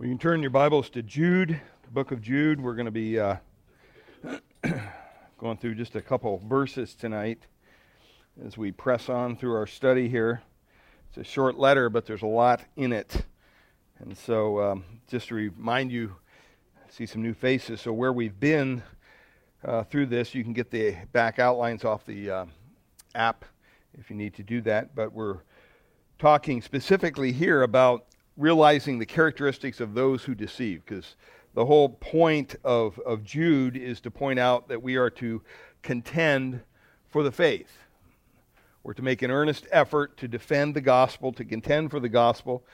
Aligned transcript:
Well, 0.00 0.08
you 0.08 0.14
can 0.14 0.18
turn 0.18 0.40
your 0.40 0.48
Bibles 0.48 0.88
to 0.90 1.02
Jude, 1.02 1.60
the 1.82 1.90
book 1.90 2.10
of 2.10 2.22
Jude. 2.22 2.58
We're 2.58 2.72
going 2.72 2.86
to 2.86 2.90
be 2.90 3.20
uh, 3.20 3.36
going 5.38 5.58
through 5.58 5.74
just 5.74 5.94
a 5.94 6.00
couple 6.00 6.40
verses 6.48 6.94
tonight 6.94 7.42
as 8.42 8.56
we 8.56 8.72
press 8.72 9.10
on 9.10 9.36
through 9.36 9.54
our 9.54 9.66
study 9.66 10.08
here. 10.08 10.40
It's 11.10 11.18
a 11.18 11.30
short 11.30 11.58
letter, 11.58 11.90
but 11.90 12.06
there's 12.06 12.22
a 12.22 12.26
lot 12.26 12.62
in 12.76 12.94
it. 12.94 13.26
And 13.98 14.16
so, 14.16 14.58
um, 14.62 14.84
just 15.06 15.28
to 15.28 15.34
remind 15.34 15.92
you, 15.92 16.16
see 16.88 17.04
some 17.04 17.20
new 17.20 17.34
faces. 17.34 17.82
So, 17.82 17.92
where 17.92 18.14
we've 18.14 18.40
been 18.40 18.82
uh, 19.62 19.82
through 19.82 20.06
this, 20.06 20.34
you 20.34 20.42
can 20.42 20.54
get 20.54 20.70
the 20.70 20.96
back 21.12 21.38
outlines 21.38 21.84
off 21.84 22.06
the 22.06 22.30
uh, 22.30 22.46
app 23.14 23.44
if 23.98 24.08
you 24.08 24.16
need 24.16 24.32
to 24.36 24.42
do 24.42 24.62
that. 24.62 24.94
But 24.94 25.12
we're 25.12 25.40
talking 26.18 26.62
specifically 26.62 27.32
here 27.32 27.64
about 27.64 28.06
realizing 28.40 28.98
the 28.98 29.06
characteristics 29.06 29.80
of 29.80 29.94
those 29.94 30.24
who 30.24 30.34
deceive, 30.34 30.82
because 30.84 31.14
the 31.54 31.66
whole 31.66 31.90
point 31.90 32.56
of, 32.64 32.98
of 33.00 33.22
Jude 33.22 33.76
is 33.76 34.00
to 34.00 34.10
point 34.10 34.38
out 34.38 34.68
that 34.68 34.82
we 34.82 34.96
are 34.96 35.10
to 35.10 35.42
contend 35.82 36.62
for 37.08 37.22
the 37.22 37.32
faith. 37.32 37.78
We're 38.82 38.94
to 38.94 39.02
make 39.02 39.20
an 39.20 39.30
earnest 39.30 39.66
effort 39.70 40.16
to 40.18 40.28
defend 40.28 40.74
the 40.74 40.80
gospel, 40.80 41.32
to 41.32 41.44
contend 41.44 41.90
for 41.90 42.00
the 42.00 42.08
gospel. 42.08 42.64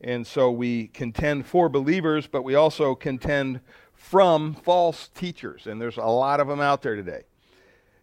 And 0.00 0.24
so 0.24 0.50
we 0.52 0.88
contend 0.88 1.46
for 1.46 1.68
believers, 1.68 2.28
but 2.28 2.42
we 2.42 2.54
also 2.54 2.94
contend 2.94 3.60
from 3.94 4.54
false 4.54 5.08
teachers. 5.08 5.66
And 5.66 5.80
there's 5.80 5.96
a 5.96 6.04
lot 6.04 6.38
of 6.38 6.46
them 6.46 6.60
out 6.60 6.82
there 6.82 6.94
today. 6.94 7.22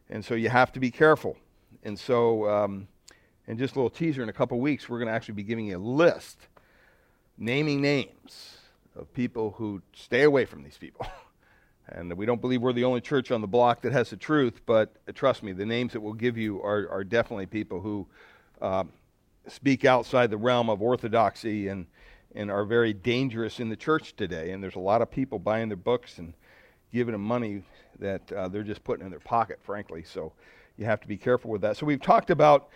And 0.09 0.25
so 0.25 0.33
you 0.33 0.49
have 0.49 0.73
to 0.73 0.79
be 0.79 0.91
careful. 0.91 1.37
And 1.83 1.97
so, 1.97 2.49
um, 2.49 2.87
and 3.47 3.57
just 3.57 3.75
a 3.75 3.79
little 3.79 3.89
teaser 3.89 4.23
in 4.23 4.29
a 4.29 4.33
couple 4.33 4.59
weeks, 4.59 4.89
we're 4.89 4.99
going 4.99 5.07
to 5.07 5.13
actually 5.13 5.35
be 5.35 5.43
giving 5.43 5.67
you 5.67 5.77
a 5.77 5.79
list 5.79 6.47
naming 7.37 7.81
names 7.81 8.57
of 8.95 9.13
people 9.13 9.51
who 9.51 9.81
stay 9.93 10.23
away 10.23 10.45
from 10.45 10.63
these 10.63 10.77
people. 10.77 11.05
and 11.89 12.13
we 12.13 12.25
don't 12.25 12.41
believe 12.41 12.61
we're 12.61 12.73
the 12.73 12.83
only 12.83 13.01
church 13.01 13.31
on 13.31 13.41
the 13.41 13.47
block 13.47 13.81
that 13.81 13.91
has 13.91 14.09
the 14.09 14.17
truth, 14.17 14.61
but 14.65 14.95
uh, 15.07 15.11
trust 15.13 15.43
me, 15.43 15.51
the 15.51 15.65
names 15.65 15.93
that 15.93 16.01
we'll 16.01 16.13
give 16.13 16.37
you 16.37 16.61
are, 16.61 16.87
are 16.89 17.03
definitely 17.03 17.45
people 17.45 17.81
who 17.81 18.07
uh, 18.61 18.83
speak 19.47 19.85
outside 19.85 20.29
the 20.29 20.37
realm 20.37 20.69
of 20.69 20.81
orthodoxy 20.81 21.67
and, 21.67 21.85
and 22.35 22.49
are 22.49 22.65
very 22.65 22.93
dangerous 22.93 23.59
in 23.59 23.69
the 23.69 23.75
church 23.75 24.15
today. 24.15 24.51
And 24.51 24.63
there's 24.63 24.75
a 24.75 24.79
lot 24.79 25.01
of 25.01 25.11
people 25.11 25.39
buying 25.39 25.69
their 25.69 25.77
books 25.77 26.17
and 26.19 26.33
giving 26.93 27.13
them 27.13 27.23
money 27.23 27.63
that 27.99 28.31
uh, 28.31 28.47
they're 28.47 28.63
just 28.63 28.83
putting 28.83 29.05
in 29.05 29.11
their 29.11 29.19
pocket, 29.19 29.59
frankly. 29.63 30.03
So 30.03 30.33
you 30.77 30.85
have 30.85 31.01
to 31.01 31.07
be 31.07 31.17
careful 31.17 31.51
with 31.51 31.61
that. 31.61 31.77
So 31.77 31.85
we've 31.85 32.01
talked 32.01 32.29
about 32.29 32.69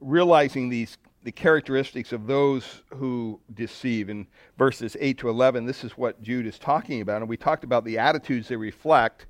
realizing 0.00 0.68
these 0.68 0.96
the 1.24 1.32
characteristics 1.32 2.12
of 2.12 2.26
those 2.26 2.82
who 2.94 3.40
deceive. 3.54 4.10
In 4.10 4.26
verses 4.58 4.94
8 5.00 5.18
to 5.18 5.30
11, 5.30 5.64
this 5.64 5.82
is 5.82 5.92
what 5.92 6.22
Jude 6.22 6.46
is 6.46 6.58
talking 6.58 7.00
about. 7.00 7.22
And 7.22 7.28
we 7.28 7.38
talked 7.38 7.64
about 7.64 7.84
the 7.84 7.98
attitudes 7.98 8.46
they 8.48 8.56
reflect. 8.56 9.26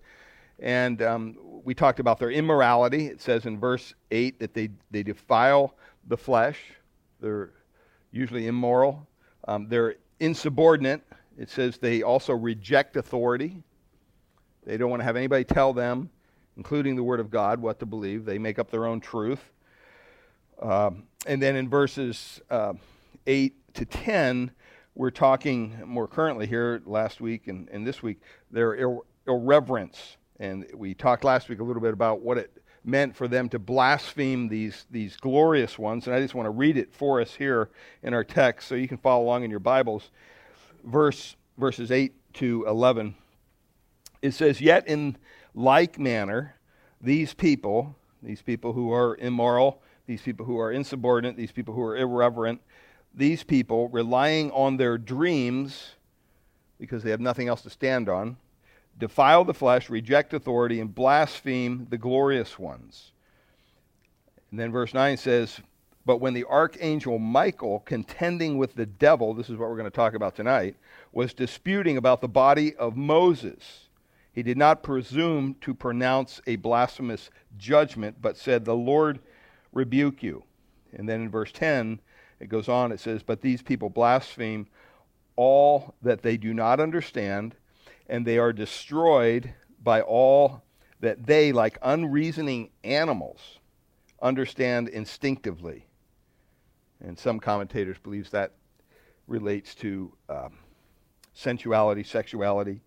And 0.59 1.01
um, 1.03 1.39
we 1.63 1.73
talked 1.73 2.01
about 2.01 2.19
their 2.19 2.33
immorality. 2.33 3.07
It 3.07 3.21
says 3.21 3.47
in 3.47 3.61
verse 3.61 3.95
8 4.11 4.41
that 4.41 4.55
they, 4.55 4.71
they 4.91 5.05
defile 5.05 5.77
the 6.09 6.17
flesh, 6.17 6.59
they're 7.21 7.53
usually 8.11 8.49
immoral. 8.49 9.07
Um, 9.47 9.69
they're 9.69 9.95
insubordinate. 10.21 11.03
It 11.39 11.49
says 11.49 11.79
they 11.79 12.03
also 12.03 12.33
reject 12.35 12.97
authority. 12.97 13.63
They 14.67 14.77
don't 14.77 14.91
want 14.91 15.01
to 15.01 15.05
have 15.05 15.17
anybody 15.17 15.45
tell 15.45 15.73
them, 15.73 16.11
including 16.57 16.97
the 16.97 17.03
Word 17.03 17.21
of 17.21 17.31
God, 17.31 17.61
what 17.61 17.79
to 17.81 17.87
believe. 17.87 18.25
They 18.25 18.39
make 18.39 18.59
up 18.59 18.71
their 18.71 18.87
own 18.87 19.01
truth. 19.01 19.41
Um, 20.61 21.05
and 21.27 21.41
then 21.43 21.57
in 21.57 21.69
verses 21.69 22.41
uh, 22.51 22.75
8 23.27 23.75
to 23.75 23.85
10, 23.85 24.51
we're 24.95 25.11
talking 25.11 25.77
more 25.85 26.07
currently 26.07 26.47
here 26.47 26.83
last 26.87 27.21
week 27.21 27.49
and, 27.49 27.69
and 27.71 27.87
this 27.87 28.03
week, 28.03 28.21
their 28.51 28.75
ir- 28.75 29.01
irreverence. 29.27 30.17
And 30.39 30.67
we 30.75 30.95
talked 30.95 31.25
last 31.25 31.49
week 31.49 31.61
a 31.61 31.65
little 31.65 31.83
bit 31.83 31.93
about 31.93 32.21
what 32.21 32.39
it 32.39 32.63
meant 32.85 33.17
for 33.17 33.27
them 33.27 33.49
to 33.49 33.59
blaspheme 33.59 34.49
these, 34.49 34.87
these 34.91 35.17
glorious 35.17 35.79
ones. 35.79 36.07
And 36.07 36.15
I 36.15 36.21
just 36.21 36.35
want 36.35 36.47
to 36.47 36.51
read 36.51 36.77
it 36.77 36.93
for 36.93 37.21
us 37.21 37.35
here 37.35 37.71
in 38.03 38.13
our 38.15 38.25
text 38.25 38.69
so 38.69 38.75
you 38.75 38.89
can 38.89 38.99
follow 38.99 39.25
along 39.25 39.45
in 39.45 39.51
your 39.51 39.61
Bibles. 39.61 40.11
Verse, 40.85 41.37
verses 41.57 41.91
8 41.91 42.13
to 42.35 42.65
11. 42.67 43.15
It 44.21 44.33
says, 44.33 44.61
Yet 44.61 44.87
in 44.87 45.17
like 45.55 45.99
manner, 45.99 46.57
these 47.01 47.33
people, 47.33 47.97
these 48.23 48.43
people 48.43 48.73
who 48.73 48.93
are 48.93 49.17
immoral, 49.17 49.83
these 50.07 50.23
people 50.23 50.45
who 50.45 50.59
are 50.59 50.73
insubordinate, 50.73 51.37
these 51.37 51.53
people 51.53 51.75
who 51.75 51.83
are 51.83 51.97
irreverent, 51.97 52.61
these 53.15 53.43
people 53.43 53.89
relying 53.89 54.51
on 54.51 54.77
their 54.77 54.99
dreams 54.99 55.95
because 56.79 57.03
they 57.03 57.11
have 57.11 57.21
nothing 57.21 57.49
else 57.49 57.63
to 57.63 57.71
stand 57.71 58.09
on, 58.09 58.37
defile 58.99 59.45
the 59.45 59.55
flesh, 59.55 59.89
reject 59.89 60.35
authority, 60.35 60.81
and 60.81 60.95
blaspheme 60.95 61.87
the 61.91 61.99
glorious 61.99 62.59
ones. 62.59 63.13
And 64.51 64.61
then 64.61 64.73
verse 64.73 64.93
9 64.93 65.17
says, 65.17 65.61
But 66.05 66.19
when 66.19 66.35
the 66.35 66.45
archangel 66.45 67.19
Michael, 67.19 67.81
contending 67.81 68.59
with 68.59 68.75
the 68.75 68.87
devil, 68.87 69.35
this 69.35 69.49
is 69.49 69.57
what 69.57 69.69
we're 69.69 69.77
going 69.77 69.91
to 69.91 69.97
talk 69.97 70.15
about 70.15 70.37
tonight, 70.37 70.77
was 71.13 71.33
disputing 71.33 71.97
about 71.97 72.21
the 72.21 72.29
body 72.29 72.75
of 72.77 72.97
Moses, 72.97 73.89
he 74.33 74.43
did 74.43 74.59
not 74.59 74.83
presume 74.83 75.55
to 75.61 75.73
pronounce 75.75 76.41
a 76.47 76.57
blasphemous 76.57 77.31
judgment, 77.57 78.17
but 78.21 78.37
said, 78.37 78.65
The 78.65 78.75
Lord 78.75 79.21
rebuke 79.75 80.23
you. 80.23 80.45
And 80.93 81.09
then 81.09 81.23
in 81.23 81.31
verse 81.31 81.53
10, 81.53 82.01
it 82.41 82.49
goes 82.49 82.69
on, 82.69 82.93
it 82.93 83.01
says, 83.01 83.23
But 83.23 83.43
these 83.43 83.61
people 83.61 83.91
blaspheme 83.91 84.67
all 85.37 85.95
that 86.03 86.23
they 86.23 86.37
do 86.37 86.55
not 86.55 86.81
understand, 86.81 87.55
and 88.09 88.27
they 88.27 88.39
are 88.39 88.53
destroyed 88.53 89.53
by 89.83 90.01
all 90.01 90.63
that 91.01 91.27
they, 91.27 91.53
like 91.53 91.79
unreasoning 91.83 92.71
animals, 92.83 93.59
understand 94.23 94.89
instinctively. 94.89 95.87
And 97.01 97.19
some 97.19 97.41
commentators 97.41 97.99
believe 97.99 98.31
that 98.31 98.53
relates 99.27 99.75
to 99.77 100.13
um, 100.29 100.59
sensuality, 101.35 102.05
sexuality. 102.05 102.81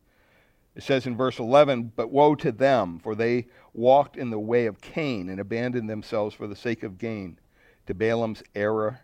It 0.77 0.83
says 0.83 1.07
in 1.07 1.17
verse 1.17 1.39
11, 1.39 1.93
But 1.95 2.11
woe 2.11 2.35
to 2.35 2.51
them, 2.51 2.99
for 2.99 3.15
they 3.15 3.47
walked 3.73 4.15
in 4.15 4.29
the 4.29 4.37
way 4.37 4.67
of 4.67 4.79
Cain 4.79 5.27
and 5.27 5.39
abandoned 5.39 5.89
themselves 5.89 6.35
for 6.35 6.45
the 6.45 6.55
sake 6.55 6.83
of 6.83 6.99
gain 6.99 7.39
to 7.87 7.95
Balaam's 7.95 8.43
error 8.53 8.99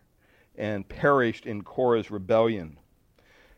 and 0.55 0.87
perished 0.87 1.47
in 1.47 1.63
Korah's 1.63 2.11
rebellion. 2.11 2.77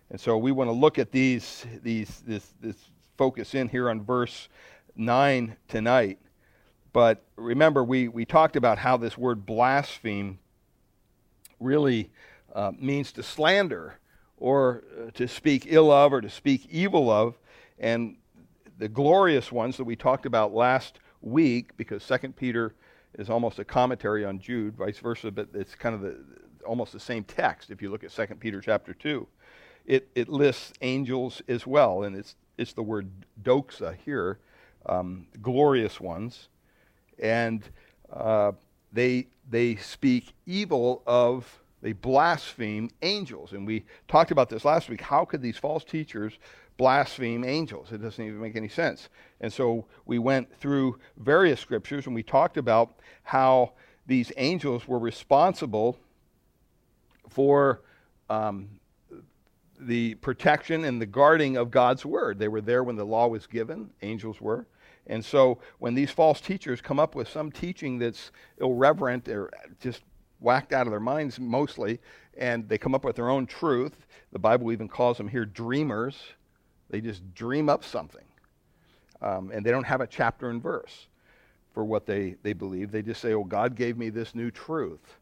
And 0.09 0.17
so 0.17 0.37
we 0.37 0.53
want 0.53 0.69
to 0.69 0.71
look 0.71 0.97
at 0.97 1.11
these, 1.11 1.65
these, 1.83 2.23
this, 2.25 2.53
this 2.61 2.77
focus 3.17 3.53
in 3.53 3.67
here 3.67 3.89
on 3.89 4.01
verse 4.01 4.47
9 4.95 5.57
tonight. 5.67 6.17
But 6.93 7.21
remember, 7.35 7.83
we, 7.83 8.07
we 8.07 8.23
talked 8.23 8.55
about 8.55 8.77
how 8.77 8.95
this 8.95 9.17
word 9.17 9.45
blaspheme 9.45 10.39
really 11.59 12.11
uh, 12.53 12.71
means 12.79 13.11
to 13.11 13.23
slander 13.23 13.99
or 14.37 14.85
uh, 14.97 15.11
to 15.15 15.27
speak 15.27 15.65
ill 15.67 15.91
of 15.91 16.13
or 16.13 16.21
to 16.21 16.29
speak 16.29 16.65
evil 16.71 17.09
of. 17.11 17.37
And 17.79 18.17
the 18.77 18.87
glorious 18.87 19.51
ones 19.51 19.77
that 19.77 19.83
we 19.83 19.95
talked 19.95 20.25
about 20.25 20.53
last 20.53 20.99
week, 21.21 21.75
because 21.77 22.03
Second 22.03 22.35
Peter 22.35 22.75
is 23.17 23.29
almost 23.29 23.59
a 23.59 23.65
commentary 23.65 24.25
on 24.25 24.39
Jude, 24.39 24.75
vice 24.75 24.99
versa, 24.99 25.31
but 25.31 25.49
it's 25.53 25.75
kind 25.75 25.95
of 25.95 26.01
the, 26.01 26.17
almost 26.65 26.93
the 26.93 26.99
same 26.99 27.23
text 27.23 27.71
if 27.71 27.81
you 27.81 27.89
look 27.89 28.03
at 28.03 28.11
Second 28.11 28.39
Peter 28.39 28.61
chapter 28.61 28.93
2. 28.93 29.27
It, 29.85 30.09
it 30.15 30.29
lists 30.29 30.73
angels 30.81 31.41
as 31.47 31.65
well, 31.65 32.03
and 32.03 32.15
it's, 32.15 32.35
it's 32.57 32.73
the 32.73 32.83
word 32.83 33.09
doxa 33.43 33.95
here, 34.03 34.39
um, 34.87 35.27
glorious 35.41 35.99
ones. 35.99 36.49
And 37.19 37.63
uh, 38.11 38.53
they, 38.91 39.27
they 39.49 39.75
speak 39.75 40.33
evil 40.45 41.03
of, 41.05 41.61
they 41.81 41.93
blaspheme 41.93 42.89
angels. 43.01 43.53
And 43.53 43.65
we 43.65 43.85
talked 44.07 44.31
about 44.31 44.49
this 44.49 44.65
last 44.65 44.89
week. 44.89 45.01
How 45.01 45.23
could 45.23 45.41
these 45.41 45.57
false 45.57 45.83
teachers 45.83 46.33
blaspheme 46.77 47.43
angels. 47.43 47.91
It 47.91 48.01
doesn't 48.01 48.23
even 48.23 48.39
make 48.39 48.55
any 48.55 48.67
sense. 48.67 49.09
And 49.39 49.51
so 49.51 49.85
we 50.05 50.19
went 50.19 50.53
through 50.57 50.99
various 51.17 51.59
scriptures 51.59 52.05
and 52.05 52.16
we 52.16 52.23
talked 52.23 52.57
about 52.57 52.99
how 53.23 53.73
these 54.05 54.31
angels 54.37 54.87
were 54.87 54.99
responsible 54.99 55.97
for 57.29 57.81
um, 58.29 58.69
the 59.79 60.16
protection 60.16 60.85
and 60.85 61.01
the 61.01 61.05
guarding 61.05 61.57
of 61.57 61.72
God's 61.72 62.05
word. 62.05 62.39
They 62.39 62.47
were 62.47 62.61
there 62.61 62.83
when 62.83 62.95
the 62.95 63.05
law 63.05 63.28
was 63.28 63.47
given, 63.47 63.89
angels 64.01 64.39
were. 64.39 64.67
And 65.07 65.23
so 65.23 65.59
when 65.79 65.93
these 65.93 66.11
false 66.11 66.41
teachers 66.41 66.81
come 66.81 66.99
up 66.99 67.16
with 67.16 67.28
some 67.28 67.51
teaching 67.51 67.99
that's 67.99 68.31
irreverent 68.59 69.28
or 69.28 69.51
just 69.79 70.01
whacked 70.39 70.73
out 70.73 70.87
of 70.87 70.91
their 70.91 70.99
minds 70.99 71.39
mostly, 71.39 71.99
and 72.37 72.67
they 72.67 72.78
come 72.78 72.95
up 72.95 73.05
with 73.05 73.16
their 73.16 73.29
own 73.29 73.45
truth, 73.45 74.07
the 74.31 74.39
Bible 74.39 74.71
even 74.71 74.87
calls 74.87 75.17
them 75.17 75.28
here 75.28 75.45
dreamers 75.45 76.17
they 76.90 77.02
just 77.02 77.34
dream 77.34 77.70
up 77.70 77.84
something. 77.84 78.23
Um, 79.22 79.52
and 79.52 79.66
they 79.66 79.72
don't 79.72 79.85
have 79.85 80.02
a 80.02 80.08
chapter 80.08 80.49
and 80.49 80.61
verse 80.61 81.08
for 81.73 81.84
what 81.84 82.05
they, 82.05 82.35
they 82.43 82.53
believe. 82.53 82.91
They 82.91 83.02
just 83.02 83.22
say, 83.22 83.34
oh, 83.34 83.43
God 83.43 83.76
gave 83.76 83.97
me 83.97 84.09
this 84.09 84.35
new 84.35 84.52
truth. 84.52 85.17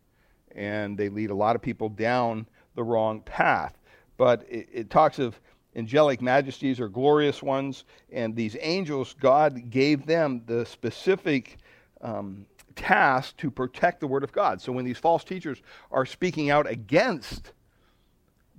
And 0.56 0.98
they 0.98 1.10
lead 1.10 1.30
a 1.30 1.36
lot 1.36 1.56
of 1.56 1.62
people 1.62 1.90
down 1.90 2.48
the 2.76 2.84
wrong 2.84 3.22
path. 3.22 3.78
But 4.18 4.46
it, 4.50 4.68
it 4.72 4.90
talks 4.90 5.20
of 5.20 5.40
angelic 5.76 6.22
majesties 6.22 6.80
or 6.80 6.88
glorious 6.88 7.42
ones. 7.42 7.86
And 8.12 8.36
these 8.36 8.56
angels, 8.60 9.16
God 9.20 9.70
gave 9.70 10.06
them 10.06 10.44
the 10.46 10.66
specific 10.66 11.58
um, 12.02 12.46
task 12.76 13.38
to 13.38 13.50
protect 13.50 14.00
the 14.00 14.08
Word 14.08 14.24
of 14.24 14.32
God. 14.32 14.62
So 14.62 14.72
when 14.72 14.86
these 14.86 14.98
false 14.98 15.24
teachers 15.24 15.62
are 15.92 16.06
speaking 16.06 16.50
out 16.50 16.70
against 16.70 17.54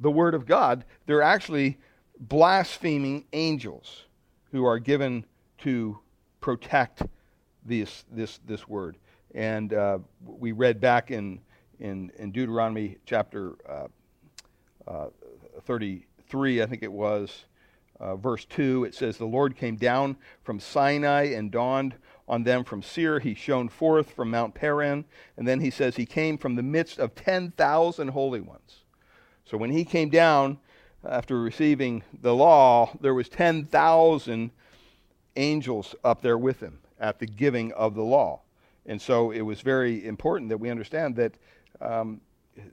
the 0.01 0.11
Word 0.11 0.35
of 0.35 0.47
God, 0.47 0.85
they're 1.07 1.23
actually 1.23 1.79
blaspheming 2.19 3.25
angels 3.33 4.05
who 4.53 4.65
are 4.65 4.79
given 4.79 5.25
to 5.59 5.99
protect 6.41 7.03
this, 7.65 8.05
this, 8.11 8.39
this 8.47 8.69
Word. 8.69 8.97
And 9.35 9.73
uh, 9.73 9.99
we 10.25 10.53
read 10.53 10.81
back 10.81 11.11
in, 11.11 11.41
in, 11.81 12.13
in 12.19 12.31
Deuteronomy 12.31 12.99
chapter 13.05 13.55
uh, 13.69 13.87
uh, 14.87 15.07
33, 15.65 16.63
I 16.63 16.67
think 16.67 16.83
it 16.83 16.93
was, 16.93 17.47
uh, 17.99 18.17
verse 18.17 18.45
2, 18.45 18.85
it 18.85 18.95
says, 18.95 19.17
The 19.17 19.25
Lord 19.25 19.57
came 19.57 19.77
down 19.77 20.17
from 20.43 20.61
Sinai 20.61 21.33
and 21.33 21.51
dawned 21.51 21.95
on 22.29 22.45
them 22.45 22.65
from 22.65 22.83
Seir. 22.83 23.19
He 23.21 23.35
shone 23.35 23.69
forth 23.69 24.11
from 24.11 24.31
Mount 24.31 24.55
Paran. 24.55 25.05
And 25.37 25.47
then 25.47 25.61
he 25.61 25.71
says, 25.71 25.97
He 25.97 26.07
came 26.07 26.39
from 26.39 26.55
the 26.55 26.63
midst 26.63 26.99
of 26.99 27.15
10,000 27.15 28.09
holy 28.09 28.41
ones. 28.41 28.83
So 29.45 29.57
when 29.57 29.71
he 29.71 29.85
came 29.85 30.09
down 30.09 30.59
after 31.09 31.41
receiving 31.41 32.03
the 32.23 32.35
law, 32.35 32.91
there 33.01 33.15
was 33.15 33.29
10,000 33.29 34.51
angels 35.37 35.95
up 36.05 36.23
there 36.23 36.39
with 36.39 36.61
him 36.61 36.79
at 36.99 37.19
the 37.19 37.27
giving 37.27 37.73
of 37.73 37.95
the 37.95 38.03
law. 38.03 38.41
And 38.87 39.01
so 39.01 39.31
it 39.31 39.41
was 39.41 39.61
very 39.61 40.07
important 40.07 40.49
that 40.51 40.59
we 40.59 40.71
understand 40.71 41.17
that 41.17 41.35
um, 41.81 42.21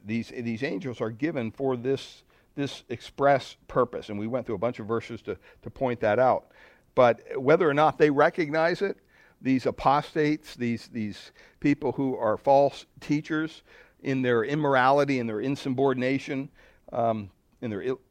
these, 0.05 0.31
these 0.35 0.63
angels 0.63 1.01
are 1.01 1.09
given 1.09 1.51
for 1.51 1.75
this, 1.75 2.23
this 2.55 2.83
express 2.89 3.55
purpose. 3.67 4.09
And 4.09 4.19
we 4.19 4.27
went 4.27 4.45
through 4.45 4.55
a 4.55 4.59
bunch 4.59 4.79
of 4.79 4.87
verses 4.87 5.21
to, 5.23 5.37
to 5.63 5.69
point 5.69 5.99
that 6.01 6.19
out. 6.19 6.51
But 6.95 7.21
whether 7.35 7.69
or 7.69 7.73
not 7.73 7.97
they 7.97 8.09
recognize 8.09 8.81
it, 8.81 8.97
these 9.41 9.65
apostates, 9.65 10.55
these, 10.55 10.87
these 10.91 11.31
people 11.59 11.93
who 11.93 12.15
are 12.15 12.37
false 12.37 12.85
teachers 12.99 13.63
in 14.03 14.21
their 14.21 14.43
immorality 14.43 15.19
and 15.19 15.27
their 15.27 15.39
insubordination, 15.39 16.49
um, 16.91 17.31
in 17.61 17.69
their 17.69 17.81
il- 17.81 18.01
in 18.09 18.10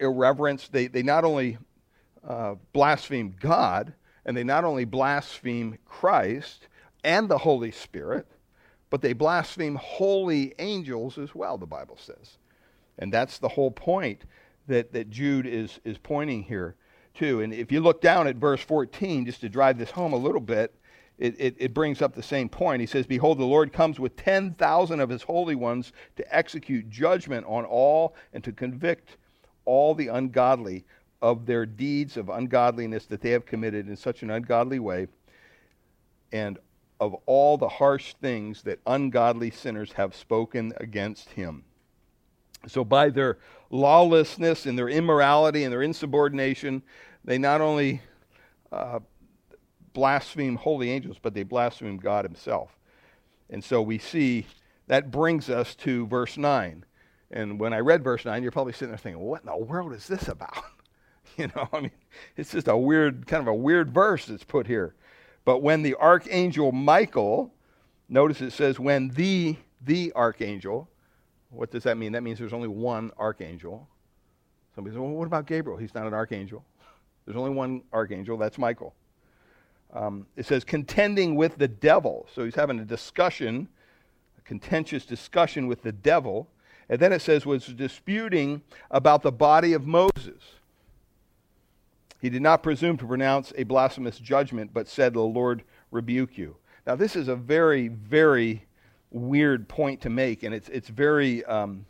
irreverence, 0.00 0.68
they, 0.68 0.86
they 0.86 1.02
not 1.02 1.24
only 1.24 1.58
uh, 2.26 2.56
blaspheme 2.72 3.34
God, 3.40 3.92
and 4.24 4.36
they 4.36 4.44
not 4.44 4.64
only 4.64 4.84
blaspheme 4.84 5.78
Christ 5.86 6.68
and 7.02 7.28
the 7.28 7.38
Holy 7.38 7.70
Spirit, 7.70 8.26
but 8.90 9.02
they 9.02 9.12
blaspheme 9.12 9.76
holy 9.76 10.54
angels 10.58 11.18
as 11.18 11.34
well, 11.34 11.58
the 11.58 11.66
Bible 11.66 11.98
says. 11.98 12.38
And 12.98 13.12
that's 13.12 13.38
the 13.38 13.48
whole 13.48 13.70
point 13.70 14.24
that, 14.66 14.92
that 14.92 15.10
Jude 15.10 15.46
is, 15.46 15.80
is 15.84 15.98
pointing 15.98 16.42
here 16.42 16.74
to. 17.14 17.40
And 17.40 17.52
if 17.52 17.70
you 17.70 17.80
look 17.80 18.00
down 18.00 18.26
at 18.26 18.36
verse 18.36 18.60
14, 18.62 19.26
just 19.26 19.40
to 19.42 19.48
drive 19.48 19.78
this 19.78 19.90
home 19.90 20.12
a 20.12 20.16
little 20.16 20.40
bit, 20.40 20.74
it, 21.18 21.34
it, 21.38 21.56
it, 21.58 21.74
brings 21.74 22.00
up 22.00 22.14
the 22.14 22.22
same 22.22 22.48
point. 22.48 22.80
He 22.80 22.86
says, 22.86 23.06
Behold, 23.06 23.38
the 23.38 23.44
Lord 23.44 23.72
comes 23.72 23.98
with 23.98 24.14
10,000 24.16 25.00
of 25.00 25.08
his 25.08 25.22
holy 25.22 25.56
ones 25.56 25.92
to 26.16 26.36
execute 26.36 26.88
judgment 26.88 27.44
on 27.48 27.64
all 27.64 28.14
and 28.32 28.44
to 28.44 28.52
convict 28.52 29.16
all 29.68 29.94
the 29.94 30.08
ungodly 30.08 30.84
of 31.20 31.44
their 31.44 31.66
deeds 31.66 32.16
of 32.16 32.30
ungodliness 32.30 33.04
that 33.06 33.20
they 33.20 33.30
have 33.30 33.44
committed 33.44 33.86
in 33.86 33.96
such 33.96 34.22
an 34.22 34.30
ungodly 34.30 34.78
way, 34.78 35.08
and 36.32 36.58
of 36.98 37.14
all 37.26 37.58
the 37.58 37.68
harsh 37.68 38.14
things 38.14 38.62
that 38.62 38.80
ungodly 38.86 39.50
sinners 39.50 39.92
have 39.92 40.14
spoken 40.14 40.72
against 40.78 41.28
him. 41.30 41.64
So, 42.66 42.82
by 42.82 43.10
their 43.10 43.38
lawlessness 43.70 44.66
and 44.66 44.76
their 44.76 44.88
immorality 44.88 45.64
and 45.64 45.72
their 45.72 45.82
insubordination, 45.82 46.82
they 47.24 47.38
not 47.38 47.60
only 47.60 48.00
uh, 48.72 49.00
blaspheme 49.92 50.56
holy 50.56 50.90
angels, 50.90 51.18
but 51.20 51.34
they 51.34 51.42
blaspheme 51.42 51.98
God 51.98 52.24
Himself. 52.24 52.78
And 53.50 53.62
so 53.62 53.82
we 53.82 53.98
see 53.98 54.46
that 54.86 55.10
brings 55.10 55.50
us 55.50 55.74
to 55.76 56.06
verse 56.06 56.36
9. 56.36 56.84
And 57.30 57.60
when 57.60 57.72
I 57.72 57.78
read 57.78 58.02
verse 58.02 58.24
9, 58.24 58.42
you're 58.42 58.52
probably 58.52 58.72
sitting 58.72 58.88
there 58.88 58.98
thinking, 58.98 59.22
what 59.22 59.42
in 59.42 59.46
the 59.46 59.56
world 59.56 59.92
is 59.92 60.06
this 60.06 60.28
about? 60.28 60.64
you 61.36 61.48
know, 61.54 61.68
I 61.72 61.80
mean, 61.80 61.90
it's 62.36 62.52
just 62.52 62.68
a 62.68 62.76
weird, 62.76 63.26
kind 63.26 63.42
of 63.42 63.48
a 63.48 63.54
weird 63.54 63.92
verse 63.92 64.26
that's 64.26 64.44
put 64.44 64.66
here. 64.66 64.94
But 65.44 65.62
when 65.62 65.82
the 65.82 65.94
archangel 65.96 66.72
Michael, 66.72 67.52
notice 68.08 68.40
it 68.40 68.52
says, 68.52 68.78
when 68.78 69.08
the, 69.08 69.56
the 69.84 70.12
archangel, 70.14 70.88
what 71.50 71.70
does 71.70 71.84
that 71.84 71.96
mean? 71.96 72.12
That 72.12 72.22
means 72.22 72.38
there's 72.38 72.52
only 72.52 72.68
one 72.68 73.10
archangel. 73.18 73.88
Somebody 74.74 74.94
says, 74.94 75.00
well, 75.00 75.10
what 75.10 75.26
about 75.26 75.46
Gabriel? 75.46 75.78
He's 75.78 75.94
not 75.94 76.06
an 76.06 76.14
archangel. 76.14 76.64
There's 77.24 77.36
only 77.36 77.50
one 77.50 77.82
archangel, 77.92 78.38
that's 78.38 78.58
Michael. 78.58 78.94
Um, 79.92 80.26
it 80.36 80.46
says, 80.46 80.64
contending 80.64 81.34
with 81.34 81.58
the 81.58 81.68
devil. 81.68 82.28
So 82.34 82.44
he's 82.44 82.54
having 82.54 82.78
a 82.78 82.84
discussion, 82.84 83.68
a 84.38 84.42
contentious 84.42 85.04
discussion 85.04 85.66
with 85.66 85.82
the 85.82 85.92
devil. 85.92 86.48
And 86.88 87.00
then 87.00 87.12
it 87.12 87.20
says, 87.20 87.44
was 87.44 87.66
disputing 87.66 88.62
about 88.90 89.22
the 89.22 89.32
body 89.32 89.74
of 89.74 89.86
Moses. 89.86 90.42
He 92.20 92.30
did 92.30 92.42
not 92.42 92.62
presume 92.62 92.96
to 92.98 93.06
pronounce 93.06 93.52
a 93.56 93.64
blasphemous 93.64 94.18
judgment, 94.18 94.72
but 94.72 94.88
said, 94.88 95.14
The 95.14 95.20
Lord 95.20 95.62
rebuke 95.90 96.36
you. 96.36 96.56
Now, 96.86 96.96
this 96.96 97.14
is 97.14 97.28
a 97.28 97.36
very, 97.36 97.88
very 97.88 98.66
weird 99.10 99.68
point 99.68 100.00
to 100.02 100.10
make, 100.10 100.42
and 100.42 100.54
it's, 100.54 100.68
it's 100.68 100.88
very 100.88 101.44
um, 101.44 101.86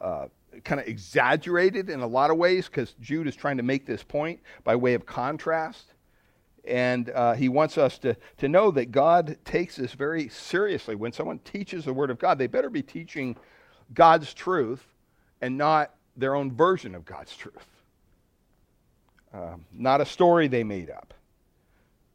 uh, 0.00 0.26
kind 0.64 0.80
of 0.80 0.86
exaggerated 0.86 1.88
in 1.88 2.00
a 2.00 2.06
lot 2.06 2.30
of 2.30 2.36
ways 2.36 2.66
because 2.66 2.94
Jude 3.00 3.26
is 3.26 3.36
trying 3.36 3.56
to 3.56 3.62
make 3.62 3.86
this 3.86 4.02
point 4.02 4.40
by 4.64 4.76
way 4.76 4.94
of 4.94 5.06
contrast. 5.06 5.94
And 6.64 7.10
uh, 7.10 7.32
he 7.32 7.48
wants 7.48 7.76
us 7.76 7.98
to, 7.98 8.16
to 8.38 8.48
know 8.48 8.70
that 8.72 8.92
God 8.92 9.36
takes 9.44 9.76
this 9.76 9.94
very 9.94 10.28
seriously. 10.28 10.94
When 10.94 11.12
someone 11.12 11.40
teaches 11.40 11.84
the 11.84 11.92
Word 11.92 12.10
of 12.10 12.18
God, 12.18 12.38
they 12.38 12.46
better 12.46 12.70
be 12.70 12.82
teaching 12.82 13.36
God's 13.94 14.32
truth 14.34 14.84
and 15.40 15.58
not 15.58 15.94
their 16.16 16.34
own 16.34 16.52
version 16.52 16.94
of 16.94 17.04
God's 17.04 17.36
truth. 17.36 17.66
Um, 19.32 19.64
not 19.72 20.00
a 20.00 20.06
story 20.06 20.48
they 20.48 20.62
made 20.62 20.90
up. 20.90 21.14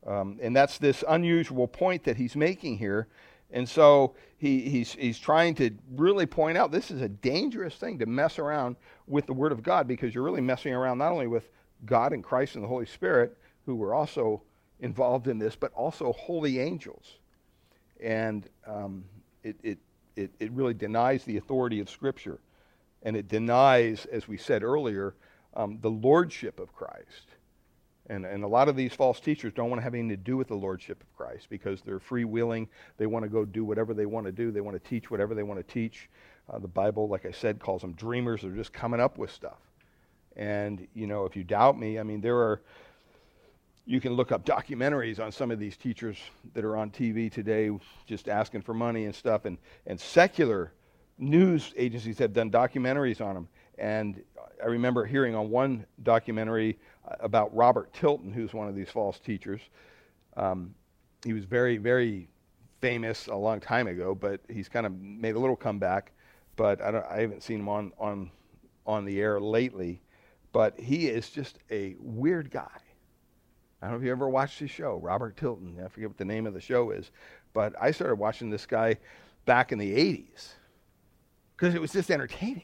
Um, 0.05 0.39
and 0.41 0.55
that's 0.55 0.77
this 0.77 1.03
unusual 1.07 1.67
point 1.67 2.03
that 2.05 2.15
he's 2.15 2.35
making 2.35 2.77
here. 2.77 3.07
And 3.51 3.67
so 3.67 4.15
he, 4.37 4.61
he's, 4.61 4.93
he's 4.93 5.17
trying 5.17 5.55
to 5.55 5.71
really 5.95 6.25
point 6.25 6.57
out 6.57 6.71
this 6.71 6.91
is 6.91 7.01
a 7.01 7.09
dangerous 7.09 7.75
thing 7.75 7.99
to 7.99 8.05
mess 8.05 8.39
around 8.39 8.75
with 9.07 9.25
the 9.25 9.33
Word 9.33 9.51
of 9.51 9.63
God 9.63 9.87
because 9.87 10.13
you're 10.13 10.23
really 10.23 10.41
messing 10.41 10.73
around 10.73 10.99
not 10.99 11.11
only 11.11 11.27
with 11.27 11.50
God 11.86 12.13
and 12.13 12.24
Christ 12.24 12.55
and 12.55 12.63
the 12.63 12.67
Holy 12.67 12.86
Spirit, 12.86 13.38
who 13.65 13.75
were 13.75 13.93
also 13.93 14.41
involved 14.79 15.27
in 15.27 15.39
this, 15.39 15.55
but 15.55 15.74
also 15.74 16.13
holy 16.13 16.59
angels. 16.59 17.17
And 18.00 18.47
um, 18.65 19.05
it, 19.43 19.55
it, 19.63 19.77
it, 20.17 20.31
it 20.39 20.51
really 20.51 20.74
denies 20.74 21.24
the 21.24 21.38
authority 21.38 21.79
of 21.79 21.89
Scripture. 21.89 22.39
And 23.03 23.15
it 23.15 23.27
denies, 23.27 24.05
as 24.12 24.27
we 24.27 24.38
said 24.38 24.63
earlier, 24.63 25.15
um, 25.53 25.79
the 25.81 25.89
lordship 25.89 26.59
of 26.59 26.74
Christ. 26.74 27.27
And, 28.09 28.25
and 28.25 28.43
a 28.43 28.47
lot 28.47 28.69
of 28.69 28.75
these 28.75 28.93
false 28.93 29.19
teachers 29.19 29.53
don't 29.53 29.69
want 29.69 29.79
to 29.79 29.83
have 29.83 29.93
anything 29.93 30.09
to 30.09 30.17
do 30.17 30.38
with 30.38 30.47
the 30.47 30.55
lordship 30.55 31.01
of 31.01 31.15
Christ 31.15 31.47
because 31.50 31.81
they're 31.81 32.00
free 32.00 32.24
freewheeling. 32.24 32.67
They 32.97 33.05
want 33.05 33.24
to 33.24 33.29
go 33.29 33.43
do 33.45 33.65
whatever 33.65 33.93
they 33.93 34.05
want 34.05 34.25
to 34.25 34.31
do. 34.31 34.51
They 34.51 34.62
want 34.62 34.81
to 34.81 34.89
teach 34.89 35.12
whatever 35.12 35.36
they 35.36 35.43
want 35.43 35.59
to 35.59 35.74
teach. 35.74 36.09
Uh, 36.50 36.59
the 36.59 36.67
Bible, 36.67 37.09
like 37.09 37.25
I 37.25 37.31
said, 37.31 37.59
calls 37.59 37.81
them 37.81 37.93
dreamers. 37.93 38.41
They're 38.41 38.51
just 38.51 38.71
coming 38.71 39.01
up 39.01 39.17
with 39.17 39.29
stuff. 39.31 39.59
And, 40.38 40.88
you 40.93 41.07
know, 41.07 41.25
if 41.25 41.36
you 41.36 41.43
doubt 41.43 41.77
me, 41.77 42.00
I 42.00 42.03
mean, 42.03 42.21
there 42.21 42.38
are, 42.38 42.62
you 43.88 44.01
can 44.01 44.13
look 44.13 44.34
up 44.34 44.46
documentaries 44.46 45.17
on 45.17 45.32
some 45.32 45.50
of 45.50 45.60
these 45.60 45.77
teachers 45.77 46.17
that 46.53 46.65
are 46.65 46.75
on 46.75 46.91
TV 46.91 47.32
today 47.32 47.72
just 48.06 48.27
asking 48.27 48.62
for 48.62 48.74
money 48.74 49.06
and 49.06 49.15
stuff. 49.15 49.46
And, 49.46 49.58
and 49.86 49.98
secular 49.98 50.74
news 51.17 51.74
agencies 51.77 52.20
have 52.20 52.34
done 52.34 52.51
documentaries 52.51 53.22
on 53.22 53.34
them. 53.34 53.48
And 53.77 54.22
I 54.62 54.65
remember 54.65 55.06
hearing 55.06 55.36
on 55.36 55.50
one 55.50 55.86
documentary 56.03 56.77
uh, 57.08 57.15
about 57.22 57.56
Robert 57.56 57.94
Tilton, 57.94 58.34
who's 58.34 58.53
one 58.53 58.67
of 58.67 58.75
these 58.75 58.89
false 58.89 59.20
teachers. 59.20 59.62
Um, 60.36 60.75
he 61.24 61.32
was 61.32 61.46
very, 61.46 61.77
very 61.77 62.27
famous 62.82 63.27
a 63.27 63.36
long 63.36 63.62
time 63.62 63.88
ago, 63.88 64.13
but 64.13 64.41
he's 64.50 64.67
kind 64.67 64.86
of 64.86 65.00
made 65.00 65.36
a 65.36 65.39
little 65.39 65.56
comeback. 65.56 66.12
But 66.58 66.82
I, 66.82 67.03
I 67.10 67.22
haven't 67.22 67.41
seen 67.41 67.62
him 67.62 67.70
on, 67.70 67.94
on, 67.98 68.32
on 68.86 69.06
the 69.06 69.22
air 69.22 69.39
lately. 69.39 70.01
But 70.51 70.77
he 70.77 71.08
is 71.08 71.29
just 71.29 71.60
a 71.72 71.96
weird 72.00 72.51
guy. 72.51 72.82
I 73.81 73.86
don't 73.86 73.93
know 73.93 73.98
if 74.00 74.05
you 74.05 74.12
ever 74.12 74.27
watched 74.27 74.60
his 74.60 74.72
show, 74.72 74.98
Robert 74.98 75.38
Tilton. 75.38 75.77
I 75.84 75.88
forget 75.88 76.10
what 76.10 76.17
the 76.17 76.25
name 76.25 76.48
of 76.48 76.53
the 76.53 76.62
show 76.62 76.91
is. 76.91 77.12
But 77.53 77.74
I 77.79 77.91
started 77.91 78.15
watching 78.15 78.50
this 78.50 78.65
guy 78.65 78.98
back 79.46 79.72
in 79.72 79.77
the 79.77 79.96
80s 79.96 80.53
because 81.55 81.75
it 81.75 81.81
was 81.81 81.91
just 81.91 82.10
entertaining. 82.10 82.63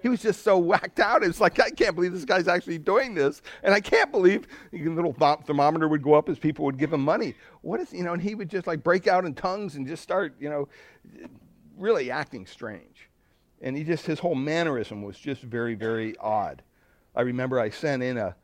He 0.00 0.08
was 0.08 0.22
just 0.22 0.42
so 0.42 0.58
whacked 0.58 1.00
out. 1.00 1.24
It's 1.24 1.40
like, 1.40 1.58
I 1.58 1.70
can't 1.70 1.96
believe 1.96 2.12
this 2.12 2.24
guy's 2.24 2.46
actually 2.46 2.78
doing 2.78 3.14
this. 3.14 3.42
And 3.64 3.74
I 3.74 3.80
can't 3.80 4.12
believe 4.12 4.46
a 4.72 4.78
little 4.78 5.12
thermometer 5.12 5.88
would 5.88 6.02
go 6.02 6.14
up 6.14 6.28
as 6.28 6.38
people 6.38 6.64
would 6.66 6.78
give 6.78 6.92
him 6.92 7.00
money. 7.00 7.34
What 7.62 7.80
is, 7.80 7.92
you 7.92 8.04
know, 8.04 8.12
and 8.12 8.22
he 8.22 8.36
would 8.36 8.48
just 8.48 8.68
like 8.68 8.84
break 8.84 9.08
out 9.08 9.24
in 9.24 9.34
tongues 9.34 9.74
and 9.74 9.88
just 9.88 10.04
start, 10.04 10.36
you 10.38 10.48
know, 10.48 10.68
really 11.76 12.12
acting 12.12 12.46
strange. 12.46 13.10
And 13.60 13.76
he 13.76 13.82
just, 13.82 14.06
his 14.06 14.20
whole 14.20 14.36
mannerism 14.36 15.02
was 15.02 15.18
just 15.18 15.42
very, 15.42 15.74
very 15.74 16.16
odd. 16.18 16.62
I 17.16 17.22
remember 17.22 17.58
I 17.58 17.70
sent 17.70 18.04
in 18.04 18.18
a, 18.18 18.36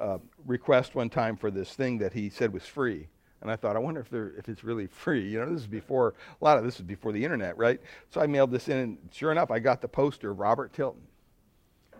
a 0.00 0.20
request 0.46 0.94
one 0.94 1.10
time 1.10 1.36
for 1.36 1.50
this 1.50 1.72
thing 1.74 1.98
that 1.98 2.12
he 2.12 2.30
said 2.30 2.52
was 2.52 2.64
free. 2.64 3.08
And 3.40 3.50
I 3.50 3.56
thought, 3.56 3.76
I 3.76 3.78
wonder 3.78 4.00
if, 4.00 4.12
if 4.38 4.48
it's 4.48 4.64
really 4.64 4.86
free. 4.86 5.28
You 5.28 5.40
know, 5.40 5.52
this 5.52 5.60
is 5.60 5.66
before, 5.66 6.14
a 6.40 6.44
lot 6.44 6.58
of 6.58 6.64
this 6.64 6.76
is 6.76 6.82
before 6.82 7.12
the 7.12 7.22
internet, 7.22 7.56
right? 7.56 7.80
So 8.10 8.20
I 8.20 8.26
mailed 8.26 8.50
this 8.50 8.68
in, 8.68 8.76
and 8.78 8.98
sure 9.12 9.30
enough, 9.30 9.50
I 9.50 9.60
got 9.60 9.80
the 9.80 9.88
poster 9.88 10.30
of 10.30 10.38
Robert 10.38 10.72
Tilton. 10.72 11.02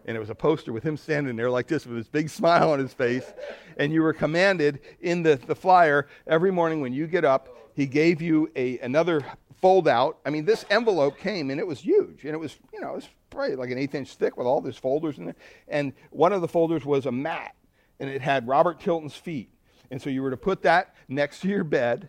And 0.05 0.17
it 0.17 0.21
was 0.21 0.31
a 0.31 0.35
poster 0.35 0.73
with 0.73 0.83
him 0.83 0.97
standing 0.97 1.37
there 1.37 1.51
like 1.51 1.69
this 1.69 1.87
with 1.87 1.97
his 1.97 2.09
big 2.09 2.29
smile 2.31 2.73
on 2.73 2.79
his 2.79 2.93
face. 2.93 3.33
And 3.77 3.93
you 3.93 4.03
were 4.03 4.13
commanded 4.13 4.81
in 5.01 5.23
the, 5.23 5.37
the 5.37 5.55
flyer 5.55 6.09
every 6.27 6.51
morning 6.51 6.81
when 6.81 6.93
you 6.93 7.07
get 7.07 7.25
up, 7.25 7.49
he 7.75 7.87
gave 7.87 8.21
you 8.21 8.51
a, 8.57 8.79
another 8.81 9.25
fold 9.61 9.87
out. 9.87 10.19
I 10.25 10.31
mean, 10.31 10.45
this 10.45 10.65
envelope 10.71 11.19
came 11.19 11.51
and 11.51 11.61
it 11.61 11.67
was 11.67 11.81
huge. 11.81 12.25
And 12.25 12.33
it 12.33 12.39
was, 12.39 12.57
you 12.73 12.81
know, 12.81 12.91
it 12.93 12.97
was 12.97 13.09
probably 13.31 13.57
like 13.57 13.71
an 13.71 13.79
eighth 13.79 13.95
inch 13.95 14.15
thick 14.15 14.37
with 14.37 14.47
all 14.47 14.61
these 14.61 14.77
folders 14.77 15.19
in 15.19 15.29
it. 15.29 15.37
And 15.69 15.93
one 16.11 16.33
of 16.33 16.41
the 16.41 16.49
folders 16.49 16.85
was 16.85 17.07
a 17.07 17.13
mat, 17.13 17.55
and 18.01 18.09
it 18.09 18.23
had 18.23 18.47
Robert 18.47 18.81
Tilton's 18.81 19.15
feet. 19.15 19.51
And 19.91 20.01
so 20.01 20.11
you 20.11 20.23
were 20.23 20.31
to 20.31 20.37
put 20.37 20.63
that 20.63 20.95
next 21.09 21.41
to 21.41 21.49
your 21.49 21.65
bed. 21.65 22.09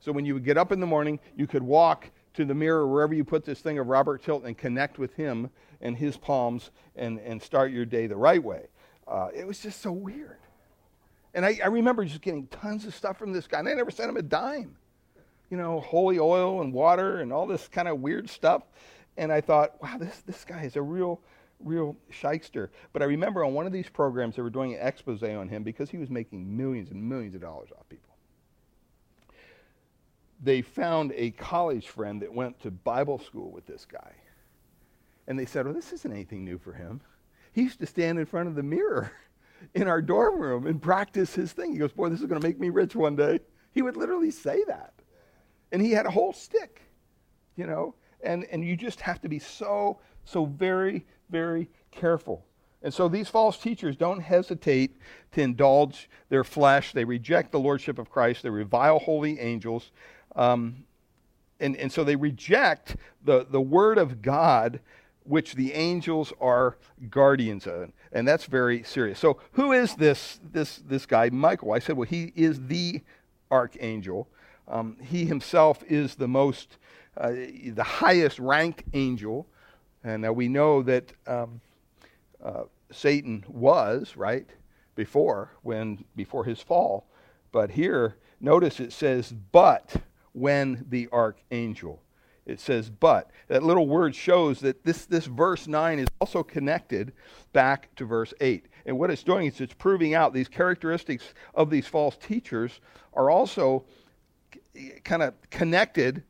So 0.00 0.12
when 0.12 0.24
you 0.24 0.34
would 0.34 0.44
get 0.44 0.58
up 0.58 0.72
in 0.72 0.80
the 0.80 0.86
morning, 0.86 1.20
you 1.36 1.46
could 1.46 1.62
walk 1.62 2.10
to 2.34 2.44
the 2.44 2.54
mirror 2.54 2.86
wherever 2.86 3.14
you 3.14 3.24
put 3.24 3.44
this 3.44 3.60
thing 3.60 3.78
of 3.78 3.86
Robert 3.86 4.22
Tilton 4.22 4.48
and 4.48 4.58
connect 4.58 4.98
with 4.98 5.14
him 5.14 5.50
and 5.80 5.96
his 5.96 6.16
palms 6.16 6.70
and, 6.94 7.18
and 7.20 7.40
start 7.40 7.72
your 7.72 7.84
day 7.84 8.06
the 8.06 8.16
right 8.16 8.42
way. 8.42 8.66
Uh, 9.08 9.28
it 9.34 9.46
was 9.46 9.60
just 9.60 9.80
so 9.80 9.92
weird. 9.92 10.38
And 11.34 11.44
I, 11.44 11.58
I, 11.62 11.68
remember 11.68 12.04
just 12.04 12.22
getting 12.22 12.46
tons 12.46 12.86
of 12.86 12.94
stuff 12.94 13.18
from 13.18 13.32
this 13.32 13.46
guy, 13.46 13.58
and 13.58 13.68
I 13.68 13.74
never 13.74 13.90
sent 13.90 14.08
him 14.08 14.16
a 14.16 14.22
dime. 14.22 14.76
You 15.50 15.56
know, 15.56 15.80
holy 15.80 16.18
oil 16.18 16.62
and 16.62 16.72
water 16.72 17.20
and 17.20 17.32
all 17.32 17.46
this 17.46 17.68
kind 17.68 17.88
of 17.88 18.00
weird 18.00 18.28
stuff. 18.28 18.62
And 19.16 19.30
I 19.30 19.40
thought, 19.40 19.80
wow, 19.82 19.96
this, 19.98 20.22
this 20.26 20.44
guy 20.44 20.64
is 20.64 20.76
a 20.76 20.82
real, 20.82 21.20
real 21.60 21.96
shyster. 22.10 22.70
But 22.92 23.02
I 23.02 23.06
remember 23.06 23.44
on 23.44 23.54
one 23.54 23.66
of 23.66 23.72
these 23.72 23.88
programs, 23.88 24.36
they 24.36 24.42
were 24.42 24.50
doing 24.50 24.74
an 24.74 24.80
expose 24.80 25.22
on 25.22 25.48
him 25.48 25.62
because 25.62 25.90
he 25.90 25.98
was 25.98 26.10
making 26.10 26.56
millions 26.56 26.90
and 26.90 27.02
millions 27.02 27.34
of 27.34 27.40
dollars 27.40 27.70
off 27.76 27.88
people. 27.88 28.14
They 30.42 30.62
found 30.62 31.12
a 31.16 31.30
college 31.32 31.88
friend 31.88 32.20
that 32.22 32.32
went 32.32 32.60
to 32.60 32.70
Bible 32.70 33.18
school 33.18 33.50
with 33.50 33.66
this 33.66 33.86
guy. 33.86 34.12
And 35.26 35.38
they 35.38 35.46
said, 35.46 35.64
well, 35.64 35.74
this 35.74 35.92
isn't 35.92 36.12
anything 36.12 36.44
new 36.44 36.58
for 36.58 36.72
him. 36.72 37.00
He 37.52 37.62
used 37.62 37.80
to 37.80 37.86
stand 37.86 38.18
in 38.18 38.26
front 38.26 38.48
of 38.48 38.54
the 38.54 38.62
mirror 38.62 39.10
in 39.74 39.88
our 39.88 40.02
dorm 40.02 40.38
room 40.38 40.66
and 40.66 40.80
practice 40.80 41.34
his 41.34 41.52
thing. 41.52 41.72
He 41.72 41.78
goes, 41.78 41.92
boy, 41.92 42.10
this 42.10 42.20
is 42.20 42.26
going 42.26 42.40
to 42.40 42.46
make 42.46 42.60
me 42.60 42.68
rich 42.68 42.94
one 42.94 43.16
day. 43.16 43.40
He 43.72 43.82
would 43.82 43.96
literally 43.96 44.30
say 44.30 44.62
that. 44.68 44.92
And 45.72 45.82
he 45.82 45.90
had 45.90 46.06
a 46.06 46.10
whole 46.10 46.32
stick, 46.32 46.82
you 47.56 47.66
know 47.66 47.94
and, 48.26 48.44
and 48.50 48.64
you 48.64 48.76
just 48.76 49.00
have 49.00 49.20
to 49.22 49.28
be 49.28 49.38
so, 49.38 49.98
so 50.24 50.44
very, 50.44 51.06
very 51.30 51.68
careful. 51.90 52.44
And 52.82 52.92
so 52.92 53.08
these 53.08 53.28
false 53.28 53.58
teachers 53.58 53.96
don't 53.96 54.20
hesitate 54.20 54.96
to 55.32 55.40
indulge 55.40 56.08
their 56.28 56.44
flesh. 56.44 56.92
They 56.92 57.04
reject 57.04 57.50
the 57.52 57.58
lordship 57.58 57.98
of 57.98 58.10
Christ. 58.10 58.42
They 58.42 58.50
revile 58.50 58.98
holy 58.98 59.40
angels. 59.40 59.90
Um, 60.36 60.84
and, 61.58 61.76
and 61.76 61.90
so 61.90 62.04
they 62.04 62.16
reject 62.16 62.96
the, 63.24 63.46
the 63.50 63.60
word 63.60 63.98
of 63.98 64.22
God, 64.22 64.80
which 65.24 65.54
the 65.54 65.72
angels 65.72 66.32
are 66.40 66.76
guardians 67.10 67.66
of. 67.66 67.90
And 68.12 68.28
that's 68.28 68.44
very 68.44 68.82
serious. 68.82 69.18
So 69.18 69.40
who 69.52 69.72
is 69.72 69.94
this, 69.94 70.38
this, 70.52 70.82
this 70.86 71.06
guy, 71.06 71.30
Michael? 71.30 71.72
I 71.72 71.80
said, 71.80 71.96
well, 71.96 72.06
he 72.08 72.32
is 72.36 72.66
the 72.66 73.02
archangel. 73.50 74.28
Um, 74.68 74.96
he 75.02 75.24
himself 75.24 75.82
is 75.88 76.16
the 76.16 76.28
most 76.28 76.76
uh, 77.16 77.30
the 77.30 77.82
highest 77.82 78.38
ranked 78.38 78.84
angel. 78.92 79.46
And 80.06 80.22
now 80.22 80.32
we 80.32 80.46
know 80.46 80.82
that 80.84 81.12
um, 81.26 81.60
uh, 82.42 82.62
Satan 82.92 83.44
was, 83.48 84.16
right, 84.16 84.48
before, 84.94 85.50
when, 85.62 86.04
before 86.14 86.44
his 86.44 86.60
fall. 86.60 87.08
But 87.50 87.72
here, 87.72 88.16
notice 88.40 88.78
it 88.78 88.92
says, 88.92 89.32
but 89.32 89.96
when 90.32 90.86
the 90.88 91.08
archangel. 91.12 92.02
It 92.46 92.60
says, 92.60 92.88
but. 92.88 93.32
That 93.48 93.64
little 93.64 93.88
word 93.88 94.14
shows 94.14 94.60
that 94.60 94.84
this, 94.84 95.06
this 95.06 95.26
verse 95.26 95.66
9 95.66 95.98
is 95.98 96.08
also 96.20 96.44
connected 96.44 97.12
back 97.52 97.92
to 97.96 98.04
verse 98.04 98.32
8. 98.40 98.66
And 98.86 99.00
what 99.00 99.10
it's 99.10 99.24
doing 99.24 99.46
is 99.46 99.60
it's 99.60 99.74
proving 99.74 100.14
out 100.14 100.32
these 100.32 100.46
characteristics 100.46 101.34
of 101.52 101.68
these 101.68 101.88
false 101.88 102.16
teachers 102.16 102.78
are 103.12 103.28
also 103.28 103.84
kind 105.02 105.24
of 105.24 105.34
connected 105.50 106.22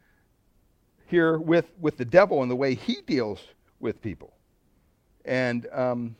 here 1.08 1.36
with, 1.36 1.66
with 1.78 1.98
the 1.98 2.06
devil 2.06 2.40
and 2.40 2.50
the 2.50 2.56
way 2.56 2.74
he 2.74 3.02
deals 3.06 3.40
with 3.80 4.00
people. 4.00 4.34
And 5.24 5.66
um, 5.72 6.16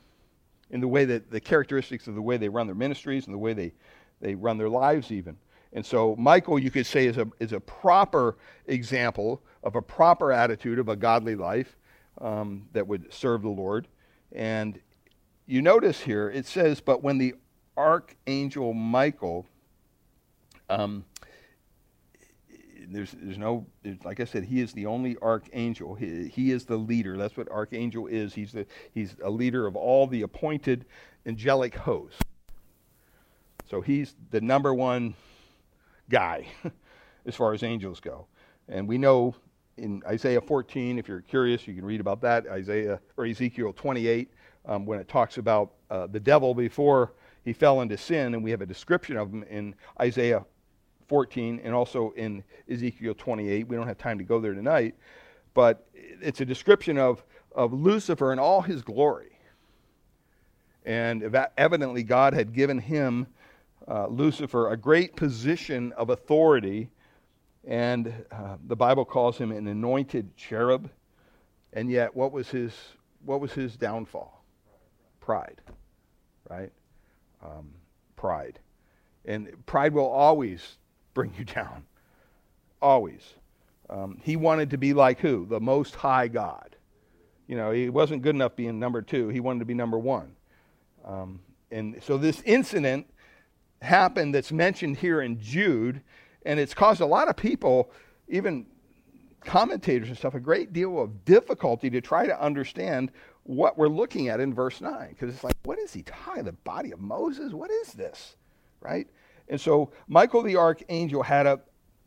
in 0.70 0.80
the 0.80 0.88
way 0.88 1.04
that 1.04 1.30
the 1.30 1.40
characteristics 1.40 2.06
of 2.06 2.14
the 2.14 2.22
way 2.22 2.36
they 2.36 2.48
run 2.48 2.66
their 2.66 2.75
ministries 2.75 3.26
and 3.26 3.34
the 3.34 3.38
way 3.38 3.52
they, 3.52 3.72
they 4.20 4.34
run 4.34 4.58
their 4.58 4.68
lives, 4.68 5.12
even. 5.12 5.36
And 5.72 5.84
so, 5.84 6.16
Michael, 6.16 6.58
you 6.58 6.70
could 6.70 6.86
say, 6.86 7.06
is 7.06 7.18
a, 7.18 7.28
is 7.38 7.52
a 7.52 7.60
proper 7.60 8.36
example 8.66 9.42
of 9.62 9.76
a 9.76 9.82
proper 9.82 10.32
attitude 10.32 10.78
of 10.78 10.88
a 10.88 10.96
godly 10.96 11.34
life 11.34 11.76
um, 12.20 12.66
that 12.72 12.86
would 12.86 13.12
serve 13.12 13.42
the 13.42 13.48
Lord. 13.48 13.86
And 14.32 14.80
you 15.46 15.62
notice 15.62 16.00
here, 16.00 16.30
it 16.30 16.46
says, 16.46 16.80
But 16.80 17.02
when 17.02 17.18
the 17.18 17.34
archangel 17.76 18.72
Michael, 18.72 19.46
um, 20.68 21.04
there's, 22.90 23.12
there's 23.21 23.38
no, 23.38 23.66
there's, 23.83 24.02
like 24.05 24.21
I 24.21 24.25
said, 24.25 24.45
he 24.45 24.61
is 24.61 24.73
the 24.73 24.87
only 24.87 25.16
archangel. 25.23 25.95
He, 25.95 26.28
he 26.28 26.52
is 26.52 26.64
the 26.64 26.76
leader. 26.76 27.16
That's 27.16 27.37
what 27.37 27.50
archangel 27.50 28.07
is. 28.07 28.35
He's, 28.35 28.52
the, 28.52 28.66
he's 28.93 29.16
a 29.23 29.31
leader 29.31 29.66
of 29.66 29.76
all 29.76 30.07
the 30.07 30.23
appointed 30.23 30.85
angelic 31.26 31.75
hosts. 31.75 32.21
So 33.69 33.81
he's 33.81 34.14
the 34.31 34.40
number 34.40 34.73
one 34.73 35.14
guy 36.09 36.47
as 37.26 37.35
far 37.35 37.52
as 37.52 37.62
angels 37.62 38.00
go. 38.00 38.26
And 38.69 38.87
we 38.87 38.99
know 38.99 39.35
in 39.76 40.02
Isaiah 40.07 40.40
14, 40.40 40.99
if 40.99 41.09
you're 41.09 41.21
curious, 41.21 41.66
you 41.66 41.75
can 41.75 41.85
read 41.85 42.00
about 42.00 42.21
that. 42.23 42.47
Isaiah 42.49 43.00
or 43.16 43.26
Ezekiel 43.26 43.73
28, 43.73 44.31
um, 44.66 44.87
when 44.87 44.99
it 44.99 45.09
talks 45.09 45.38
about 45.38 45.73
uh, 45.90 46.07
the 46.07 46.21
devil 46.21 46.55
before 46.55 47.12
he 47.45 47.52
fell 47.52 47.81
into 47.81 47.97
sin, 47.97 48.35
and 48.35 48.43
we 48.43 48.50
have 48.50 48.61
a 48.61 48.66
description 48.66 49.16
of 49.16 49.31
him 49.31 49.45
in 49.45 49.75
Isaiah 50.00 50.45
14 51.08 51.60
and 51.62 51.75
also 51.75 52.12
in 52.16 52.42
Ezekiel 52.70 53.14
28. 53.14 53.68
We 53.68 53.76
don't 53.76 53.86
have 53.86 53.98
time 53.98 54.18
to 54.18 54.25
go 54.25 54.40
there 54.40 54.54
tonight, 54.54 54.94
but 55.54 55.86
it's 55.94 56.40
a 56.40 56.44
description 56.44 56.98
of, 56.98 57.25
of 57.54 57.72
Lucifer 57.72 58.32
in 58.32 58.38
all 58.38 58.62
his 58.62 58.82
glory. 58.82 59.36
And 60.84 61.34
evidently, 61.56 62.04
God 62.04 62.32
had 62.32 62.52
given 62.52 62.78
him, 62.78 63.26
uh, 63.88 64.06
Lucifer, 64.06 64.70
a 64.70 64.76
great 64.76 65.16
position 65.16 65.92
of 65.92 66.10
authority. 66.10 66.90
And 67.66 68.14
uh, 68.30 68.56
the 68.64 68.76
Bible 68.76 69.04
calls 69.04 69.36
him 69.36 69.50
an 69.50 69.66
anointed 69.66 70.36
cherub. 70.36 70.88
And 71.72 71.90
yet, 71.90 72.14
what 72.14 72.30
was 72.30 72.48
his, 72.48 72.72
what 73.25 73.40
was 73.40 73.52
his 73.52 73.76
downfall? 73.76 74.44
Pride, 75.20 75.60
right? 76.48 76.70
Um, 77.44 77.70
pride. 78.14 78.60
And 79.25 79.66
pride 79.66 79.92
will 79.92 80.06
always 80.06 80.78
bring 81.16 81.32
you 81.38 81.46
down. 81.46 81.87
Always. 82.82 83.23
Um, 83.88 84.20
he 84.23 84.37
wanted 84.37 84.68
to 84.70 84.76
be 84.76 84.92
like 84.92 85.18
who? 85.18 85.46
The 85.46 85.58
Most 85.58 85.94
High 85.94 86.28
God. 86.28 86.76
You 87.46 87.56
know, 87.56 87.70
he 87.70 87.88
wasn't 87.88 88.20
good 88.20 88.35
enough 88.35 88.54
being 88.54 88.78
number 88.78 89.00
two. 89.00 89.28
He 89.30 89.40
wanted 89.40 89.61
to 89.61 89.64
be 89.64 89.73
number 89.73 89.99
one. 89.99 90.37
Um, 91.06 91.40
and 91.70 92.02
so 92.02 92.18
this 92.18 92.42
incident 92.42 93.06
happened 93.80 94.35
that's 94.35 94.52
mentioned 94.52 94.99
here 94.99 95.23
in 95.23 95.40
Jude, 95.40 96.02
and 96.44 96.61
it's 96.61 96.75
caused 96.75 97.00
a 97.00 97.06
lot 97.06 97.28
of 97.28 97.37
people, 97.37 97.90
even 98.28 98.66
commentators 99.40 100.08
and 100.08 100.18
stuff, 100.18 100.35
a 100.35 100.40
great 100.40 100.75
deal 100.75 101.00
of 101.00 101.25
difficulty 101.25 101.88
to 101.88 102.02
try 102.02 102.26
to 102.26 102.38
understand 102.38 103.11
what 103.44 103.78
we're 103.78 103.88
looking 103.88 104.28
at 104.28 104.38
in 104.38 104.52
verse 104.52 104.82
9. 104.82 105.08
Because 105.08 105.35
it's 105.35 105.44
like, 105.44 105.56
what 105.64 105.78
is 105.78 105.94
he 105.94 106.02
talking? 106.02 106.44
The 106.44 106.52
body 106.52 106.92
of 106.92 107.00
Moses? 107.00 107.54
What 107.54 107.70
is 107.70 107.94
this? 107.94 108.37
Right? 108.82 109.08
And 109.48 109.60
so 109.60 109.90
Michael 110.08 110.42
the 110.42 110.56
archangel 110.56 111.22
had 111.22 111.46
a 111.46 111.60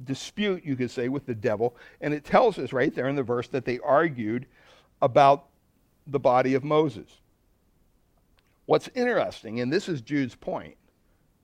dispute, 0.04 0.64
you 0.64 0.76
could 0.76 0.92
say, 0.92 1.10
with 1.10 1.26
the 1.26 1.36
devil. 1.36 1.76
And 2.02 2.14
it 2.14 2.24
tells 2.24 2.58
us 2.58 2.74
right 2.74 2.94
there 2.94 3.08
in 3.08 3.16
the 3.16 3.24
verse 3.24 3.48
that 3.50 3.66
they 3.66 3.80
argued 3.80 4.46
about 5.02 5.46
the 6.08 6.20
body 6.20 6.54
of 6.54 6.64
Moses. 6.64 7.08
What's 8.66 8.90
interesting, 8.94 9.62
and 9.62 9.74
this 9.74 9.90
is 9.90 10.02
Jude's 10.02 10.36
point, 10.36 10.76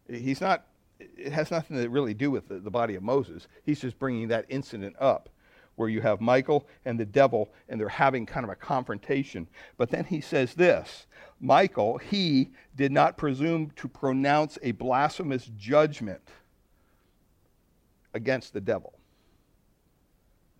he's 0.07 0.41
not, 0.41 0.67
it 0.99 1.31
has 1.31 1.49
nothing 1.49 1.77
to 1.77 1.87
really 1.89 2.13
do 2.13 2.29
with 2.29 2.47
the, 2.47 2.59
the 2.59 2.69
body 2.69 2.95
of 2.95 3.03
Moses. 3.03 3.47
He's 3.63 3.79
just 3.79 3.97
bringing 3.97 4.27
that 4.27 4.45
incident 4.49 4.95
up 4.99 5.29
where 5.75 5.89
you 5.89 6.01
have 6.01 6.21
Michael 6.21 6.67
and 6.85 6.99
the 6.99 7.05
devil, 7.05 7.51
and 7.67 7.79
they're 7.79 7.89
having 7.89 8.25
kind 8.25 8.43
of 8.43 8.49
a 8.49 8.55
confrontation. 8.55 9.47
But 9.77 9.89
then 9.89 10.05
he 10.05 10.21
says 10.21 10.53
this 10.53 11.07
Michael, 11.39 11.97
he 11.97 12.51
did 12.75 12.91
not 12.91 13.17
presume 13.17 13.71
to 13.75 13.87
pronounce 13.87 14.57
a 14.63 14.71
blasphemous 14.71 15.49
judgment 15.57 16.21
against 18.13 18.53
the 18.53 18.61
devil. 18.61 18.93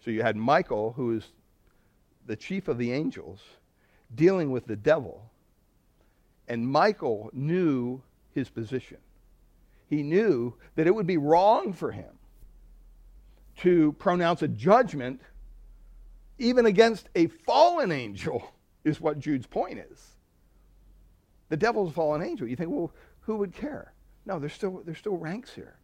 So 0.03 0.12
you 0.12 0.22
had 0.22 0.36
Michael, 0.36 0.94
who 0.94 1.15
is 1.15 1.24
the 2.25 2.36
chief 2.36 2.67
of 2.67 2.77
the 2.77 2.91
angels, 2.91 3.41
dealing 4.13 4.51
with 4.51 4.67
the 4.67 4.75
devil. 4.75 5.29
And 6.48 6.67
Michael 6.67 7.29
knew 7.34 8.01
his 8.34 8.50
position. 8.50 8.98
He 9.89 10.03
knew 10.03 10.53
that 10.75 10.88
it 10.88 10.94
would 10.94 11.08
be 11.08 11.17
wrong 11.17 11.74
for 11.74 11.91
him 11.91 12.12
to 13.58 13.94
pronounce 13.94 14.41
a 14.41 14.48
judgment 14.48 15.22
even 16.38 16.65
against 16.65 17.08
a 17.15 17.27
fallen 17.27 17.91
angel, 17.91 18.51
is 18.84 19.00
what 19.00 19.20
Jude's 19.20 19.48
point 19.48 19.79
is. 19.79 20.14
The 21.49 21.57
devil's 21.57 21.91
a 21.91 21.93
fallen 21.93 22.21
angel. 22.21 22.47
You 22.47 22.55
think, 22.55 22.69
well, 22.69 22.91
who 23.21 23.37
would 23.37 23.53
care? 23.53 23.93
No, 24.25 24.39
there's 24.39 24.53
still, 24.53 24.81
there's 24.85 24.97
still 24.97 25.17
ranks 25.17 25.53
here. 25.53 25.77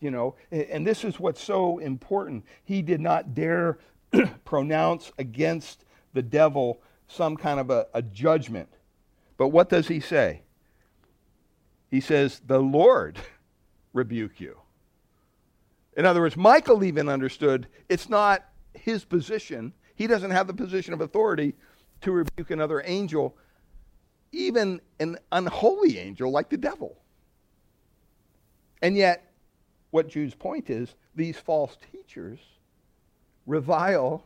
You 0.00 0.10
know, 0.10 0.34
and 0.50 0.86
this 0.86 1.04
is 1.04 1.20
what's 1.20 1.42
so 1.42 1.78
important. 1.78 2.44
He 2.64 2.80
did 2.80 3.00
not 3.00 3.34
dare 3.34 3.78
pronounce 4.44 5.12
against 5.18 5.84
the 6.14 6.22
devil 6.22 6.80
some 7.06 7.36
kind 7.36 7.60
of 7.60 7.70
a, 7.70 7.86
a 7.92 8.00
judgment. 8.00 8.68
But 9.36 9.48
what 9.48 9.68
does 9.68 9.88
he 9.88 10.00
say? 10.00 10.42
He 11.90 12.00
says, 12.00 12.40
The 12.46 12.60
Lord 12.60 13.18
rebuke 13.92 14.40
you. 14.40 14.58
In 15.96 16.06
other 16.06 16.20
words, 16.20 16.36
Michael 16.36 16.84
even 16.84 17.08
understood 17.08 17.66
it's 17.88 18.08
not 18.08 18.44
his 18.72 19.04
position. 19.04 19.72
He 19.94 20.06
doesn't 20.06 20.30
have 20.30 20.46
the 20.46 20.54
position 20.54 20.94
of 20.94 21.00
authority 21.00 21.54
to 22.02 22.12
rebuke 22.12 22.50
another 22.50 22.82
angel, 22.86 23.36
even 24.32 24.80
an 24.98 25.18
unholy 25.32 25.98
angel 25.98 26.30
like 26.30 26.48
the 26.48 26.56
devil. 26.56 26.96
And 28.82 28.96
yet, 28.96 29.32
what 29.90 30.08
Jude's 30.08 30.34
point 30.34 30.70
is 30.70 30.94
these 31.14 31.36
false 31.36 31.76
teachers 31.92 32.38
revile 33.46 34.24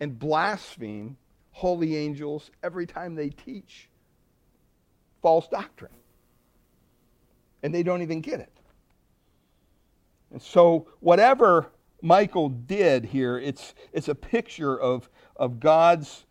and 0.00 0.18
blaspheme 0.18 1.16
holy 1.52 1.96
angels 1.96 2.50
every 2.62 2.86
time 2.86 3.14
they 3.14 3.30
teach 3.30 3.88
false 5.22 5.48
doctrine. 5.48 5.92
And 7.62 7.74
they 7.74 7.82
don't 7.82 8.02
even 8.02 8.20
get 8.20 8.40
it. 8.40 8.52
And 10.30 10.40
so, 10.42 10.88
whatever 11.00 11.70
Michael 12.02 12.48
did 12.48 13.06
here, 13.06 13.38
it's, 13.38 13.74
it's 13.92 14.08
a 14.08 14.14
picture 14.14 14.78
of, 14.78 15.08
of 15.36 15.60
God's 15.60 16.26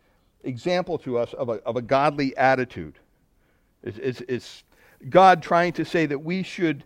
example 0.46 0.98
to 0.98 1.18
us 1.18 1.32
of 1.34 1.48
a, 1.48 1.54
of 1.64 1.76
a 1.76 1.82
godly 1.82 2.36
attitude. 2.36 2.98
It's, 3.82 3.98
it's, 3.98 4.20
it's 4.28 4.64
God 5.10 5.42
trying 5.42 5.72
to 5.74 5.84
say 5.84 6.06
that 6.06 6.18
we 6.18 6.42
should 6.42 6.84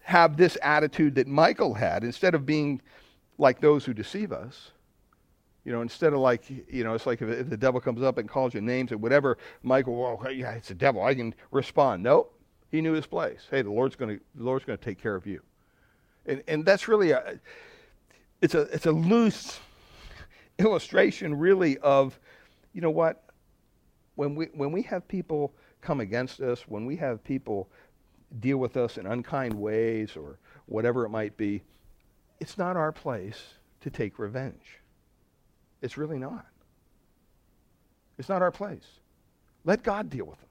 have 0.00 0.36
this 0.36 0.56
attitude 0.62 1.14
that 1.16 1.26
Michael 1.26 1.74
had 1.74 2.04
instead 2.04 2.34
of 2.34 2.46
being 2.46 2.80
like 3.38 3.60
those 3.60 3.84
who 3.84 3.92
deceive 3.92 4.32
us. 4.32 4.70
You 5.64 5.72
know, 5.72 5.82
instead 5.82 6.14
of 6.14 6.20
like, 6.20 6.48
you 6.48 6.84
know, 6.84 6.94
it's 6.94 7.06
like 7.06 7.20
if, 7.20 7.50
the 7.50 7.56
devil 7.56 7.80
comes 7.80 8.02
up 8.02 8.16
and 8.16 8.28
calls 8.28 8.54
you 8.54 8.60
names 8.60 8.92
or 8.92 8.98
whatever, 8.98 9.36
Michael, 9.62 9.94
well, 9.96 10.32
yeah, 10.32 10.52
it's 10.52 10.68
the 10.68 10.74
devil. 10.74 11.04
I 11.04 11.14
can 11.14 11.34
respond. 11.50 12.02
Nope. 12.02 12.34
He 12.70 12.80
knew 12.80 12.92
his 12.92 13.06
place. 13.06 13.46
Hey, 13.50 13.62
the 13.62 13.70
Lord's 13.70 13.96
going 13.96 14.16
to 14.16 14.24
the 14.36 14.44
Lord's 14.44 14.64
going 14.64 14.78
to 14.78 14.84
take 14.84 15.00
care 15.00 15.14
of 15.14 15.26
you. 15.26 15.42
And 16.26 16.42
and 16.46 16.64
that's 16.64 16.88
really 16.88 17.10
a 17.10 17.38
it's 18.40 18.54
a 18.54 18.62
it's 18.62 18.86
a 18.86 18.92
loose 18.92 19.58
illustration 20.58 21.36
really 21.36 21.78
of 21.78 22.18
you 22.72 22.80
know 22.80 22.90
what 22.90 23.24
when 24.14 24.34
we 24.34 24.46
when 24.54 24.72
we 24.72 24.82
have 24.82 25.06
people 25.08 25.54
come 25.80 26.00
against 26.00 26.40
us, 26.40 26.62
when 26.68 26.84
we 26.84 26.96
have 26.96 27.24
people 27.24 27.68
deal 28.38 28.58
with 28.58 28.76
us 28.76 28.98
in 28.98 29.06
unkind 29.06 29.54
ways 29.54 30.16
or 30.16 30.38
whatever 30.66 31.04
it 31.04 31.08
might 31.08 31.36
be, 31.36 31.62
it's 32.38 32.58
not 32.58 32.76
our 32.76 32.92
place 32.92 33.54
to 33.80 33.90
take 33.90 34.18
revenge. 34.18 34.78
It's 35.82 35.96
really 35.96 36.18
not. 36.18 36.46
It's 38.18 38.28
not 38.28 38.42
our 38.42 38.50
place. 38.50 39.00
Let 39.64 39.82
God 39.82 40.10
deal 40.10 40.26
with 40.26 40.38
them. 40.38 40.48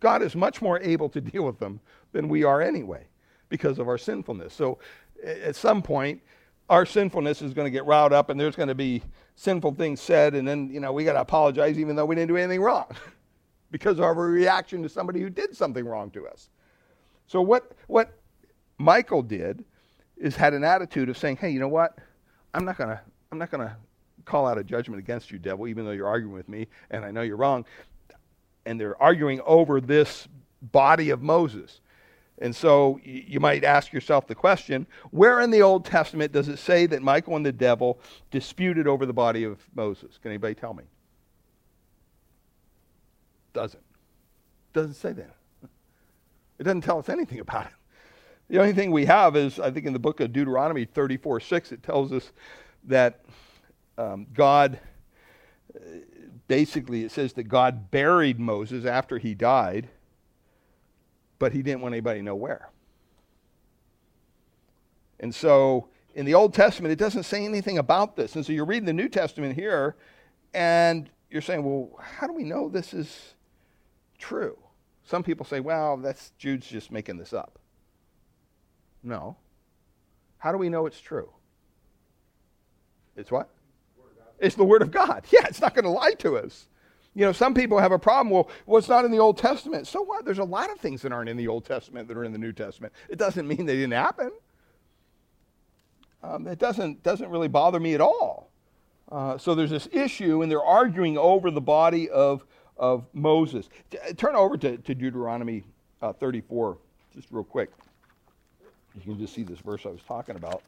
God 0.00 0.22
is 0.22 0.34
much 0.34 0.60
more 0.60 0.80
able 0.80 1.08
to 1.10 1.20
deal 1.20 1.44
with 1.44 1.60
them 1.60 1.80
than 2.10 2.28
we 2.28 2.42
are 2.42 2.60
anyway 2.60 3.06
because 3.48 3.78
of 3.78 3.86
our 3.86 3.98
sinfulness. 3.98 4.52
So 4.52 4.78
at 5.24 5.54
some 5.54 5.82
point, 5.82 6.20
our 6.72 6.86
sinfulness 6.86 7.42
is 7.42 7.52
going 7.52 7.66
to 7.66 7.70
get 7.70 7.84
riled 7.84 8.14
up 8.14 8.30
and 8.30 8.40
there's 8.40 8.56
going 8.56 8.70
to 8.70 8.74
be 8.74 9.02
sinful 9.36 9.74
things 9.74 10.00
said, 10.00 10.34
and 10.34 10.48
then, 10.48 10.70
you 10.70 10.80
know, 10.80 10.90
we 10.90 11.04
got 11.04 11.12
to 11.12 11.20
apologize 11.20 11.78
even 11.78 11.94
though 11.94 12.06
we 12.06 12.14
didn't 12.14 12.28
do 12.28 12.36
anything 12.38 12.62
wrong 12.62 12.86
because 13.70 13.98
of 13.98 14.04
our 14.04 14.14
reaction 14.14 14.82
to 14.82 14.88
somebody 14.88 15.20
who 15.20 15.28
did 15.28 15.54
something 15.54 15.84
wrong 15.84 16.10
to 16.12 16.26
us. 16.26 16.48
So 17.26 17.42
what 17.42 17.72
what 17.88 18.18
Michael 18.78 19.22
did 19.22 19.66
is 20.16 20.34
had 20.34 20.54
an 20.54 20.64
attitude 20.64 21.10
of 21.10 21.18
saying, 21.18 21.36
"Hey, 21.36 21.50
you 21.50 21.60
know 21.60 21.68
what? 21.68 21.98
I'm 22.54 22.64
not 22.64 22.78
gonna 22.78 23.02
I'm 23.30 23.38
not 23.38 23.50
gonna 23.50 23.76
call 24.24 24.46
out 24.46 24.56
a 24.56 24.64
judgment 24.64 24.98
against 24.98 25.30
you, 25.30 25.38
devil, 25.38 25.68
even 25.68 25.84
though 25.84 25.90
you're 25.90 26.08
arguing 26.08 26.34
with 26.34 26.48
me, 26.48 26.68
and 26.90 27.04
I 27.04 27.10
know 27.10 27.20
you're 27.20 27.36
wrong." 27.36 27.66
And 28.64 28.80
they're 28.80 29.00
arguing 29.00 29.42
over 29.44 29.78
this 29.78 30.26
body 30.62 31.10
of 31.10 31.20
Moses. 31.20 31.81
And 32.38 32.54
so 32.56 32.98
you 33.04 33.40
might 33.40 33.62
ask 33.62 33.92
yourself 33.92 34.26
the 34.26 34.34
question 34.34 34.86
where 35.10 35.40
in 35.40 35.50
the 35.50 35.62
Old 35.62 35.84
Testament 35.84 36.32
does 36.32 36.48
it 36.48 36.58
say 36.58 36.86
that 36.86 37.02
Michael 37.02 37.36
and 37.36 37.46
the 37.46 37.52
devil 37.52 38.00
disputed 38.30 38.86
over 38.86 39.06
the 39.06 39.12
body 39.12 39.44
of 39.44 39.60
Moses? 39.74 40.18
Can 40.20 40.30
anybody 40.30 40.54
tell 40.54 40.74
me? 40.74 40.84
Doesn't. 43.52 43.82
Doesn't 44.72 44.94
say 44.94 45.12
that. 45.12 45.36
It 46.58 46.64
doesn't 46.64 46.82
tell 46.82 46.98
us 46.98 47.08
anything 47.08 47.40
about 47.40 47.66
it. 47.66 47.72
The 48.48 48.58
only 48.58 48.72
thing 48.72 48.90
we 48.90 49.06
have 49.06 49.36
is, 49.36 49.58
I 49.58 49.70
think, 49.70 49.86
in 49.86 49.92
the 49.92 49.98
book 49.98 50.20
of 50.20 50.32
Deuteronomy 50.32 50.84
34 50.84 51.40
6, 51.40 51.72
it 51.72 51.82
tells 51.82 52.12
us 52.12 52.32
that 52.84 53.24
um, 53.98 54.26
God, 54.34 54.78
basically, 56.48 57.04
it 57.04 57.12
says 57.12 57.32
that 57.34 57.44
God 57.44 57.90
buried 57.90 58.38
Moses 58.38 58.84
after 58.84 59.18
he 59.18 59.34
died, 59.34 59.88
but 61.42 61.52
he 61.52 61.60
didn't 61.60 61.80
want 61.80 61.92
anybody 61.92 62.20
to 62.20 62.24
know 62.24 62.36
where. 62.36 62.70
And 65.18 65.34
so 65.34 65.88
in 66.14 66.24
the 66.24 66.34
Old 66.34 66.54
Testament, 66.54 66.92
it 66.92 67.00
doesn't 67.00 67.24
say 67.24 67.44
anything 67.44 67.78
about 67.78 68.14
this. 68.14 68.36
And 68.36 68.46
so 68.46 68.52
you're 68.52 68.64
reading 68.64 68.86
the 68.86 68.92
New 68.92 69.08
Testament 69.08 69.56
here, 69.56 69.96
and 70.54 71.10
you're 71.32 71.42
saying, 71.42 71.64
well, 71.64 71.98
how 72.00 72.28
do 72.28 72.32
we 72.32 72.44
know 72.44 72.68
this 72.68 72.94
is 72.94 73.34
true? 74.18 74.56
Some 75.02 75.24
people 75.24 75.44
say, 75.44 75.58
well, 75.58 75.96
that's 75.96 76.30
Jude's 76.38 76.68
just 76.68 76.92
making 76.92 77.16
this 77.16 77.32
up. 77.32 77.58
No. 79.02 79.36
How 80.38 80.52
do 80.52 80.58
we 80.58 80.68
know 80.68 80.86
it's 80.86 81.00
true? 81.00 81.28
It's 83.16 83.32
what? 83.32 83.50
It's 84.38 84.54
the 84.54 84.64
Word 84.64 84.82
of 84.82 84.92
God. 84.92 85.26
Yeah, 85.32 85.48
it's 85.48 85.60
not 85.60 85.74
going 85.74 85.86
to 85.86 85.90
lie 85.90 86.14
to 86.20 86.36
us. 86.36 86.68
You 87.14 87.26
know, 87.26 87.32
some 87.32 87.52
people 87.52 87.78
have 87.78 87.92
a 87.92 87.98
problem. 87.98 88.30
Well, 88.30 88.48
well, 88.64 88.78
it's 88.78 88.88
not 88.88 89.04
in 89.04 89.10
the 89.10 89.18
Old 89.18 89.36
Testament. 89.36 89.86
So 89.86 90.02
what? 90.02 90.24
There's 90.24 90.38
a 90.38 90.44
lot 90.44 90.70
of 90.70 90.78
things 90.78 91.02
that 91.02 91.12
aren't 91.12 91.28
in 91.28 91.36
the 91.36 91.48
Old 91.48 91.64
Testament 91.64 92.08
that 92.08 92.16
are 92.16 92.24
in 92.24 92.32
the 92.32 92.38
New 92.38 92.52
Testament. 92.52 92.92
It 93.08 93.18
doesn't 93.18 93.46
mean 93.46 93.66
they 93.66 93.76
didn't 93.76 93.92
happen. 93.92 94.30
Um, 96.22 96.46
it 96.46 96.58
doesn't, 96.58 97.02
doesn't 97.02 97.28
really 97.28 97.48
bother 97.48 97.80
me 97.80 97.94
at 97.94 98.00
all. 98.00 98.50
Uh, 99.10 99.36
so 99.36 99.54
there's 99.54 99.70
this 99.70 99.88
issue, 99.92 100.40
and 100.40 100.50
they're 100.50 100.64
arguing 100.64 101.18
over 101.18 101.50
the 101.50 101.60
body 101.60 102.08
of 102.08 102.44
of 102.76 103.04
Moses. 103.12 103.68
Turn 104.16 104.34
over 104.34 104.56
to, 104.56 104.76
to 104.76 104.94
Deuteronomy 104.94 105.62
uh, 106.00 106.12
34, 106.12 106.78
just 107.14 107.28
real 107.30 107.44
quick. 107.44 107.70
You 108.94 109.00
can 109.02 109.18
just 109.18 109.34
see 109.34 109.42
this 109.42 109.60
verse 109.60 109.86
I 109.86 109.90
was 109.90 110.02
talking 110.02 110.36
about. 110.36 110.62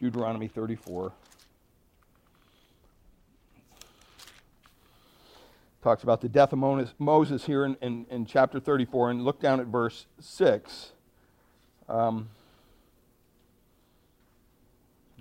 Deuteronomy 0.00 0.48
34. 0.48 1.12
Talks 5.82 6.04
about 6.04 6.20
the 6.20 6.28
death 6.28 6.52
of 6.52 6.60
Moses 6.98 7.44
here 7.44 7.64
in, 7.64 7.76
in, 7.82 8.06
in 8.08 8.24
chapter 8.24 8.60
34. 8.60 9.10
And 9.10 9.24
look 9.24 9.40
down 9.40 9.58
at 9.58 9.66
verse 9.66 10.06
6. 10.20 10.92
Um, 11.88 12.28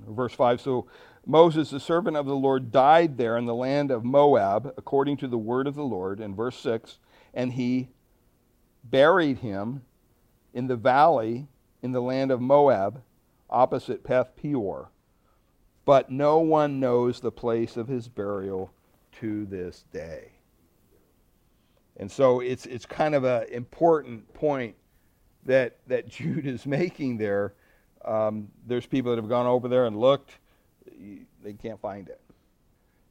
verse 0.08 0.34
5. 0.34 0.62
So 0.62 0.86
Moses, 1.26 1.71
the 1.71 1.80
servant 1.80 2.15
of 2.15 2.28
the 2.28 2.36
Lord, 2.36 2.71
died 2.71 3.17
there 3.17 3.38
in 3.38 3.45
the 3.45 3.56
land 3.56 3.89
of 3.89 4.04
Moab, 4.04 4.74
according 4.78 5.17
to 5.17 5.28
the 5.28 5.38
word 5.38 5.65
of 5.65 5.76
the 5.76 5.84
Lord, 5.84 6.19
in 6.19 6.36
verse 6.36 6.58
6, 6.60 7.00
and 7.34 7.54
he 7.54 7.89
buried 8.84 9.39
him 9.39 9.82
in 10.54 10.67
the 10.67 10.76
valley 10.76 11.47
in 11.82 11.91
the 11.91 12.02
land 12.02 12.32
of 12.32 12.41
Moab, 12.41 13.02
opposite 13.50 14.04
Beth 14.04 14.36
Peor. 14.36 14.89
But 15.86 16.12
no 16.12 16.39
one 16.39 16.80
knows 16.80 17.19
the 17.19 17.32
place 17.32 17.78
of 17.78 17.88
his 17.88 18.08
burial 18.08 18.71
to 19.13 19.45
this 19.45 19.86
day. 19.91 20.32
And 21.97 22.12
so 22.12 22.39
it's, 22.39 22.65
it's 22.65 22.86
kind 22.86 23.15
of 23.15 23.23
an 23.23 23.47
important 23.51 24.34
point 24.34 24.75
that, 25.45 25.77
that 25.88 26.08
Jude 26.10 26.45
is 26.45 26.65
making 26.65 27.17
there. 27.17 27.54
Um, 28.04 28.49
there's 28.65 28.86
people 28.86 29.12
that 29.12 29.21
have 29.21 29.30
gone 29.30 29.45
over 29.45 29.67
there 29.67 29.86
and 29.86 29.99
looked 29.99 30.32
they 31.43 31.54
can't 31.54 31.80
find 31.80 32.08
it. 32.10 32.19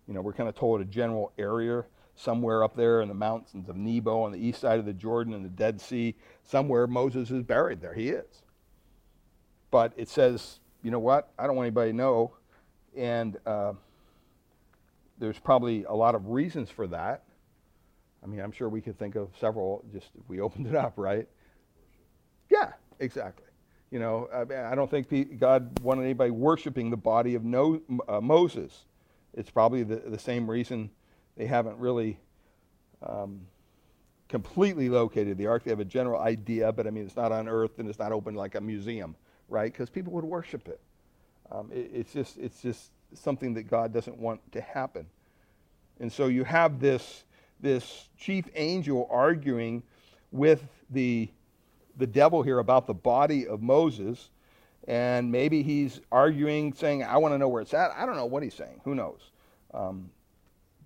You 0.06 0.14
know, 0.14 0.20
we're 0.20 0.32
kind 0.32 0.48
of 0.48 0.54
told 0.54 0.80
a 0.80 0.84
general 0.84 1.32
area 1.38 1.84
somewhere 2.16 2.62
up 2.64 2.76
there 2.76 3.00
in 3.00 3.08
the 3.08 3.14
mountains 3.14 3.68
of 3.68 3.76
Nebo 3.76 4.22
on 4.22 4.32
the 4.32 4.38
east 4.38 4.60
side 4.60 4.78
of 4.78 4.84
the 4.84 4.92
Jordan 4.92 5.34
and 5.34 5.44
the 5.44 5.50
Dead 5.50 5.80
Sea, 5.80 6.14
somewhere 6.44 6.86
Moses 6.86 7.30
is 7.30 7.42
buried 7.42 7.80
there. 7.80 7.94
He 7.94 8.10
is. 8.10 8.42
But 9.70 9.92
it 9.96 10.08
says, 10.08 10.58
you 10.82 10.90
know 10.90 10.98
what? 10.98 11.30
I 11.38 11.46
don't 11.46 11.56
want 11.56 11.66
anybody 11.66 11.92
to 11.92 11.96
know. 11.96 12.32
And 12.96 13.38
uh, 13.46 13.72
there's 15.18 15.38
probably 15.38 15.84
a 15.84 15.92
lot 15.92 16.14
of 16.14 16.28
reasons 16.28 16.70
for 16.70 16.86
that. 16.88 17.22
I 18.22 18.26
mean, 18.26 18.40
I'm 18.40 18.52
sure 18.52 18.68
we 18.68 18.80
could 18.80 18.98
think 18.98 19.14
of 19.14 19.30
several 19.38 19.84
just 19.92 20.08
if 20.18 20.28
we 20.28 20.40
opened 20.40 20.66
it 20.66 20.74
up, 20.74 20.94
right? 20.96 21.26
Yeah, 22.50 22.72
exactly. 22.98 23.46
You 23.90 23.98
know, 23.98 24.28
I, 24.32 24.72
I 24.72 24.74
don't 24.74 24.90
think 24.90 25.38
God 25.40 25.80
wanted 25.80 26.04
anybody 26.04 26.30
worshiping 26.30 26.90
the 26.90 26.96
body 26.96 27.34
of 27.34 27.44
no, 27.44 27.80
uh, 28.08 28.20
Moses. 28.20 28.84
It's 29.34 29.50
probably 29.50 29.82
the, 29.82 29.96
the 29.96 30.18
same 30.18 30.48
reason 30.48 30.90
they 31.36 31.46
haven't 31.46 31.78
really 31.78 32.18
um, 33.02 33.40
completely 34.28 34.88
located 34.88 35.38
the 35.38 35.46
ark. 35.46 35.64
They 35.64 35.70
have 35.70 35.80
a 35.80 35.84
general 35.84 36.20
idea, 36.20 36.70
but 36.72 36.86
I 36.86 36.90
mean, 36.90 37.04
it's 37.04 37.16
not 37.16 37.32
unearthed 37.32 37.78
and 37.78 37.88
it's 37.88 37.98
not 37.98 38.12
open 38.12 38.34
like 38.34 38.54
a 38.54 38.60
museum, 38.60 39.16
right? 39.48 39.72
Because 39.72 39.90
people 39.90 40.12
would 40.12 40.24
worship 40.24 40.68
it. 40.68 40.80
Um, 41.50 41.70
it. 41.72 41.90
It's 41.92 42.12
just, 42.12 42.36
it's 42.38 42.60
just 42.62 42.90
something 43.14 43.54
that 43.54 43.64
God 43.64 43.92
doesn't 43.92 44.18
want 44.18 44.40
to 44.52 44.60
happen. 44.60 45.06
And 45.98 46.12
so 46.12 46.26
you 46.26 46.44
have 46.44 46.80
this, 46.80 47.24
this 47.62 48.08
chief 48.18 48.46
angel 48.54 49.08
arguing 49.10 49.82
with 50.32 50.62
the, 50.90 51.28
the 51.96 52.06
devil 52.06 52.42
here 52.42 52.58
about 52.58 52.86
the 52.86 52.94
body 52.94 53.46
of 53.46 53.62
Moses. 53.62 54.30
And 54.88 55.30
maybe 55.30 55.62
he's 55.62 56.00
arguing, 56.10 56.72
saying, 56.72 57.04
I 57.04 57.16
want 57.18 57.34
to 57.34 57.38
know 57.38 57.48
where 57.48 57.62
it's 57.62 57.74
at. 57.74 57.90
I 57.96 58.06
don't 58.06 58.16
know 58.16 58.26
what 58.26 58.42
he's 58.42 58.54
saying. 58.54 58.80
Who 58.84 58.94
knows? 58.94 59.30
Um, 59.74 60.10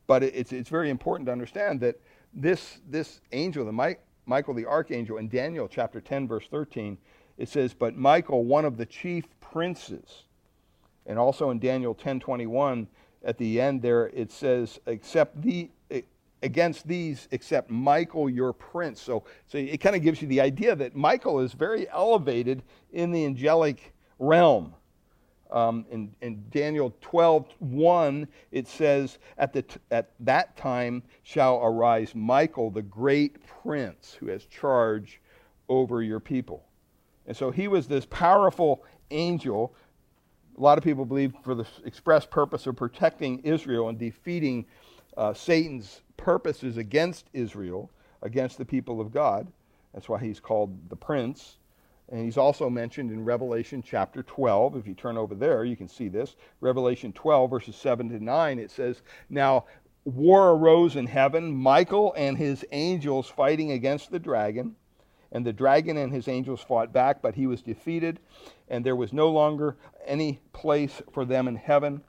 but 0.06 0.22
it's, 0.22 0.52
it's 0.52 0.68
very 0.68 0.90
important 0.90 1.26
to 1.26 1.32
understand 1.32 1.80
that 1.80 2.00
this, 2.34 2.80
this 2.88 3.20
angel, 3.32 3.64
the 3.64 3.72
Mi- 3.72 3.96
Michael 4.26 4.54
the 4.54 4.66
archangel, 4.66 5.18
in 5.18 5.28
Daniel 5.28 5.68
chapter 5.68 6.00
10, 6.00 6.28
verse 6.28 6.46
13, 6.50 6.98
it 7.38 7.48
says, 7.48 7.72
But 7.72 7.96
Michael, 7.96 8.44
one 8.44 8.64
of 8.64 8.76
the 8.76 8.86
chief 8.86 9.24
princes, 9.40 10.24
and 11.06 11.18
also 11.18 11.50
in 11.50 11.58
Daniel 11.58 11.94
10:21 11.94 12.86
at 13.24 13.38
the 13.38 13.60
end 13.60 13.82
there 13.82 14.08
it 14.08 14.30
says 14.30 14.78
except 14.86 15.40
the 15.42 15.70
against 16.44 16.86
these 16.86 17.26
except 17.32 17.70
Michael 17.70 18.30
your 18.30 18.52
prince. 18.52 19.00
So 19.00 19.24
so 19.48 19.58
it 19.58 19.78
kind 19.78 19.96
of 19.96 20.02
gives 20.02 20.22
you 20.22 20.28
the 20.28 20.40
idea 20.40 20.76
that 20.76 20.94
Michael 20.94 21.40
is 21.40 21.52
very 21.52 21.88
elevated 21.90 22.62
in 22.92 23.10
the 23.10 23.24
angelic 23.24 23.92
realm. 24.18 24.74
Um, 25.50 25.84
in, 25.90 26.12
in, 26.20 26.42
Daniel 26.50 26.92
12, 27.00 27.46
1, 27.60 28.26
it 28.50 28.66
says, 28.66 29.18
at, 29.38 29.52
the 29.52 29.62
t- 29.62 29.78
at 29.92 30.10
that 30.20 30.56
time 30.56 31.02
shall 31.22 31.60
arise 31.62 32.12
Michael, 32.12 32.70
the 32.70 32.82
great 32.82 33.36
prince, 33.62 34.16
who 34.18 34.26
has 34.28 34.46
charge 34.46 35.20
over 35.68 36.02
your 36.02 36.18
people. 36.18 36.64
And 37.28 37.36
so 37.36 37.52
he 37.52 37.68
was 37.68 37.86
this 37.86 38.04
powerful 38.06 38.84
angel 39.12 39.76
a 40.56 40.60
lot 40.60 40.78
of 40.78 40.84
people 40.84 41.04
believe 41.04 41.32
for 41.42 41.54
the 41.54 41.66
express 41.84 42.24
purpose 42.24 42.66
of 42.66 42.76
protecting 42.76 43.40
Israel 43.40 43.88
and 43.88 43.98
defeating 43.98 44.66
uh, 45.16 45.34
Satan's 45.34 46.02
purposes 46.16 46.76
against 46.76 47.26
Israel, 47.32 47.90
against 48.22 48.58
the 48.58 48.64
people 48.64 49.00
of 49.00 49.12
God. 49.12 49.46
That's 49.92 50.08
why 50.08 50.20
he's 50.20 50.40
called 50.40 50.88
the 50.88 50.96
prince. 50.96 51.56
And 52.10 52.22
he's 52.24 52.36
also 52.36 52.68
mentioned 52.68 53.10
in 53.10 53.24
Revelation 53.24 53.82
chapter 53.82 54.22
12. 54.22 54.76
If 54.76 54.86
you 54.86 54.94
turn 54.94 55.16
over 55.16 55.34
there, 55.34 55.64
you 55.64 55.76
can 55.76 55.88
see 55.88 56.08
this. 56.08 56.36
Revelation 56.60 57.12
12, 57.12 57.50
verses 57.50 57.76
7 57.76 58.10
to 58.10 58.22
9, 58.22 58.58
it 58.58 58.70
says, 58.70 59.02
Now 59.30 59.64
war 60.04 60.50
arose 60.50 60.96
in 60.96 61.06
heaven, 61.06 61.54
Michael 61.54 62.12
and 62.16 62.36
his 62.36 62.64
angels 62.72 63.28
fighting 63.28 63.72
against 63.72 64.10
the 64.10 64.18
dragon. 64.18 64.76
And 65.32 65.44
the 65.44 65.52
dragon 65.52 65.96
and 65.96 66.12
his 66.12 66.28
angels 66.28 66.60
fought 66.60 66.92
back, 66.92 67.20
but 67.20 67.34
he 67.34 67.46
was 67.46 67.60
defeated, 67.60 68.20
and 68.68 68.86
there 68.86 68.94
was 68.94 69.12
no 69.12 69.30
longer 69.30 69.76
any 70.06 70.38
place 70.52 71.02
for 71.12 71.24
them 71.24 71.48
in 71.48 71.56
heaven. 71.56 72.02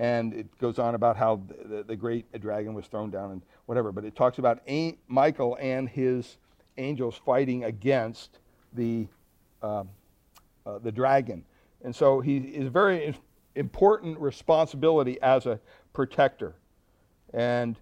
And 0.00 0.32
it 0.32 0.58
goes 0.58 0.78
on 0.78 0.94
about 0.94 1.18
how 1.18 1.42
the, 1.66 1.82
the 1.82 1.94
great 1.94 2.24
dragon 2.40 2.72
was 2.72 2.86
thrown 2.86 3.10
down 3.10 3.32
and 3.32 3.42
whatever. 3.66 3.92
But 3.92 4.06
it 4.06 4.16
talks 4.16 4.38
about 4.38 4.62
Michael 5.08 5.58
and 5.60 5.86
his 5.86 6.38
angels 6.78 7.20
fighting 7.26 7.64
against 7.64 8.38
the, 8.72 9.06
uh, 9.62 9.84
uh, 10.64 10.78
the 10.78 10.90
dragon. 10.90 11.44
And 11.84 11.94
so 11.94 12.20
he 12.20 12.38
is 12.38 12.68
a 12.68 12.70
very 12.70 13.14
important 13.54 14.18
responsibility 14.18 15.20
as 15.20 15.44
a 15.44 15.60
protector. 15.92 16.54
And, 17.34 17.76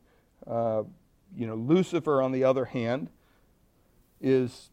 uh, 0.45 0.83
you 1.37 1.47
know, 1.47 1.55
Lucifer, 1.55 2.21
on 2.21 2.33
the 2.33 2.43
other 2.43 2.65
hand, 2.65 3.11
is 4.21 4.71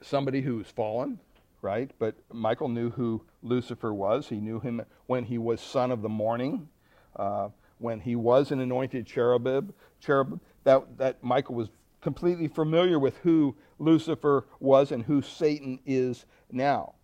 somebody 0.00 0.40
who's 0.40 0.66
fallen, 0.66 1.20
right? 1.62 1.88
But 2.00 2.16
Michael 2.32 2.68
knew 2.68 2.90
who 2.90 3.22
Lucifer 3.42 3.92
was. 3.92 4.28
He 4.28 4.40
knew 4.40 4.60
him 4.60 4.82
when 5.06 5.24
he 5.24 5.38
was 5.38 5.60
son 5.60 5.90
of 5.90 6.02
the 6.02 6.08
morning, 6.08 6.68
uh, 7.16 7.48
when 7.78 8.00
he 8.00 8.16
was 8.16 8.50
an 8.50 8.60
anointed 8.60 9.06
cherubim. 9.06 9.72
Cherub 10.00 10.40
that 10.64 10.98
that 10.98 11.22
Michael 11.22 11.54
was 11.54 11.68
completely 12.00 12.48
familiar 12.48 12.98
with 12.98 13.16
who 13.18 13.54
Lucifer 13.78 14.46
was 14.58 14.92
and 14.92 15.04
who 15.04 15.22
Satan 15.22 15.78
is 15.86 16.24
now. 16.50 16.94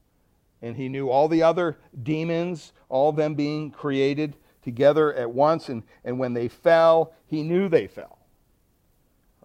And 0.62 0.77
he 0.77 0.88
knew 0.88 1.09
all 1.09 1.29
the 1.29 1.42
other 1.42 1.79
demons, 2.03 2.72
all 2.88 3.12
them 3.12 3.35
being 3.35 3.70
created 3.70 4.37
together 4.62 5.12
at 5.14 5.31
once. 5.31 5.68
And, 5.68 5.83
and 6.05 6.18
when 6.18 6.33
they 6.33 6.49
fell, 6.49 7.12
he 7.27 7.42
knew 7.42 7.68
they 7.68 7.87
fell. 7.87 8.18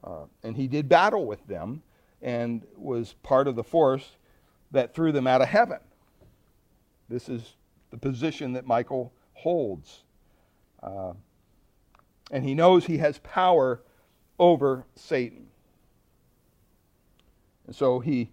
Uh, 0.04 0.26
and 0.42 0.56
he 0.56 0.68
did 0.68 0.90
battle 0.90 1.26
with 1.26 1.46
them 1.48 1.84
and 2.22 2.66
was 2.76 3.14
part 3.24 3.48
of 3.48 3.56
the 3.56 3.64
force 3.64 4.18
that 4.72 4.94
threw 4.94 5.12
them 5.12 5.28
out 5.28 5.42
of 5.42 5.48
heaven. 5.48 5.80
This 7.12 7.28
is 7.28 7.56
the 7.90 7.98
position 7.98 8.54
that 8.54 8.66
Michael 8.66 9.12
holds. 9.34 10.04
Uh, 10.82 11.14
and 12.32 12.46
he 12.46 12.56
knows 12.56 12.86
he 12.86 13.00
has 13.00 13.20
power 13.20 13.82
over 14.40 14.86
Satan. 14.96 15.48
And 17.68 17.76
so 17.76 18.00
he, 18.00 18.32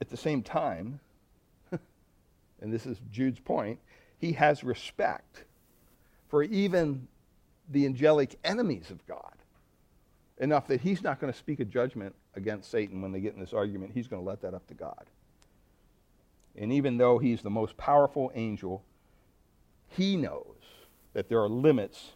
at 0.00 0.08
the 0.08 0.16
same 0.16 0.42
time, 0.42 1.00
and 1.70 2.72
this 2.72 2.86
is 2.86 2.98
Jude's 3.12 3.38
point, 3.38 3.78
he 4.18 4.32
has 4.32 4.64
respect 4.64 5.44
for 6.28 6.42
even 6.42 7.06
the 7.68 7.84
angelic 7.84 8.38
enemies 8.44 8.90
of 8.90 9.06
God 9.06 9.34
enough 10.38 10.66
that 10.68 10.80
he's 10.80 11.02
not 11.02 11.20
going 11.20 11.30
to 11.32 11.38
speak 11.38 11.60
a 11.60 11.64
judgment 11.64 12.14
against 12.34 12.70
Satan 12.70 13.02
when 13.02 13.12
they 13.12 13.20
get 13.20 13.34
in 13.34 13.40
this 13.40 13.52
argument. 13.52 13.92
He's 13.92 14.08
going 14.08 14.22
to 14.22 14.26
let 14.26 14.40
that 14.40 14.54
up 14.54 14.66
to 14.68 14.74
God. 14.74 15.04
And 16.56 16.72
even 16.72 16.98
though 16.98 17.18
he's 17.18 17.42
the 17.42 17.50
most 17.50 17.76
powerful 17.76 18.30
angel, 18.34 18.84
he 19.88 20.16
knows 20.16 20.56
that 21.12 21.28
there 21.28 21.40
are 21.40 21.48
limits 21.48 22.12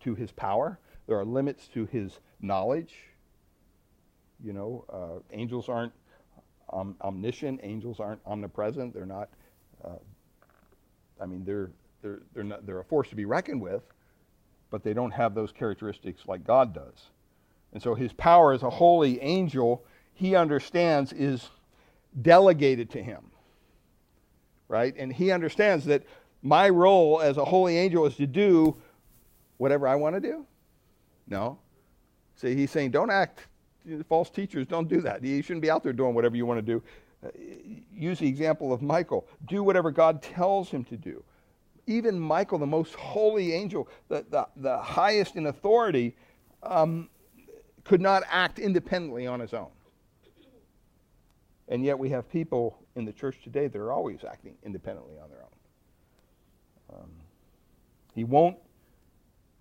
to 0.00 0.14
his 0.14 0.32
power, 0.32 0.78
there 1.06 1.18
are 1.18 1.24
limits 1.24 1.68
to 1.68 1.86
his 1.86 2.18
knowledge. 2.40 2.94
You 4.42 4.52
know, 4.52 4.84
uh, 4.92 5.36
angels 5.36 5.68
aren't 5.68 5.92
um, 6.72 6.96
omniscient, 7.00 7.60
angels 7.62 8.00
aren't 8.00 8.20
omnipresent, 8.26 8.92
they're 8.92 9.06
not. 9.06 9.28
Uh, 9.84 9.98
I 11.20 11.26
mean, 11.26 11.44
they're, 11.44 11.70
they're, 12.02 12.20
they're, 12.34 12.44
not, 12.44 12.66
they're 12.66 12.80
a 12.80 12.84
force 12.84 13.08
to 13.08 13.16
be 13.16 13.24
reckoned 13.24 13.60
with, 13.60 13.82
but 14.70 14.82
they 14.82 14.92
don't 14.92 15.12
have 15.12 15.34
those 15.34 15.52
characteristics 15.52 16.22
like 16.26 16.44
God 16.44 16.74
does. 16.74 17.10
And 17.72 17.82
so 17.82 17.94
his 17.94 18.12
power 18.12 18.52
as 18.52 18.62
a 18.62 18.70
holy 18.70 19.20
angel, 19.20 19.84
he 20.12 20.34
understands, 20.34 21.12
is 21.12 21.48
delegated 22.20 22.90
to 22.90 23.02
him. 23.02 23.30
Right? 24.68 24.94
And 24.96 25.12
he 25.12 25.30
understands 25.30 25.84
that 25.86 26.02
my 26.42 26.68
role 26.68 27.20
as 27.20 27.36
a 27.36 27.44
holy 27.44 27.76
angel 27.76 28.06
is 28.06 28.16
to 28.16 28.26
do 28.26 28.76
whatever 29.58 29.88
I 29.88 29.94
want 29.94 30.14
to 30.16 30.20
do. 30.20 30.46
No. 31.28 31.58
See, 32.36 32.54
he's 32.54 32.70
saying, 32.70 32.90
don't 32.90 33.10
act, 33.10 33.46
false 34.08 34.30
teachers, 34.30 34.66
don't 34.66 34.88
do 34.88 35.00
that. 35.00 35.24
You 35.24 35.42
shouldn't 35.42 35.62
be 35.62 35.70
out 35.70 35.82
there 35.82 35.92
doing 35.92 36.14
whatever 36.14 36.36
you 36.36 36.46
want 36.46 36.58
to 36.58 36.62
do. 36.62 36.82
Uh, 37.24 37.30
use 37.92 38.18
the 38.18 38.28
example 38.28 38.72
of 38.72 38.82
Michael. 38.82 39.26
Do 39.46 39.62
whatever 39.62 39.90
God 39.90 40.22
tells 40.22 40.68
him 40.68 40.84
to 40.84 40.96
do. 40.96 41.24
Even 41.86 42.18
Michael, 42.18 42.58
the 42.58 42.66
most 42.66 42.94
holy 42.94 43.52
angel, 43.52 43.88
the, 44.08 44.26
the, 44.28 44.46
the 44.56 44.78
highest 44.78 45.36
in 45.36 45.46
authority, 45.46 46.14
um, 46.62 47.08
could 47.84 48.00
not 48.00 48.24
act 48.30 48.58
independently 48.58 49.26
on 49.26 49.40
his 49.40 49.54
own. 49.54 49.68
And 51.68 51.84
yet 51.84 51.98
we 51.98 52.10
have 52.10 52.28
people 52.30 52.78
in 52.96 53.04
the 53.04 53.12
church 53.12 53.38
today 53.44 53.68
that 53.68 53.78
are 53.78 53.92
always 53.92 54.24
acting 54.24 54.54
independently 54.64 55.14
on 55.22 55.28
their 55.30 55.42
own. 55.42 56.98
Um, 56.98 57.10
he 58.14 58.24
won't 58.24 58.56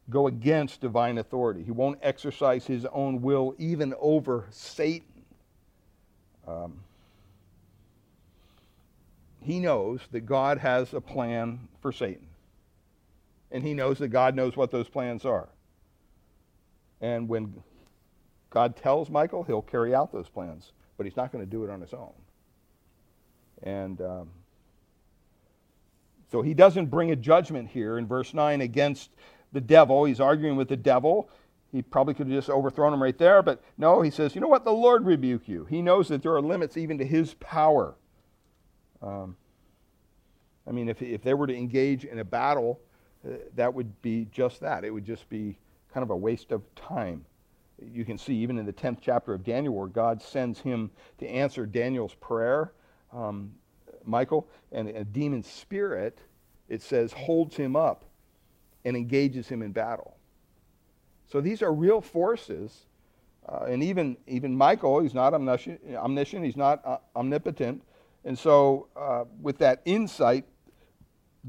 go 0.09 0.27
against 0.27 0.81
divine 0.81 1.17
authority. 1.17 1.63
He 1.63 1.71
won't 1.71 1.99
exercise 2.01 2.65
his 2.65 2.85
own 2.85 3.21
will 3.21 3.53
even 3.57 3.93
over 3.99 4.45
Satan. 4.51 5.23
Um, 6.47 6.79
he 9.41 9.59
knows 9.59 10.01
that 10.11 10.21
God 10.21 10.57
has 10.59 10.93
a 10.93 11.01
plan 11.01 11.67
for 11.81 11.91
Satan. 11.91 12.27
And 13.51 13.63
he 13.63 13.73
knows 13.73 13.99
that 13.99 14.07
God 14.09 14.35
knows 14.35 14.55
what 14.55 14.71
those 14.71 14.87
plans 14.87 15.25
are. 15.25 15.49
And 17.01 17.27
when 17.27 17.61
God 18.49 18.75
tells 18.75 19.09
Michael 19.09 19.43
he'll 19.43 19.61
carry 19.61 19.93
out 19.93 20.11
those 20.11 20.29
plans, 20.29 20.71
but 20.97 21.05
he's 21.05 21.17
not 21.17 21.31
going 21.31 21.43
to 21.43 21.49
do 21.49 21.63
it 21.63 21.69
on 21.69 21.81
his 21.81 21.93
own. 21.93 22.13
And 23.63 24.01
um, 24.01 24.29
so 26.31 26.41
he 26.41 26.53
doesn't 26.53 26.87
bring 26.87 27.11
a 27.11 27.15
judgment 27.15 27.69
here 27.69 27.97
in 27.97 28.07
verse 28.07 28.33
9 28.33 28.61
against 28.61 29.11
the 29.53 29.61
devil. 29.61 30.05
He's 30.05 30.19
arguing 30.19 30.55
with 30.55 30.67
the 30.67 30.77
devil. 30.77 31.29
he 31.71 31.81
probably 31.81 32.13
could 32.13 32.27
have 32.27 32.35
just 32.35 32.49
overthrown 32.49 32.93
him 32.93 33.01
right 33.01 33.17
there, 33.17 33.41
but 33.41 33.63
no, 33.77 34.01
he 34.01 34.11
says, 34.11 34.35
you 34.35 34.41
know 34.41 34.47
what? 34.47 34.65
The 34.65 34.71
Lord 34.71 35.05
rebuke 35.05 35.47
you. 35.47 35.65
He 35.65 35.81
knows 35.81 36.07
that 36.09 36.21
there 36.21 36.33
are 36.33 36.41
limits 36.41 36.77
even 36.77 36.97
to 36.97 37.05
his 37.05 37.33
power. 37.35 37.95
Um, 39.01 39.35
I 40.67 40.71
mean, 40.71 40.89
if, 40.89 41.01
if 41.01 41.21
they 41.21 41.33
were 41.33 41.47
to 41.47 41.55
engage 41.55 42.05
in 42.05 42.19
a 42.19 42.23
battle, 42.23 42.79
uh, 43.25 43.35
that 43.55 43.73
would 43.73 44.01
be 44.01 44.27
just 44.31 44.59
that. 44.61 44.83
It 44.83 44.91
would 44.91 45.05
just 45.05 45.29
be 45.29 45.57
kind 45.93 46.03
of 46.03 46.09
a 46.09 46.15
waste 46.15 46.51
of 46.51 46.63
time. 46.75 47.25
You 47.81 48.05
can 48.05 48.17
see 48.17 48.35
even 48.35 48.57
in 48.57 48.65
the 48.65 48.73
10th 48.73 48.97
chapter 49.01 49.33
of 49.33 49.43
Daniel 49.43 49.73
where 49.73 49.87
God 49.87 50.21
sends 50.21 50.59
him 50.59 50.91
to 51.19 51.27
answer 51.27 51.65
Daniel's 51.65 52.13
prayer, 52.15 52.71
um, 53.15 53.53
Michael, 54.03 54.47
and 54.71 54.89
a 54.89 55.03
demon 55.03 55.43
spirit, 55.43 56.19
it 56.67 56.81
says, 56.81 57.13
holds 57.13 57.55
him 57.55 57.75
up 57.75 58.05
and 58.83 58.95
engages 58.95 59.47
him 59.47 59.61
in 59.61 59.71
battle. 59.71 60.17
So 61.27 61.41
these 61.41 61.61
are 61.61 61.73
real 61.73 62.01
forces. 62.01 62.85
Uh, 63.47 63.65
and 63.65 63.83
even, 63.83 64.17
even 64.27 64.55
Michael, 64.55 64.99
he's 64.99 65.13
not 65.13 65.33
omniscient, 65.33 65.81
omniscient 65.95 66.45
he's 66.45 66.57
not 66.57 66.81
uh, 66.85 66.97
omnipotent. 67.15 67.83
And 68.23 68.37
so, 68.37 68.87
uh, 68.95 69.25
with 69.41 69.59
that 69.59 69.81
insight, 69.85 70.45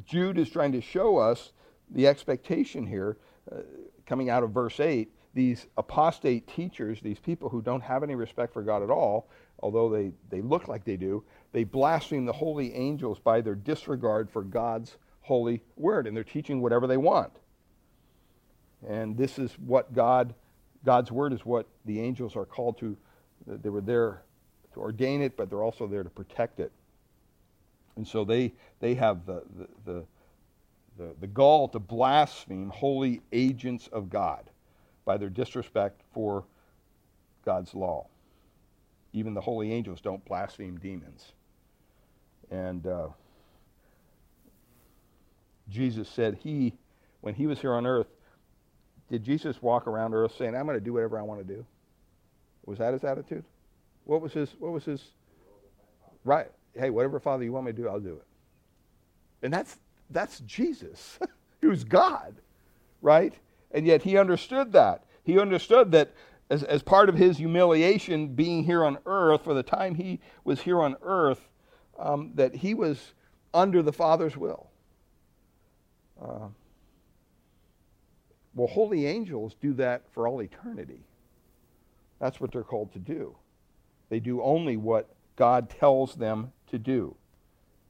Jude 0.05 0.39
is 0.39 0.51
trying 0.51 0.73
to 0.73 0.81
show 0.81 1.17
us 1.17 1.53
the 1.91 2.07
expectation 2.07 2.87
here, 2.87 3.17
uh, 3.51 3.61
coming 4.05 4.29
out 4.29 4.43
of 4.43 4.51
verse 4.51 4.79
8. 4.79 5.11
These 5.33 5.67
apostate 5.77 6.47
teachers, 6.47 7.01
these 7.01 7.19
people 7.19 7.49
who 7.49 7.63
don't 7.63 7.83
have 7.83 8.03
any 8.03 8.15
respect 8.15 8.53
for 8.53 8.63
God 8.63 8.83
at 8.83 8.91
all, 8.91 9.29
although 9.61 9.89
they, 9.89 10.13
they 10.31 10.43
look 10.43 10.69
like 10.69 10.85
they 10.85 10.97
do, 10.97 11.25
they 11.57 11.65
blaspheme 11.65 12.27
the 12.27 12.35
holy 12.35 12.75
angels 12.75 13.19
by 13.19 13.41
their 13.41 13.55
disregard 13.55 14.29
for 14.31 14.43
God's 14.43 14.99
holy 15.23 15.63
word, 15.79 16.07
and 16.07 16.15
they're 16.15 16.23
teaching 16.23 16.61
whatever 16.61 16.87
they 16.87 16.99
want. 16.99 17.33
And 18.87 19.17
this 19.17 19.39
is 19.39 19.53
what 19.65 19.95
God, 19.95 20.35
God's 20.85 21.11
word 21.11 21.33
is 21.33 21.47
what 21.47 21.67
the 21.87 21.99
angels 21.99 22.37
are 22.37 22.45
called 22.45 22.77
to. 22.81 22.95
They 23.47 23.71
were 23.71 23.81
there 23.81 24.21
to 24.75 24.81
ordain 24.81 25.23
it, 25.23 25.35
but 25.35 25.49
they're 25.49 25.63
also 25.63 25.87
there 25.87 26.03
to 26.03 26.11
protect 26.11 26.61
it. 26.61 26.73
And 27.97 28.07
so 28.07 28.23
they, 28.23 28.53
they 28.81 28.93
have 28.93 29.25
the, 29.25 29.43
the, 29.57 29.69
the, 29.87 30.05
the, 30.99 31.15
the 31.23 31.27
gall 31.27 31.69
to 31.69 31.79
blaspheme 31.79 32.69
holy 32.69 33.23
agents 33.33 33.89
of 33.93 34.11
God 34.11 34.51
by 35.07 35.17
their 35.17 35.31
disrespect 35.31 36.03
for 36.13 36.45
God's 37.47 37.75
law. 37.75 38.09
Even 39.15 39.33
the 39.33 39.41
holy 39.41 39.73
angels 39.73 40.03
don't 40.03 40.23
blaspheme 40.27 40.77
demons. 40.77 41.33
And 42.51 42.87
uh, 42.87 43.09
Jesus 45.69 46.09
said 46.09 46.39
he, 46.43 46.75
when 47.21 47.35
he 47.35 47.47
was 47.47 47.61
here 47.61 47.73
on 47.73 47.87
earth, 47.87 48.07
did 49.11 49.25
Jesus 49.25 49.63
walk 49.63 49.87
around 49.87 50.15
earth 50.15 50.35
saying, 50.37 50.55
I'm 50.55 50.67
going 50.67 50.79
to 50.79 50.85
do 50.85 50.93
whatever 50.93 51.19
I 51.19 51.23
want 51.23 51.47
to 51.47 51.55
do? 51.55 51.65
Was 52.65 52.79
that 52.79 52.93
his 52.93 53.05
attitude? 53.05 53.45
What 54.05 54.21
was 54.21 54.33
his, 54.33 54.55
what 54.59 54.73
was 54.73 54.85
his, 54.85 55.03
right? 56.25 56.51
Hey, 56.75 56.91
whatever, 56.91 57.19
Father, 57.21 57.45
you 57.45 57.53
want 57.53 57.67
me 57.67 57.73
to 57.73 57.77
do, 57.77 57.89
I'll 57.89 58.01
do 58.01 58.15
it. 58.15 58.25
And 59.43 59.53
that's, 59.53 59.79
that's 60.11 60.41
Jesus, 60.41 61.19
who's 61.61 61.85
God, 61.85 62.37
right? 63.03 63.35
And 63.71 63.87
yet 63.87 64.03
he 64.03 64.19
understood 64.19 64.73
that. 64.73 65.05
He 65.23 65.39
understood 65.39 65.93
that 65.93 66.13
as, 66.51 66.63
as 66.63 66.83
part 66.83 67.09
of 67.09 67.17
his 67.17 67.37
humiliation 67.37 68.29
being 68.29 68.65
here 68.65 68.85
on 68.85 68.99
earth, 69.07 69.43
for 69.45 69.55
the 69.55 69.63
time 69.63 69.95
he 69.95 70.21
was 70.45 70.63
here 70.63 70.81
on 70.81 70.97
earth, 71.03 71.49
um, 71.99 72.33
that 72.35 72.55
he 72.55 72.75
was 72.75 73.13
under 73.55 73.83
the 73.83 73.93
Father's 73.93 74.37
will. 74.37 74.71
Uh, 76.21 76.49
well, 78.55 78.67
holy 78.67 79.07
angels 79.07 79.55
do 79.61 79.75
that 79.75 80.03
for 80.13 80.27
all 80.27 80.41
eternity. 80.41 81.05
That's 82.19 82.41
what 82.41 82.53
they're 82.53 82.63
called 82.63 82.93
to 82.95 82.99
do. 82.99 83.37
They 84.09 84.21
do 84.21 84.41
only 84.43 84.77
what 84.77 85.15
God 85.37 85.69
tells 85.69 86.15
them 86.15 86.53
to 86.69 86.79
do. 86.79 87.15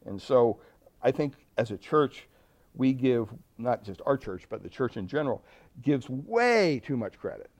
And 0.04 0.20
so 0.20 0.58
I 1.02 1.12
think 1.12 1.34
as 1.56 1.70
a 1.70 1.76
church, 1.76 2.26
we 2.74 2.92
give, 2.92 3.28
not 3.58 3.84
just 3.84 4.00
our 4.04 4.16
church, 4.16 4.44
but 4.48 4.62
the 4.62 4.68
church 4.68 4.96
in 4.96 5.06
general, 5.06 5.44
gives 5.82 6.08
way 6.10 6.80
too 6.84 6.96
much 6.96 7.18
credit 7.18 7.50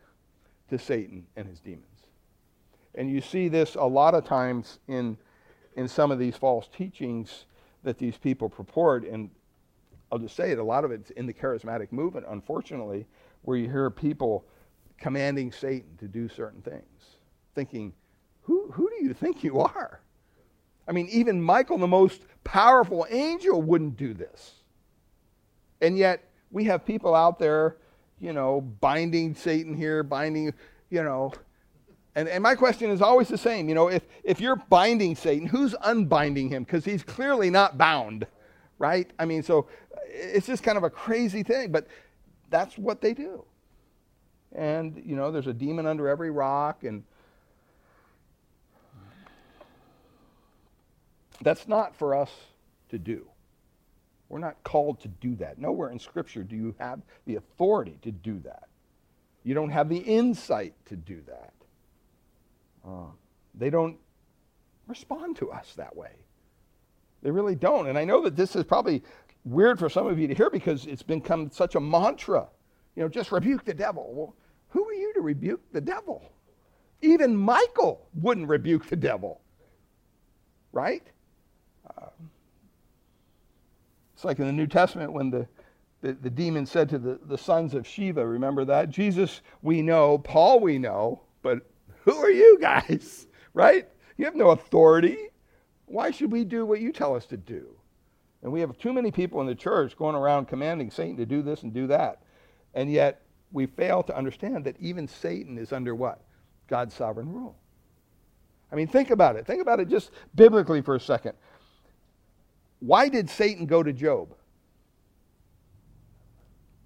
to 0.69 0.79
Satan 0.79 1.27
and 1.37 1.47
his 1.47 1.61
demons. 1.61 1.85
And 2.95 3.11
you 3.11 3.21
see 3.21 3.49
this 3.49 3.75
a 3.75 3.85
lot 3.85 4.15
of 4.15 4.25
times 4.25 4.79
in, 4.89 5.17
in 5.77 5.87
some 5.87 6.11
of 6.11 6.19
these 6.19 6.37
false 6.37 6.69
teachings 6.69 7.47
that 7.85 7.99
these 7.99 8.17
people 8.17 8.49
purport. 8.49 9.05
And 9.05 9.31
I'll 10.11 10.19
just 10.19 10.35
say 10.35 10.51
it, 10.51 10.59
a 10.59 10.65
lot 10.65 10.85
of 10.85 10.91
it's 10.91 11.11
in 11.11 11.27
the 11.27 11.33
charismatic 11.33 11.93
movement, 11.93 12.27
unfortunately, 12.29 13.07
where 13.43 13.57
you 13.57 13.69
hear 13.69 13.91
people 13.91 14.45
commanding 14.99 15.53
Satan 15.53 15.97
to 15.99 16.09
do 16.09 16.29
certain 16.29 16.63
things, 16.63 17.19
thinking, 17.55 17.93
who, 18.43 18.71
who 18.73 18.89
do 18.89 19.05
you 19.05 19.13
think 19.13 19.45
you 19.45 19.61
are? 19.61 20.01
I 20.89 20.93
mean, 20.93 21.09
even 21.11 21.43
Michael, 21.43 21.79
the 21.79 21.87
most 21.87 22.23
powerful 22.45 23.07
angel, 23.11 23.61
wouldn't 23.61 23.97
do 23.97 24.15
this. 24.15 24.55
And 25.81 25.99
yet, 25.99 26.25
we 26.51 26.65
have 26.65 26.87
people 26.87 27.15
out 27.15 27.39
there, 27.39 27.77
you 28.21 28.33
know, 28.33 28.61
binding 28.61 29.35
Satan 29.35 29.75
here, 29.75 30.03
binding, 30.03 30.55
you 30.91 31.03
know. 31.03 31.33
And, 32.17 32.31
and 32.31 32.43
my 32.43 32.55
question 32.55 32.91
is 32.91 33.03
always 33.03 33.29
the 33.29 33.37
same. 33.37 33.69
You 33.69 33.75
know, 33.75 33.89
if, 33.89 34.03
if 34.25 34.41
you're 34.41 34.57
binding 34.57 35.15
Satan, 35.15 35.47
who's 35.47 35.75
unbinding 35.75 36.49
him? 36.49 36.65
Because 36.65 36.83
he's 36.83 37.03
clearly 37.03 37.51
not 37.51 37.77
bound, 37.77 38.27
right? 38.79 39.09
I 39.19 39.27
mean, 39.27 39.43
so 39.43 39.69
uh, 39.95 39.99
it's 40.09 40.47
just 40.47 40.63
kind 40.63 40.79
of 40.79 40.83
a 40.83 40.89
crazy 40.89 41.43
thing, 41.43 41.71
but 41.71 41.87
that's 42.49 42.79
what 42.79 43.03
they 43.03 43.13
do. 43.13 43.45
And, 44.55 45.03
you 45.05 45.15
know, 45.15 45.31
there's 45.31 45.47
a 45.47 45.53
demon 45.53 45.87
under 45.87 46.09
every 46.09 46.31
rock, 46.31 46.85
and 46.85 47.05
that's 51.43 51.69
not 51.69 51.95
for 51.95 52.15
us 52.15 52.31
to 52.89 52.99
do. 52.99 53.27
We're 54.31 54.39
not 54.39 54.57
called 54.65 55.01
to 55.03 55.09
do 55.09 55.35
that. 55.37 55.59
Nowhere 55.59 55.91
in 55.91 55.99
Scripture 55.99 56.43
do 56.43 56.57
you 56.57 56.75
have 56.79 57.03
the 57.27 57.37
authority 57.37 57.99
to 58.03 58.11
do 58.11 58.39
that. 58.39 58.69
You 59.45 59.53
don't 59.53 59.71
have 59.71 59.91
the 59.91 59.99
insight 59.99 60.73
to 60.87 60.97
do 60.97 61.21
that. 61.27 61.53
Uh, 62.87 63.07
they 63.55 63.71
don't 63.71 63.97
respond 64.87 65.37
to 65.37 65.51
us 65.51 65.75
that 65.77 65.97
way. 65.97 66.13
They 67.23 67.31
really 67.31 67.57
don't. 67.57 67.89
And 67.89 67.99
I 67.99 68.05
know 68.05 68.23
that 68.23 68.37
this 68.37 68.55
is 68.55 68.65
probably 68.65 69.03
weird 69.45 69.79
for 69.79 69.89
some 69.89 70.07
of 70.07 70.19
you 70.19 70.29
to 70.29 70.35
hear 70.35 70.51
because 70.51 70.87
it's 70.87 71.03
become 71.03 71.51
such 71.51 71.75
a 71.75 71.81
mantra. 71.81 72.47
You 72.95 73.03
know, 73.03 73.09
just 73.09 73.33
rebuke 73.33 73.65
the 73.65 73.75
devil. 73.75 74.13
Well, 74.15 74.35
who 74.69 74.89
are 74.89 74.95
you 74.95 75.13
to 75.15 75.21
rebuke 75.21 75.61
the 75.73 75.81
devil? 75.81 76.31
Even 77.03 77.37
Michael 77.37 78.07
wouldn't 78.15 78.49
rebuke 78.49 78.87
the 78.87 78.97
devil. 78.97 79.41
Right? 80.73 81.07
Uh, 81.97 82.07
it's 84.15 84.25
like 84.25 84.39
in 84.39 84.47
the 84.47 84.53
New 84.53 84.67
Testament 84.67 85.13
when 85.13 85.31
the, 85.31 85.47
the, 86.03 86.13
the 86.15 86.31
demon 86.31 86.67
said 86.67 86.89
to 86.91 86.99
the, 86.99 87.19
the 87.27 87.39
sons 87.39 87.75
of 87.75 87.85
Sceva, 87.85 88.31
remember 88.31 88.65
that? 88.65 88.91
Jesus, 88.91 89.41
we 89.63 89.83
know, 89.83 90.19
Paul, 90.19 90.61
we 90.61 90.79
know, 90.79 91.23
but 91.43 91.67
who 92.07 92.17
are 92.17 92.31
you 92.31 92.59
guys? 92.61 93.27
Right? 93.55 93.89
You 94.19 94.27
have 94.27 94.35
no 94.35 94.51
authority. 94.51 95.17
Why 95.87 96.11
should 96.11 96.31
we 96.31 96.45
do 96.45 96.67
what 96.67 96.79
you 96.79 96.93
tell 96.93 97.17
us 97.17 97.25
to 97.29 97.39
do? 97.39 97.69
And 98.43 98.53
we 98.53 98.61
have 98.61 98.77
too 98.77 98.93
many 98.93 99.11
people 99.11 99.41
in 99.41 99.47
the 99.47 99.55
church 99.55 99.97
going 99.97 100.15
around 100.15 100.47
commanding 100.47 100.91
Satan 100.91 101.17
to 101.17 101.25
do 101.25 101.41
this 101.41 101.63
and 101.63 101.73
do 101.73 101.87
that. 101.87 102.21
And 102.75 102.93
yet 102.93 103.23
we 103.51 103.65
fail 103.65 104.03
to 104.03 104.15
understand 104.15 104.67
that 104.67 104.77
even 104.79 105.09
Satan 105.09 105.57
is 105.57 105.73
under 105.73 105.95
what? 105.95 106.21
God's 106.69 106.95
sovereign 106.95 107.33
rule. 107.33 107.57
I 108.71 108.75
mean, 108.75 108.89
think 108.89 109.11
about 109.11 109.37
it. 109.37 109.47
Think 109.47 109.63
about 109.63 109.81
it 109.81 109.89
just 109.89 110.11
biblically 110.35 110.83
for 110.83 110.97
a 110.97 111.01
second. 111.01 111.33
Why 112.81 113.09
did 113.09 113.31
Satan 113.31 113.65
go 113.65 113.83
to 113.83 113.93
Job? 113.95 114.35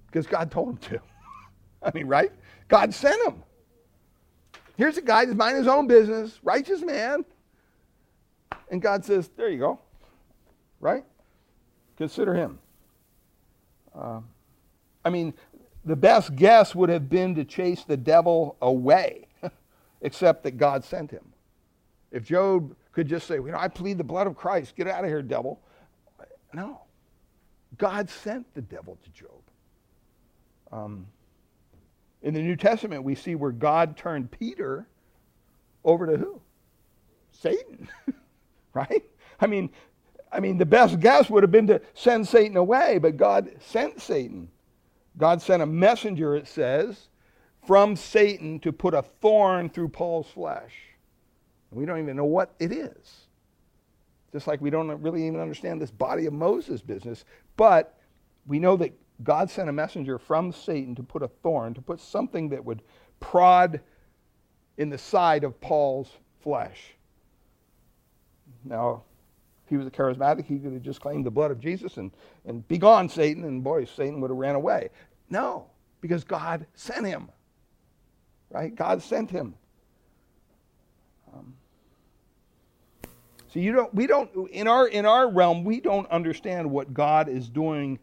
Because 0.07 0.29
God 0.29 0.53
told 0.53 0.69
him 0.69 0.77
to. 0.77 1.01
I 1.83 1.91
mean, 1.95 2.07
right? 2.07 2.31
God 2.69 2.95
sent 2.95 3.21
him. 3.27 3.43
Here's 4.81 4.97
a 4.97 5.03
guy 5.03 5.27
that's 5.27 5.37
minding 5.37 5.59
his 5.59 5.69
own 5.69 5.87
business, 5.87 6.41
righteous 6.43 6.81
man. 6.81 7.27
And 8.71 8.81
God 8.81 9.05
says, 9.05 9.29
There 9.37 9.51
you 9.51 9.59
go. 9.59 9.79
Right? 10.81 11.05
Consider 11.99 12.33
him. 12.33 12.59
Uh, 13.95 14.21
I 15.05 15.11
mean, 15.11 15.35
the 15.85 15.97
best 15.97 16.35
guess 16.35 16.75
would 16.75 16.89
have 16.89 17.11
been 17.11 17.35
to 17.35 17.45
chase 17.45 17.85
the 17.85 17.99
devil 17.99 18.57
away, 18.63 19.27
except 20.01 20.45
that 20.45 20.57
God 20.57 20.83
sent 20.83 21.11
him. 21.11 21.27
If 22.11 22.25
Job 22.25 22.75
could 22.93 23.07
just 23.07 23.27
say, 23.27 23.35
you 23.35 23.51
know, 23.51 23.59
I 23.59 23.69
plead 23.69 23.99
the 23.99 24.05
blood 24.05 24.27
of 24.27 24.35
Christ, 24.35 24.77
get 24.77 24.87
out 24.87 25.05
of 25.05 25.11
here, 25.11 25.21
devil. 25.21 25.61
No. 26.55 26.81
God 27.77 28.09
sent 28.09 28.47
the 28.55 28.63
devil 28.63 28.97
to 29.05 29.11
Job. 29.11 29.43
Um, 30.73 31.07
in 32.23 32.35
the 32.35 32.41
New 32.41 32.57
Testament, 32.57 33.05
we 33.05 33.15
see 33.15 33.35
where 33.35 33.53
God 33.53 33.97
turned 33.97 34.31
Peter 34.31 34.87
over 35.85 36.07
to 36.07 36.17
who? 36.17 36.41
Satan. 37.33 37.89
right? 38.75 39.05
I 39.41 39.47
mean, 39.47 39.71
I 40.33 40.41
mean, 40.41 40.59
the 40.59 40.67
best 40.67 41.01
guess 41.01 41.29
would 41.31 41.43
have 41.43 41.51
been 41.51 41.67
to 41.69 41.81
send 41.95 42.29
Satan 42.29 42.57
away, 42.57 42.99
but 42.99 43.17
God 43.17 43.51
sent 43.61 44.01
Satan. 44.01 44.49
God 45.17 45.43
sent 45.43 45.63
a 45.63 45.67
messenger, 45.67 46.37
it 46.37 46.47
says, 46.47 47.09
from 47.67 47.97
Satan 47.97 48.61
to 48.61 48.73
put 48.73 48.95
a 48.95 49.03
thorn 49.03 49.69
through 49.69 49.89
Paul's 49.89 50.29
flesh. 50.29 50.73
We 51.71 51.85
don't 51.85 51.99
even 51.99 52.17
know 52.17 52.25
what 52.25 52.55
it 52.59 52.73
is. 52.73 53.27
Just 54.33 54.47
like 54.47 54.61
we 54.61 54.71
don't 54.71 54.91
really 55.03 55.27
even 55.27 55.41
understand 55.41 55.81
this 55.81 55.91
body 55.91 56.27
of 56.27 56.33
Moses 56.33 56.81
business. 56.81 57.25
But 57.57 57.99
we 58.47 58.59
know 58.59 58.77
that 58.77 58.93
God 59.23 59.51
sent 59.51 59.69
a 59.69 59.73
messenger 59.73 60.19
from 60.19 60.53
Satan 60.53 60.95
to 60.95 61.03
put 61.03 61.23
a 61.23 61.29
thorn, 61.29 61.75
to 61.75 61.83
put 61.83 62.01
something 62.01 62.49
that 62.51 62.65
would 62.65 62.83
prod 63.19 63.81
in 64.77 64.89
the 64.89 64.99
side 64.99 65.45
of 65.45 65.61
Paul's 65.61 66.11
flesh. 66.41 66.95
Now, 68.65 69.03
if 69.65 69.71
he 69.71 69.77
was 69.77 69.87
a 69.87 69.91
charismatic, 69.91 70.47
he 70.47 70.59
could 70.59 70.73
have 70.73 70.83
just 70.83 71.01
claimed 71.01 71.27
the 71.27 71.31
blood 71.31 71.51
of 71.51 71.61
Jesus 71.61 71.97
and, 71.97 72.11
and 72.45 72.67
be 72.67 72.79
gone, 72.79 73.09
Satan, 73.09 73.45
and 73.45 73.63
boy, 73.63 73.85
Satan 73.85 74.21
would 74.21 74.31
have 74.31 74.39
ran 74.39 74.55
away. 74.55 74.89
No, 75.29 75.67
because 76.01 76.25
God 76.25 76.67
sent 76.75 77.07
him. 77.07 77.29
Right? 78.51 78.75
God 78.75 79.03
sent 79.03 79.31
him. 79.31 79.55
Um, 81.33 81.55
so 83.53 83.61
you 83.61 83.73
don't 83.73 83.95
we 83.95 84.07
don't 84.07 84.51
in 84.51 84.67
our 84.67 84.89
in 84.89 85.07
our 85.07 85.31
realm 85.31 85.65
we 85.65 85.81
don't 85.81 86.09
understand 86.11 86.69
what 86.69 86.93
God 86.93 87.29
is 87.29 87.49
doing 87.49 87.99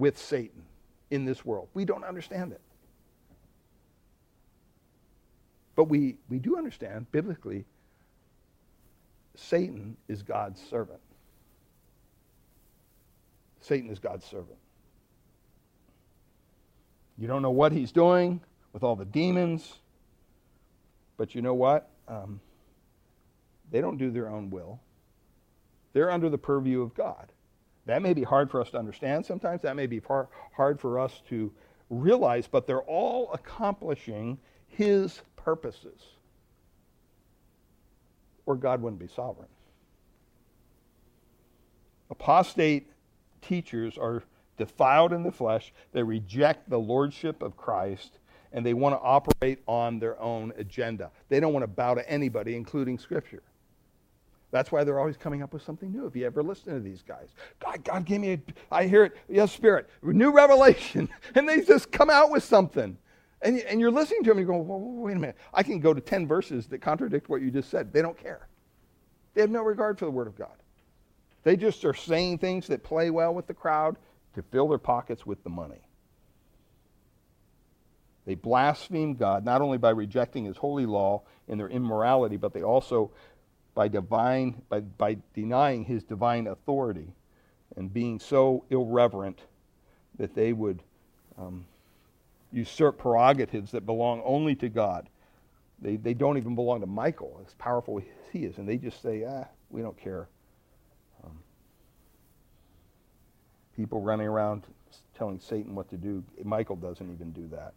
with 0.00 0.18
Satan 0.18 0.62
in 1.10 1.26
this 1.26 1.44
world. 1.44 1.68
We 1.74 1.84
don't 1.84 2.04
understand 2.04 2.52
it. 2.52 2.60
But 5.76 5.84
we, 5.84 6.16
we 6.28 6.38
do 6.38 6.56
understand 6.56 7.10
biblically 7.12 7.66
Satan 9.36 9.96
is 10.08 10.22
God's 10.22 10.60
servant. 10.60 11.00
Satan 13.60 13.90
is 13.90 13.98
God's 13.98 14.24
servant. 14.24 14.58
You 17.18 17.28
don't 17.28 17.42
know 17.42 17.50
what 17.50 17.72
he's 17.72 17.92
doing 17.92 18.40
with 18.72 18.82
all 18.82 18.96
the 18.96 19.04
demons, 19.04 19.74
but 21.18 21.34
you 21.34 21.42
know 21.42 21.54
what? 21.54 21.90
Um, 22.08 22.40
they 23.70 23.82
don't 23.82 23.98
do 23.98 24.10
their 24.10 24.28
own 24.28 24.48
will. 24.48 24.80
They're 25.92 26.10
under 26.10 26.30
the 26.30 26.38
purview 26.38 26.80
of 26.80 26.94
God. 26.94 27.32
That 27.90 28.02
may 28.02 28.14
be 28.14 28.22
hard 28.22 28.52
for 28.52 28.60
us 28.60 28.70
to 28.70 28.78
understand 28.78 29.26
sometimes. 29.26 29.62
That 29.62 29.74
may 29.74 29.88
be 29.88 30.00
hard 30.56 30.78
for 30.78 31.00
us 31.00 31.22
to 31.28 31.52
realize, 31.88 32.46
but 32.46 32.64
they're 32.64 32.82
all 32.82 33.32
accomplishing 33.32 34.38
His 34.68 35.22
purposes. 35.34 36.00
Or 38.46 38.54
God 38.54 38.80
wouldn't 38.80 39.00
be 39.00 39.08
sovereign. 39.08 39.48
Apostate 42.10 42.88
teachers 43.42 43.98
are 43.98 44.22
defiled 44.56 45.12
in 45.12 45.24
the 45.24 45.32
flesh, 45.32 45.72
they 45.92 46.04
reject 46.04 46.70
the 46.70 46.78
lordship 46.78 47.42
of 47.42 47.56
Christ, 47.56 48.20
and 48.52 48.64
they 48.64 48.74
want 48.74 48.94
to 48.94 49.00
operate 49.00 49.62
on 49.66 49.98
their 49.98 50.20
own 50.20 50.52
agenda. 50.56 51.10
They 51.28 51.40
don't 51.40 51.52
want 51.52 51.64
to 51.64 51.68
bow 51.68 51.94
to 51.94 52.08
anybody, 52.08 52.54
including 52.54 52.98
Scripture. 52.98 53.42
That's 54.50 54.72
why 54.72 54.82
they're 54.82 54.98
always 54.98 55.16
coming 55.16 55.42
up 55.42 55.52
with 55.52 55.62
something 55.62 55.92
new. 55.92 56.06
If 56.06 56.16
you 56.16 56.26
ever 56.26 56.42
listen 56.42 56.74
to 56.74 56.80
these 56.80 57.02
guys, 57.02 57.28
God, 57.60 57.84
God 57.84 58.04
gave 58.04 58.20
me 58.20 58.32
a, 58.32 58.40
I 58.70 58.86
hear 58.86 59.04
it, 59.04 59.16
yes, 59.28 59.52
Spirit, 59.52 59.88
new 60.02 60.32
revelation. 60.32 61.08
And 61.34 61.48
they 61.48 61.60
just 61.60 61.92
come 61.92 62.10
out 62.10 62.30
with 62.30 62.42
something. 62.42 62.98
And, 63.42 63.58
and 63.60 63.80
you're 63.80 63.92
listening 63.92 64.24
to 64.24 64.30
them 64.30 64.38
and 64.38 64.46
you're 64.46 64.56
going, 64.56 64.66
well, 64.66 64.80
wait 64.80 65.16
a 65.16 65.20
minute. 65.20 65.36
I 65.54 65.62
can 65.62 65.78
go 65.78 65.94
to 65.94 66.00
10 66.00 66.26
verses 66.26 66.66
that 66.68 66.80
contradict 66.80 67.28
what 67.28 67.40
you 67.40 67.50
just 67.50 67.70
said. 67.70 67.92
They 67.92 68.02
don't 68.02 68.18
care. 68.18 68.48
They 69.34 69.40
have 69.40 69.50
no 69.50 69.62
regard 69.62 69.98
for 69.98 70.04
the 70.04 70.10
Word 70.10 70.26
of 70.26 70.36
God. 70.36 70.56
They 71.44 71.56
just 71.56 71.84
are 71.84 71.94
saying 71.94 72.38
things 72.38 72.66
that 72.66 72.82
play 72.82 73.10
well 73.10 73.32
with 73.32 73.46
the 73.46 73.54
crowd 73.54 73.96
to 74.34 74.42
fill 74.42 74.68
their 74.68 74.78
pockets 74.78 75.24
with 75.24 75.42
the 75.44 75.50
money. 75.50 75.80
They 78.26 78.34
blaspheme 78.34 79.14
God 79.14 79.44
not 79.44 79.62
only 79.62 79.78
by 79.78 79.90
rejecting 79.90 80.44
His 80.44 80.56
holy 80.56 80.86
law 80.86 81.22
in 81.48 81.58
their 81.58 81.68
immorality, 81.68 82.36
but 82.36 82.52
they 82.52 82.62
also 82.62 83.10
by 83.80 83.88
divine 83.88 84.60
by, 84.68 84.80
by 84.80 85.16
denying 85.32 85.86
his 85.86 86.04
divine 86.04 86.48
authority 86.48 87.14
and 87.76 87.90
being 87.90 88.18
so 88.18 88.62
irreverent 88.68 89.40
that 90.18 90.34
they 90.34 90.52
would 90.52 90.82
um, 91.38 91.64
usurp 92.52 92.98
prerogatives 92.98 93.70
that 93.70 93.86
belong 93.86 94.20
only 94.22 94.54
to 94.54 94.68
God. 94.68 95.08
They, 95.80 95.96
they 95.96 96.12
don't 96.12 96.36
even 96.36 96.54
belong 96.54 96.82
to 96.82 96.86
Michael, 96.86 97.42
as 97.46 97.54
powerful 97.54 97.96
as 97.96 98.04
he 98.30 98.40
is, 98.40 98.58
and 98.58 98.68
they 98.68 98.76
just 98.76 99.00
say, 99.00 99.24
ah, 99.26 99.46
we 99.70 99.80
don't 99.80 99.96
care. 99.96 100.28
Um, 101.24 101.38
people 103.74 104.02
running 104.02 104.26
around 104.26 104.64
telling 105.16 105.40
Satan 105.40 105.74
what 105.74 105.88
to 105.88 105.96
do. 105.96 106.22
Michael 106.44 106.76
doesn't 106.76 107.10
even 107.10 107.32
do 107.32 107.48
that. 107.56 107.72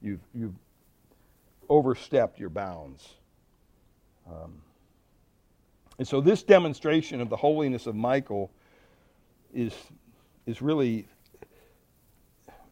You've, 0.00 0.22
you've 0.34 0.54
overstepped 1.68 2.40
your 2.40 2.48
bounds. 2.48 3.06
Um, 4.26 4.62
and 5.98 6.06
so 6.06 6.20
this 6.20 6.42
demonstration 6.42 7.20
of 7.20 7.30
the 7.30 7.36
holiness 7.36 7.86
of 7.86 7.94
Michael 7.94 8.50
is, 9.54 9.72
is 10.46 10.60
really, 10.60 11.08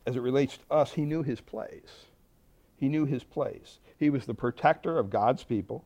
as 0.06 0.16
it 0.16 0.20
relates 0.20 0.58
to 0.58 0.64
us, 0.70 0.92
he 0.92 1.02
knew 1.02 1.22
his 1.22 1.40
place. 1.40 2.06
He 2.76 2.88
knew 2.88 3.06
his 3.06 3.24
place. 3.24 3.78
He 3.98 4.10
was 4.10 4.26
the 4.26 4.34
protector 4.34 4.98
of 4.98 5.08
God's 5.08 5.42
people. 5.42 5.84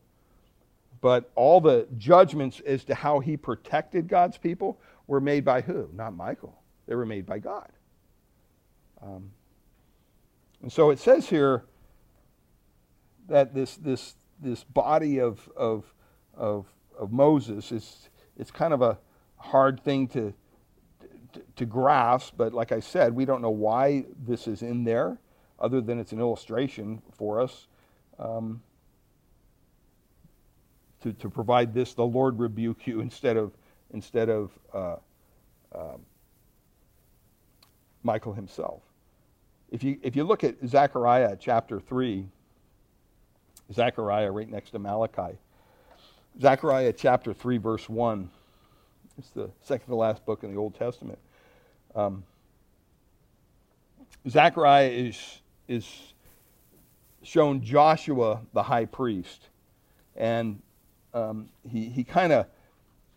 But 1.01 1.31
all 1.35 1.61
the 1.61 1.87
judgments 1.97 2.59
as 2.65 2.83
to 2.85 2.95
how 2.95 3.19
he 3.19 3.37
protected 3.37 4.09
God's 4.09 4.37
people 4.37 4.79
were 5.07 5.21
made 5.21 5.45
by 5.45 5.61
who? 5.61 5.89
Not 5.93 6.13
Michael. 6.13 6.61
They 6.87 6.95
were 6.95 7.05
made 7.05 7.25
by 7.25 7.39
God. 7.39 7.69
Um, 9.01 9.31
and 10.61 10.71
so 10.71 10.89
it 10.89 10.99
says 10.99 11.29
here 11.29 11.63
that 13.29 13.53
this, 13.53 13.75
this, 13.77 14.15
this 14.41 14.65
body 14.65 15.19
of, 15.19 15.47
of, 15.55 15.85
of 16.35 16.65
of 16.99 17.11
Moses 17.11 17.71
is 17.71 18.09
it's 18.37 18.51
kind 18.51 18.73
of 18.73 18.81
a 18.81 18.97
hard 19.37 19.81
thing 19.83 20.07
to, 20.09 20.33
to, 21.33 21.41
to 21.55 21.65
grasp, 21.65 22.35
but 22.37 22.53
like 22.53 22.71
I 22.71 22.79
said, 22.79 23.15
we 23.15 23.25
don't 23.25 23.41
know 23.41 23.49
why 23.49 24.05
this 24.25 24.47
is 24.47 24.61
in 24.61 24.83
there, 24.83 25.17
other 25.59 25.81
than 25.81 25.99
it's 25.99 26.11
an 26.11 26.19
illustration 26.19 27.01
for 27.11 27.41
us. 27.41 27.67
Um, 28.19 28.61
to, 31.01 31.13
to 31.13 31.29
provide 31.29 31.73
this, 31.73 31.93
the 31.93 32.05
Lord 32.05 32.39
rebuke 32.39 32.85
you 32.85 32.99
instead 33.01 33.37
of 33.37 33.53
instead 33.91 34.29
of 34.29 34.51
uh, 34.73 34.95
uh, 35.73 35.97
Michael 38.03 38.33
himself. 38.33 38.83
If 39.71 39.83
you 39.83 39.97
if 40.03 40.15
you 40.15 40.23
look 40.23 40.43
at 40.43 40.55
Zechariah 40.65 41.37
chapter 41.39 41.79
three, 41.79 42.25
Zechariah 43.73 44.31
right 44.31 44.49
next 44.49 44.71
to 44.71 44.79
Malachi, 44.79 45.37
Zechariah 46.41 46.93
chapter 46.93 47.33
3, 47.33 47.57
verse 47.57 47.89
1. 47.89 48.29
It's 49.17 49.29
the 49.31 49.49
second 49.61 49.87
to 49.87 49.95
last 49.95 50.25
book 50.25 50.43
in 50.43 50.51
the 50.51 50.57
Old 50.57 50.75
Testament. 50.75 51.19
Um, 51.95 52.23
Zechariah 54.27 54.89
is, 54.89 55.41
is 55.67 56.13
shown 57.23 57.61
Joshua, 57.61 58.41
the 58.53 58.63
high 58.63 58.85
priest. 58.85 59.49
And 60.15 60.61
um, 61.13 61.49
he, 61.69 61.89
he 61.89 62.03
kind 62.03 62.31
of 62.31 62.45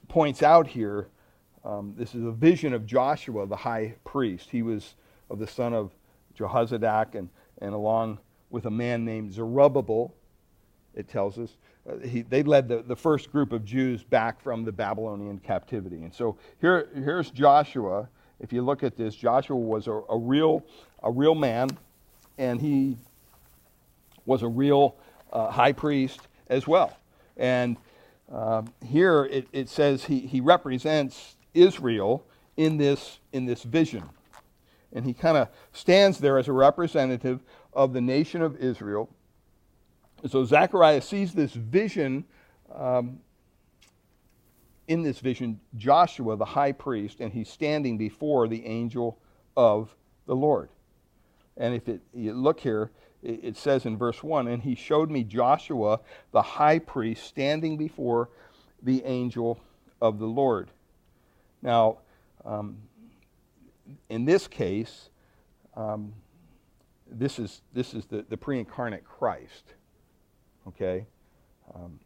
points 0.08 0.42
out 0.42 0.66
here 0.66 1.06
um, 1.64 1.94
this 1.96 2.14
is 2.14 2.24
a 2.24 2.32
vision 2.32 2.72
of 2.72 2.86
Joshua, 2.86 3.46
the 3.46 3.56
high 3.56 3.94
priest. 4.04 4.50
He 4.50 4.62
was 4.62 4.94
of 5.30 5.38
the 5.38 5.46
son 5.46 5.72
of 5.72 5.92
Jehozadak, 6.36 7.14
and, 7.14 7.28
and 7.60 7.72
along 7.72 8.18
with 8.50 8.66
a 8.66 8.70
man 8.70 9.04
named 9.04 9.32
Zerubbabel, 9.32 10.12
it 10.94 11.08
tells 11.08 11.38
us. 11.38 11.56
Uh, 11.88 11.98
he, 12.06 12.22
they 12.22 12.42
led 12.42 12.68
the, 12.68 12.82
the 12.82 12.96
first 12.96 13.32
group 13.32 13.52
of 13.52 13.64
Jews 13.64 14.02
back 14.02 14.40
from 14.40 14.64
the 14.64 14.72
Babylonian 14.72 15.38
captivity. 15.38 16.02
And 16.02 16.14
so 16.14 16.36
here, 16.60 16.88
here's 16.94 17.30
Joshua. 17.30 18.08
If 18.40 18.52
you 18.52 18.62
look 18.62 18.82
at 18.82 18.96
this, 18.96 19.14
Joshua 19.14 19.56
was 19.56 19.86
a, 19.86 20.00
a 20.08 20.16
real, 20.16 20.64
a 21.02 21.10
real 21.10 21.34
man, 21.34 21.68
and 22.38 22.60
he 22.60 22.96
was 24.26 24.42
a 24.42 24.48
real 24.48 24.96
uh, 25.32 25.50
high 25.50 25.72
priest 25.72 26.20
as 26.48 26.66
well. 26.66 26.96
And 27.36 27.76
uh, 28.32 28.62
here 28.84 29.24
it, 29.24 29.48
it 29.52 29.68
says 29.68 30.04
he, 30.04 30.20
he 30.20 30.40
represents 30.40 31.36
Israel 31.54 32.24
in 32.56 32.76
this, 32.76 33.18
in 33.32 33.46
this 33.46 33.62
vision. 33.62 34.08
And 34.92 35.04
he 35.04 35.14
kind 35.14 35.36
of 35.36 35.48
stands 35.72 36.18
there 36.18 36.38
as 36.38 36.48
a 36.48 36.52
representative 36.52 37.42
of 37.72 37.92
the 37.92 38.00
nation 38.00 38.42
of 38.42 38.56
Israel 38.56 39.08
so 40.30 40.44
Zechariah 40.44 41.00
sees 41.00 41.32
this 41.32 41.52
vision, 41.52 42.24
um, 42.74 43.20
in 44.88 45.02
this 45.02 45.20
vision, 45.20 45.60
Joshua, 45.76 46.36
the 46.36 46.44
high 46.44 46.72
priest, 46.72 47.20
and 47.20 47.32
he's 47.32 47.48
standing 47.48 47.98
before 47.98 48.48
the 48.48 48.64
angel 48.66 49.18
of 49.56 49.94
the 50.26 50.34
Lord. 50.36 50.68
And 51.56 51.74
if 51.74 51.88
it, 51.88 52.00
you 52.14 52.32
look 52.32 52.60
here, 52.60 52.90
it, 53.22 53.40
it 53.42 53.56
says 53.56 53.84
in 53.86 53.96
verse 53.96 54.22
1 54.22 54.48
And 54.48 54.62
he 54.62 54.74
showed 54.74 55.10
me 55.10 55.24
Joshua, 55.24 56.00
the 56.32 56.42
high 56.42 56.78
priest, 56.78 57.24
standing 57.24 57.76
before 57.76 58.28
the 58.82 59.04
angel 59.04 59.60
of 60.00 60.18
the 60.18 60.26
Lord. 60.26 60.70
Now, 61.62 61.98
um, 62.44 62.76
in 64.08 64.24
this 64.24 64.48
case, 64.48 65.10
um, 65.76 66.12
this 67.10 67.38
is, 67.38 67.60
this 67.72 67.94
is 67.94 68.06
the, 68.06 68.24
the 68.28 68.36
pre 68.36 68.58
incarnate 68.58 69.04
Christ. 69.04 69.74
Okay? 70.68 71.06
Um, 71.74 71.98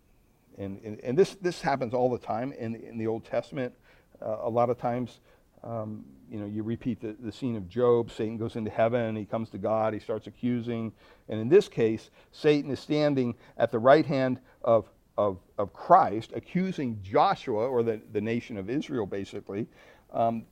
and, 0.59 0.81
and, 0.83 1.01
and, 1.01 1.19
this, 1.19 1.35
this 1.41 1.61
happens 1.61 1.93
all 1.93 2.11
the 2.11 2.19
time 2.19 2.53
in, 2.53 2.75
in 2.77 2.99
the 2.99 3.07
Old 3.07 3.25
Testament. 3.25 3.75
Uh, 4.23 4.39
a 4.43 4.49
lot 4.49 4.71
of 4.71 4.79
times, 4.79 5.21
um, 5.63 6.05
you 6.31 6.39
know, 6.39 6.47
you 6.47 6.63
repeat 6.63 7.01
the, 7.01 7.17
the 7.21 7.33
scene 7.33 7.57
of 7.57 7.69
Job. 7.69 8.11
Satan 8.11 8.37
goes 8.37 8.57
into 8.57 8.71
heaven, 8.71 9.17
he 9.17 9.25
comes 9.25 9.51
to 9.51 9.59
God, 9.59 9.93
he 9.93 10.01
starts 10.01 10.27
accusing. 10.27 10.93
And 11.29 11.41
in 11.41 11.49
this 11.49 11.69
case, 11.69 12.11
Satan 12.33 12.71
is 12.71 12.81
standing 12.81 13.35
at 13.59 13.71
the 13.71 13.79
right 13.79 14.07
hand 14.07 14.39
of, 14.63 14.89
of, 15.19 15.39
of 15.59 15.73
Christ, 15.73 16.33
accusing 16.35 17.01
Joshua, 17.03 17.69
or 17.69 17.83
the, 17.83 18.01
the 18.13 18.21
nation 18.21 18.57
of 18.57 18.71
Israel, 18.71 19.07
basically. 19.07 19.67
Um, 20.13 20.45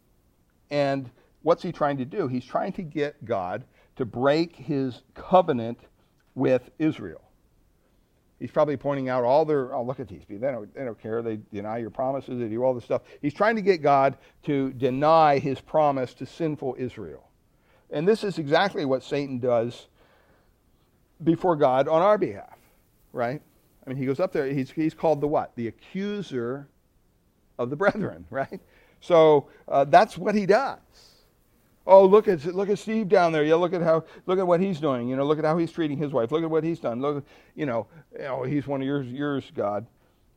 and 0.70 1.11
what's 1.42 1.62
he 1.62 1.72
trying 1.72 1.98
to 1.98 2.05
do? 2.05 2.28
He's 2.28 2.44
trying 2.44 2.72
to 2.72 2.82
get 2.82 3.24
God 3.24 3.64
to 3.96 4.05
break 4.05 4.57
his 4.57 5.02
covenant 5.14 5.78
with 6.34 6.70
Israel. 6.78 7.23
He's 8.41 8.51
probably 8.51 8.76
pointing 8.76 9.09
out 9.09 9.24
all 9.24 9.45
their, 9.45 9.74
oh, 9.74 9.82
look 9.82 10.01
at 10.01 10.09
these 10.09 10.24
people. 10.24 10.47
They 10.47 10.53
don't, 10.53 10.74
they 10.74 10.85
don't 10.85 11.01
care. 11.01 11.22
They 11.22 11.39
deny 11.53 11.78
your 11.78 11.91
promises. 11.91 12.39
They 12.39 12.49
do 12.49 12.62
all 12.64 12.74
this 12.74 12.85
stuff. 12.85 13.03
He's 13.22 13.35
trying 13.35 13.57
to 13.57 13.62
get 13.62 13.80
God 13.80 14.18
to 14.45 14.72
deny 14.72 15.39
his 15.39 15.61
promise 15.61 16.14
to 16.14 16.26
sinful 16.26 16.76
Israel. 16.78 17.28
And 17.91 18.09
this 18.09 18.24
is 18.24 18.39
exactly 18.39 18.85
what 18.85 19.03
Satan 19.03 19.39
does 19.39 19.87
before 21.22 21.55
God 21.55 21.87
on 21.87 22.03
our 22.03 22.18
behalf, 22.18 22.59
right? 23.12 23.41
I 23.87 23.89
mean, 23.89 23.97
he 23.97 24.07
goes 24.07 24.18
up 24.18 24.32
there. 24.32 24.47
He's, 24.47 24.70
he's 24.70 24.95
called 24.95 25.20
the 25.20 25.28
what? 25.28 25.55
The 25.55 25.68
accuser 25.68 26.66
of 27.59 27.70
the 27.70 27.76
brethren, 27.76 28.26
right? 28.30 28.61
So 29.01 29.49
uh, 29.68 29.85
that's 29.85 30.18
what 30.18 30.35
he 30.35 30.47
does. 30.47 30.78
Oh, 31.87 32.07
look 32.07 32.28
at 32.28 32.45
look 32.47 32.70
at 32.70 32.78
Steve 32.78 33.09
down 33.09 33.32
there. 33.32 33.45
Yeah, 33.45 33.57
look 33.57 33.74
at 33.74 33.82
how 33.82 34.05
look 34.26 34.39
at 34.39 34.47
what 34.47 34.61
he's 34.61 34.80
doing. 34.80 35.09
You 35.09 35.16
know, 35.16 35.24
look 35.24 35.39
at 35.39 35.45
how 35.45 35.59
he's 35.59 35.70
treating 35.70 35.99
his 35.99 36.12
wife. 36.12 36.32
Look 36.32 36.43
at 36.43 36.51
what 36.51 36.64
he's 36.64 36.80
done. 36.80 37.01
Look, 37.03 37.26
you 37.55 37.66
know, 37.66 37.87
oh, 38.20 38.45
he's 38.45 38.66
one 38.66 38.80
of 38.80 38.87
yours, 38.87 39.07
yours, 39.07 39.51
God. 39.55 39.87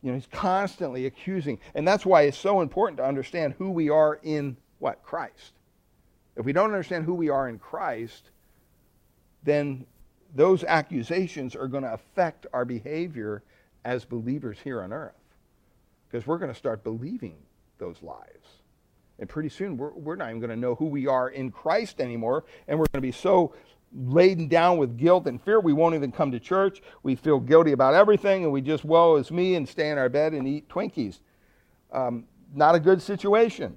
You 0.02 0.10
know, 0.10 0.16
he's 0.16 0.28
constantly 0.30 1.06
accusing, 1.06 1.58
and 1.74 1.88
that's 1.88 2.04
why 2.06 2.22
it's 2.22 2.38
so 2.38 2.60
important 2.60 2.98
to 2.98 3.04
understand 3.04 3.54
who 3.58 3.70
we 3.70 3.88
are 3.88 4.20
in 4.22 4.56
what 4.78 5.02
Christ. 5.02 5.54
If 6.36 6.44
we 6.44 6.52
don't 6.52 6.66
understand 6.66 7.04
who 7.04 7.14
we 7.14 7.30
are 7.30 7.48
in 7.48 7.58
Christ, 7.58 8.30
then 9.42 9.86
those 10.34 10.62
accusations 10.62 11.56
are 11.56 11.66
going 11.66 11.82
to 11.82 11.92
affect 11.94 12.46
our 12.52 12.64
behavior 12.64 13.42
as 13.84 14.04
believers 14.04 14.58
here 14.62 14.82
on 14.82 14.92
earth, 14.92 15.14
because 16.08 16.26
we're 16.26 16.38
going 16.38 16.52
to 16.52 16.58
start 16.58 16.84
believing 16.84 17.36
those 17.78 17.96
lies. 18.02 18.57
And 19.18 19.28
pretty 19.28 19.48
soon, 19.48 19.76
we're, 19.76 19.92
we're 19.92 20.16
not 20.16 20.28
even 20.28 20.40
going 20.40 20.50
to 20.50 20.56
know 20.56 20.74
who 20.74 20.86
we 20.86 21.06
are 21.06 21.30
in 21.30 21.50
Christ 21.50 22.00
anymore. 22.00 22.44
And 22.68 22.78
we're 22.78 22.86
going 22.92 23.02
to 23.02 23.06
be 23.06 23.12
so 23.12 23.54
laden 23.92 24.48
down 24.48 24.78
with 24.78 24.96
guilt 24.96 25.26
and 25.26 25.40
fear, 25.42 25.60
we 25.60 25.72
won't 25.72 25.94
even 25.94 26.12
come 26.12 26.30
to 26.32 26.40
church. 26.40 26.82
We 27.02 27.14
feel 27.14 27.40
guilty 27.40 27.72
about 27.72 27.94
everything, 27.94 28.44
and 28.44 28.52
we 28.52 28.60
just, 28.60 28.84
woe 28.84 29.16
is 29.16 29.30
me, 29.30 29.54
and 29.54 29.68
stay 29.68 29.90
in 29.90 29.98
our 29.98 30.08
bed 30.08 30.34
and 30.34 30.46
eat 30.46 30.68
Twinkies. 30.68 31.20
Um, 31.92 32.24
not 32.54 32.74
a 32.74 32.80
good 32.80 33.00
situation. 33.00 33.76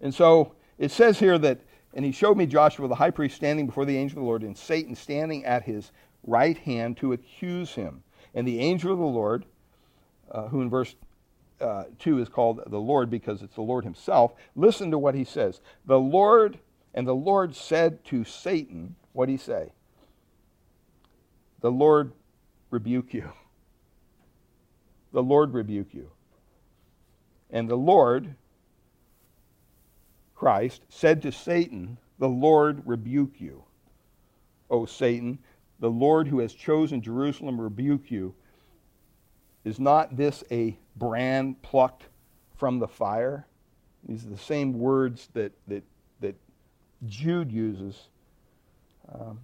And 0.00 0.14
so 0.14 0.54
it 0.78 0.90
says 0.90 1.18
here 1.18 1.38
that, 1.38 1.60
and 1.94 2.04
he 2.04 2.12
showed 2.12 2.36
me 2.36 2.46
Joshua 2.46 2.86
the 2.86 2.94
high 2.94 3.10
priest 3.10 3.36
standing 3.36 3.66
before 3.66 3.84
the 3.84 3.96
angel 3.96 4.18
of 4.18 4.22
the 4.22 4.26
Lord, 4.26 4.42
and 4.42 4.56
Satan 4.56 4.94
standing 4.94 5.44
at 5.44 5.64
his 5.64 5.90
right 6.24 6.58
hand 6.58 6.96
to 6.98 7.12
accuse 7.12 7.72
him. 7.72 8.02
And 8.34 8.46
the 8.46 8.60
angel 8.60 8.92
of 8.92 8.98
the 8.98 9.04
Lord, 9.04 9.46
uh, 10.30 10.48
who 10.48 10.60
in 10.60 10.70
verse 10.70 10.94
uh, 11.60 11.84
2 11.98 12.20
is 12.20 12.28
called 12.28 12.62
the 12.66 12.78
Lord 12.78 13.10
because 13.10 13.42
it's 13.42 13.54
the 13.54 13.62
Lord 13.62 13.84
himself. 13.84 14.32
Listen 14.54 14.90
to 14.90 14.98
what 14.98 15.14
he 15.14 15.24
says. 15.24 15.60
The 15.86 15.98
Lord, 15.98 16.58
and 16.94 17.06
the 17.06 17.14
Lord 17.14 17.54
said 17.54 18.04
to 18.06 18.24
Satan, 18.24 18.94
what 19.12 19.26
did 19.26 19.32
he 19.32 19.38
say? 19.38 19.72
The 21.60 21.70
Lord 21.70 22.12
rebuke 22.70 23.14
you. 23.14 23.30
The 25.12 25.22
Lord 25.22 25.54
rebuke 25.54 25.92
you. 25.92 26.10
And 27.50 27.68
the 27.68 27.76
Lord, 27.76 28.34
Christ, 30.34 30.82
said 30.88 31.22
to 31.22 31.32
Satan, 31.32 31.98
The 32.18 32.28
Lord 32.28 32.82
rebuke 32.84 33.40
you. 33.40 33.64
O 34.70 34.84
Satan, 34.84 35.38
the 35.80 35.90
Lord 35.90 36.28
who 36.28 36.40
has 36.40 36.52
chosen 36.52 37.00
Jerusalem 37.00 37.60
rebuke 37.60 38.10
you. 38.10 38.34
Is 39.68 39.78
not 39.78 40.16
this 40.16 40.42
a 40.50 40.78
brand 40.96 41.60
plucked 41.60 42.04
from 42.56 42.78
the 42.78 42.88
fire? 42.88 43.46
These 44.08 44.24
are 44.24 44.30
the 44.30 44.38
same 44.38 44.78
words 44.78 45.28
that, 45.34 45.52
that, 45.66 45.84
that 46.20 46.34
Jude 47.04 47.52
uses. 47.52 48.08
Um, 49.12 49.40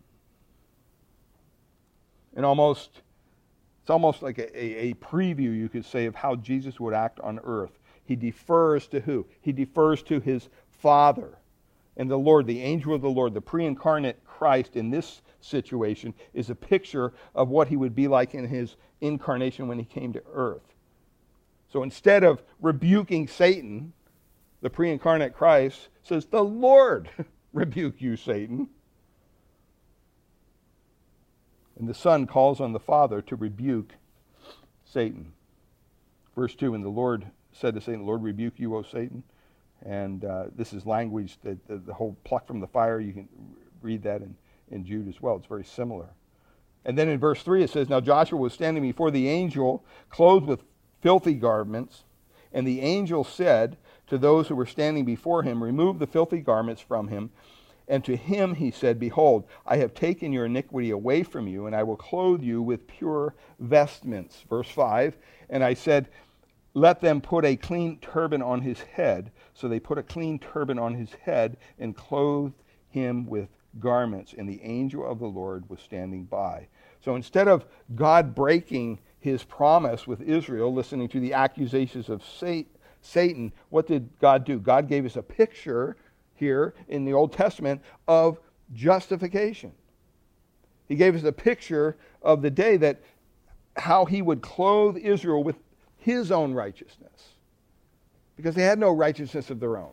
and 2.35 2.47
almost, 2.47 3.03
it's 3.83 3.91
almost 3.91 4.23
like 4.23 4.39
a, 4.39 4.59
a, 4.59 4.91
a 4.91 4.95
preview, 4.95 5.55
you 5.55 5.69
could 5.69 5.85
say, 5.85 6.07
of 6.07 6.15
how 6.15 6.37
Jesus 6.37 6.81
would 6.81 6.95
act 6.95 7.21
on 7.21 7.39
earth. 7.45 7.79
He 8.07 8.17
defers 8.17 8.87
to 8.89 9.01
who? 9.01 9.27
He 9.43 9.53
defers 9.53 10.03
to 10.05 10.21
his 10.21 10.49
Father. 10.71 11.37
And 11.99 12.11
the 12.11 12.17
Lord, 12.17 12.47
the 12.47 12.63
angel 12.63 12.95
of 12.95 13.03
the 13.03 13.11
Lord, 13.11 13.35
the 13.35 13.43
pre 13.43 13.67
incarnate 13.67 14.25
Christ 14.25 14.75
in 14.75 14.89
this 14.89 15.21
situation, 15.45 16.15
is 16.33 16.51
a 16.51 16.55
picture 16.55 17.13
of 17.35 17.49
what 17.49 17.69
he 17.69 17.77
would 17.77 17.95
be 17.95 18.09
like 18.09 18.35
in 18.35 18.47
his 18.47 18.77
incarnation 19.01 19.69
when 19.69 19.79
he 19.79 19.85
came 19.85 20.13
to 20.13 20.23
earth. 20.33 20.75
So 21.73 21.83
instead 21.83 22.25
of 22.25 22.43
rebuking 22.61 23.29
Satan, 23.29 23.93
the 24.61 24.71
pre 24.71 24.91
incarnate 24.91 25.35
Christ 25.35 25.89
says, 26.03 26.27
The 26.27 26.45
Lord 26.45 27.09
rebuke 27.53 28.01
you, 28.01 28.17
Satan. 28.17 28.69
And 31.79 31.89
the 31.89 31.95
Son 31.95 32.27
calls 32.27 32.61
on 32.61 32.73
the 32.73 32.81
Father 32.81 33.21
to 33.23 33.37
rebuke 33.37 33.95
Satan. 34.85 35.33
Verse 36.37 36.55
2 36.55 36.75
And 36.75 36.85
the 36.85 36.89
Lord 36.89 37.27
said 37.53 37.75
to 37.75 37.81
Satan, 37.81 38.07
Lord 38.07 38.23
rebuke 38.23 38.55
you, 38.57 38.77
O 38.77 38.83
Satan. 38.83 39.23
And 39.85 40.25
uh, 40.25 40.47
this 40.57 40.73
is 40.73 40.87
language 40.87 41.39
that 41.43 41.67
the, 41.67 41.77
the 41.77 41.93
whole 41.93 42.17
pluck 42.25 42.47
from 42.47 42.61
the 42.61 42.67
fire, 42.67 43.01
you 43.01 43.13
can 43.13 43.29
read 43.83 44.03
that 44.05 44.23
in, 44.23 44.35
in 44.71 44.85
Jude 44.85 45.09
as 45.09 45.21
well. 45.21 45.37
It's 45.37 45.47
very 45.47 45.65
similar. 45.65 46.11
And 46.85 46.99
then 46.99 47.09
in 47.09 47.19
verse 47.19 47.43
3 47.43 47.63
it 47.63 47.71
says, 47.71 47.89
Now 47.89 48.01
Joshua 48.01 48.39
was 48.39 48.53
standing 48.53 48.83
before 48.83 49.11
the 49.11 49.29
angel, 49.29 49.85
clothed 50.11 50.47
with 50.47 50.63
filthy 51.01 51.35
garments. 51.35 52.05
And 52.53 52.67
the 52.67 52.81
angel 52.81 53.25
said 53.25 53.77
to 54.07 54.19
those 54.19 54.49
who 54.49 54.55
were 54.55 54.67
standing 54.67 55.05
before 55.05 55.43
him, 55.43 55.63
Remove 55.63 55.99
the 55.99 56.07
filthy 56.07 56.41
garments 56.41 56.81
from 56.81 57.09
him. 57.09 57.31
And 57.87 58.05
to 58.05 58.17
him 58.17 58.55
he 58.55 58.71
said, 58.71 58.99
Behold, 58.99 59.45
I 59.67 59.77
have 59.79 59.93
taken 59.93 60.33
your 60.33 60.47
iniquity 60.47 60.91
away 60.91 61.23
from 61.23 61.47
you, 61.47 61.67
and 61.67 61.77
I 61.77 61.83
will 61.83 61.97
clothe 61.97 62.43
you 62.43 62.63
with 62.63 62.87
pure 62.87 63.35
vestments. 63.59 64.45
Verse 64.49 64.69
5 64.71 65.17
And 65.51 65.63
I 65.63 65.75
said, 65.75 66.09
Let 66.73 67.01
them 67.01 67.21
put 67.21 67.45
a 67.45 67.57
clean 67.57 67.99
turban 67.99 68.41
on 68.41 68.63
his 68.63 68.81
head. 68.81 69.31
So 69.53 69.69
they 69.69 69.81
put 69.81 69.99
a 69.99 70.03
clean 70.03 70.39
turban 70.39 70.79
on 70.79 70.95
his 70.95 71.13
head 71.25 71.57
and 71.79 71.97
clothed 71.97 72.55
him 72.89 73.27
with 73.27 73.49
garments. 73.79 74.35
And 74.37 74.49
the 74.49 74.63
angel 74.63 75.05
of 75.05 75.19
the 75.19 75.27
Lord 75.27 75.69
was 75.69 75.81
standing 75.81 76.25
by. 76.25 76.69
So 77.05 77.17
instead 77.17 77.49
of 77.49 77.67
God 77.95 78.35
breaking 78.35 79.01
his 79.21 79.43
promise 79.43 80.07
with 80.07 80.21
Israel, 80.23 80.73
listening 80.73 81.09
to 81.09 81.21
the 81.21 81.35
accusations 81.35 82.09
of 82.09 82.23
Satan, 83.03 83.53
what 83.71 83.87
did 83.87 84.09
God 84.21 84.45
do? 84.45 84.59
God 84.59 84.89
gave 84.89 85.05
us 85.05 85.17
a 85.17 85.23
picture 85.23 85.97
here 86.35 86.75
in 86.89 87.05
the 87.05 87.13
Old 87.13 87.33
Testament 87.33 87.83
of 88.09 88.39
justification. 88.73 89.73
He 90.87 90.97
gave 90.97 91.15
us 91.15 91.25
a 91.25 91.33
picture 91.33 91.97
of 92.23 92.43
the 92.43 92.51
day 92.51 92.77
that 92.79 93.01
how 93.77 94.05
he 94.05 94.23
would 94.23 94.43
clothe 94.43 94.97
Israel 94.97 95.43
with 95.43 95.57
his 95.97 96.31
own 96.31 96.53
righteousness 96.53 97.35
because 98.37 98.55
they 98.55 98.63
had 98.63 98.79
no 98.79 98.91
righteousness 98.91 99.51
of 99.51 99.61
their 99.61 99.79
own. 99.79 99.93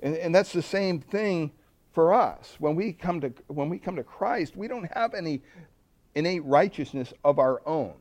And, 0.00 0.16
and 0.16 0.34
that's 0.34 0.52
the 0.52 0.62
same 0.62 1.00
thing 1.00 1.52
for 1.92 2.14
us. 2.14 2.56
When 2.58 2.74
we 2.74 2.92
come 2.92 3.20
to 3.20 3.32
when 3.48 3.68
we 3.68 3.78
come 3.78 3.96
to 3.96 4.04
Christ, 4.04 4.56
we 4.56 4.68
don't 4.68 4.90
have 4.94 5.14
any 5.14 5.42
innate 6.14 6.44
righteousness 6.44 7.12
of 7.24 7.38
our 7.38 7.62
own. 7.66 7.94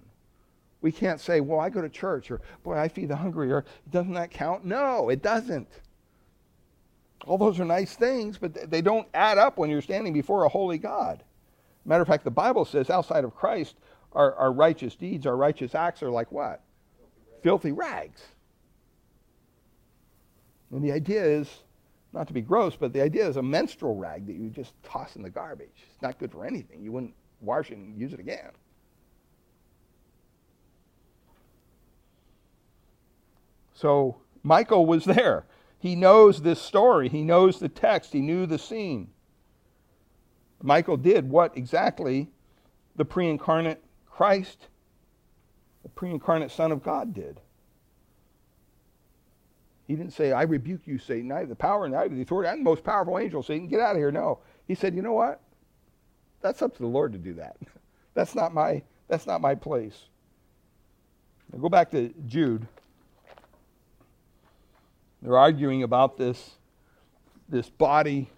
We 0.82 0.92
can't 0.92 1.20
say, 1.20 1.42
"Well, 1.42 1.60
I 1.60 1.70
go 1.70 1.82
to 1.82 1.90
church," 1.90 2.30
or 2.30 2.42
"Boy, 2.64 2.78
I 2.78 2.88
feed 2.88 3.10
the 3.10 3.16
hungry," 3.16 3.52
or 3.52 3.66
"Doesn't 3.90 4.14
that 4.14 4.32
count?" 4.32 4.66
No, 4.66 5.10
it 5.10 5.22
doesn't. 5.22 5.68
All 7.26 7.38
those 7.38 7.60
are 7.60 7.66
nice 7.66 7.96
things, 7.96 8.38
but 8.38 8.70
they 8.70 8.82
don't 8.82 9.08
add 9.14 9.38
up 9.38 9.58
when 9.58 9.70
you're 9.70 9.82
standing 9.82 10.14
before 10.14 10.44
a 10.44 10.50
holy 10.50 10.78
God. 10.78 11.24
Matter 11.84 12.02
of 12.02 12.08
fact, 12.08 12.24
the 12.24 12.32
Bible 12.32 12.66
says 12.66 12.90
outside 12.90 13.24
of 13.24 13.36
Christ, 13.36 13.76
our, 14.14 14.34
our 14.36 14.52
righteous 14.52 14.96
deeds, 14.96 15.26
our 15.26 15.36
righteous 15.36 15.74
acts 15.74 16.04
are 16.04 16.12
like 16.12 16.32
what? 16.32 16.62
Filthy 17.42 17.72
rags. 17.72 17.72
Filthy 17.72 17.72
rags. 17.72 18.22
And 20.72 20.84
the 20.84 20.92
idea 20.92 21.24
is 21.24 21.64
not 22.14 22.28
to 22.28 22.34
be 22.34 22.42
gross, 22.42 22.76
but 22.76 22.94
the 22.94 23.02
idea 23.02 23.28
is 23.28 23.38
a 23.38 23.44
menstrual 23.44 23.96
rag 23.96 24.26
that 24.28 24.36
you 24.36 24.50
just 24.50 24.74
toss 24.84 25.16
in 25.16 25.24
the 25.24 25.30
garbage. 25.30 25.86
It's 25.94 26.02
not 26.02 26.20
good 26.20 26.32
for 26.32 26.46
anything. 26.46 26.82
You 26.82 26.92
wouldn't 26.92 27.14
wash 27.42 27.70
it 27.72 27.78
and 27.78 27.98
use 28.00 28.14
it 28.14 28.20
again. 28.20 28.52
So 33.74 34.18
Michael 34.42 34.86
was 34.86 35.06
there. 35.06 35.46
He 35.80 35.96
knows 35.96 36.42
this 36.42 36.60
story. 36.60 37.10
He 37.10 37.22
knows 37.22 37.60
the 37.60 37.70
text. 37.70 38.14
He 38.14 38.22
knew 38.22 38.46
the 38.46 38.58
scene. 38.58 39.10
Michael 40.64 40.98
did 40.98 41.30
what 41.30 41.56
exactly 41.56 42.30
the 42.96 43.06
pre 43.06 43.30
incarnate 43.30 43.84
Christ, 44.10 44.68
the 45.84 45.90
pre 45.90 46.10
incarnate 46.10 46.50
Son 46.50 46.72
of 46.72 46.82
God, 46.82 47.14
did. 47.14 47.40
He 49.88 49.96
didn't 49.96 50.14
say, 50.14 50.34
I 50.34 50.44
rebuke 50.44 50.82
you, 50.86 50.98
Satan. 50.98 51.32
I 51.32 51.40
have 51.40 51.50
the 51.50 51.56
power 51.56 51.86
and 51.86 51.96
I 51.96 52.04
have 52.04 52.16
the 52.16 52.22
authority. 52.22 52.50
I'm 52.50 52.60
the 52.60 52.64
most 52.64 52.84
powerful 52.84 53.18
angel, 53.18 53.42
Satan. 53.42 53.68
Get 53.68 53.80
out 53.80 53.92
of 53.92 53.98
here. 53.98 54.12
No. 54.12 54.40
He 54.68 54.76
said, 54.76 54.94
you 54.94 55.02
know 55.02 55.14
what? 55.14 55.40
That's 56.42 56.62
up 56.62 56.74
to 56.74 56.80
the 56.80 56.88
Lord 56.88 57.14
to 57.14 57.18
do 57.18 57.34
that. 57.36 57.58
That's 58.14 58.36
not 58.36 58.52
my, 58.52 58.82
that's 59.08 59.28
not 59.28 59.42
my 59.42 59.54
place. 59.54 60.06
Now 61.54 61.60
go 61.60 61.70
back 61.70 61.92
to 61.92 62.12
Jude. 62.26 62.68
They're 65.22 65.38
arguing 65.38 65.84
about 65.84 66.18
this, 66.18 66.56
this 67.48 67.70
body 67.70 68.32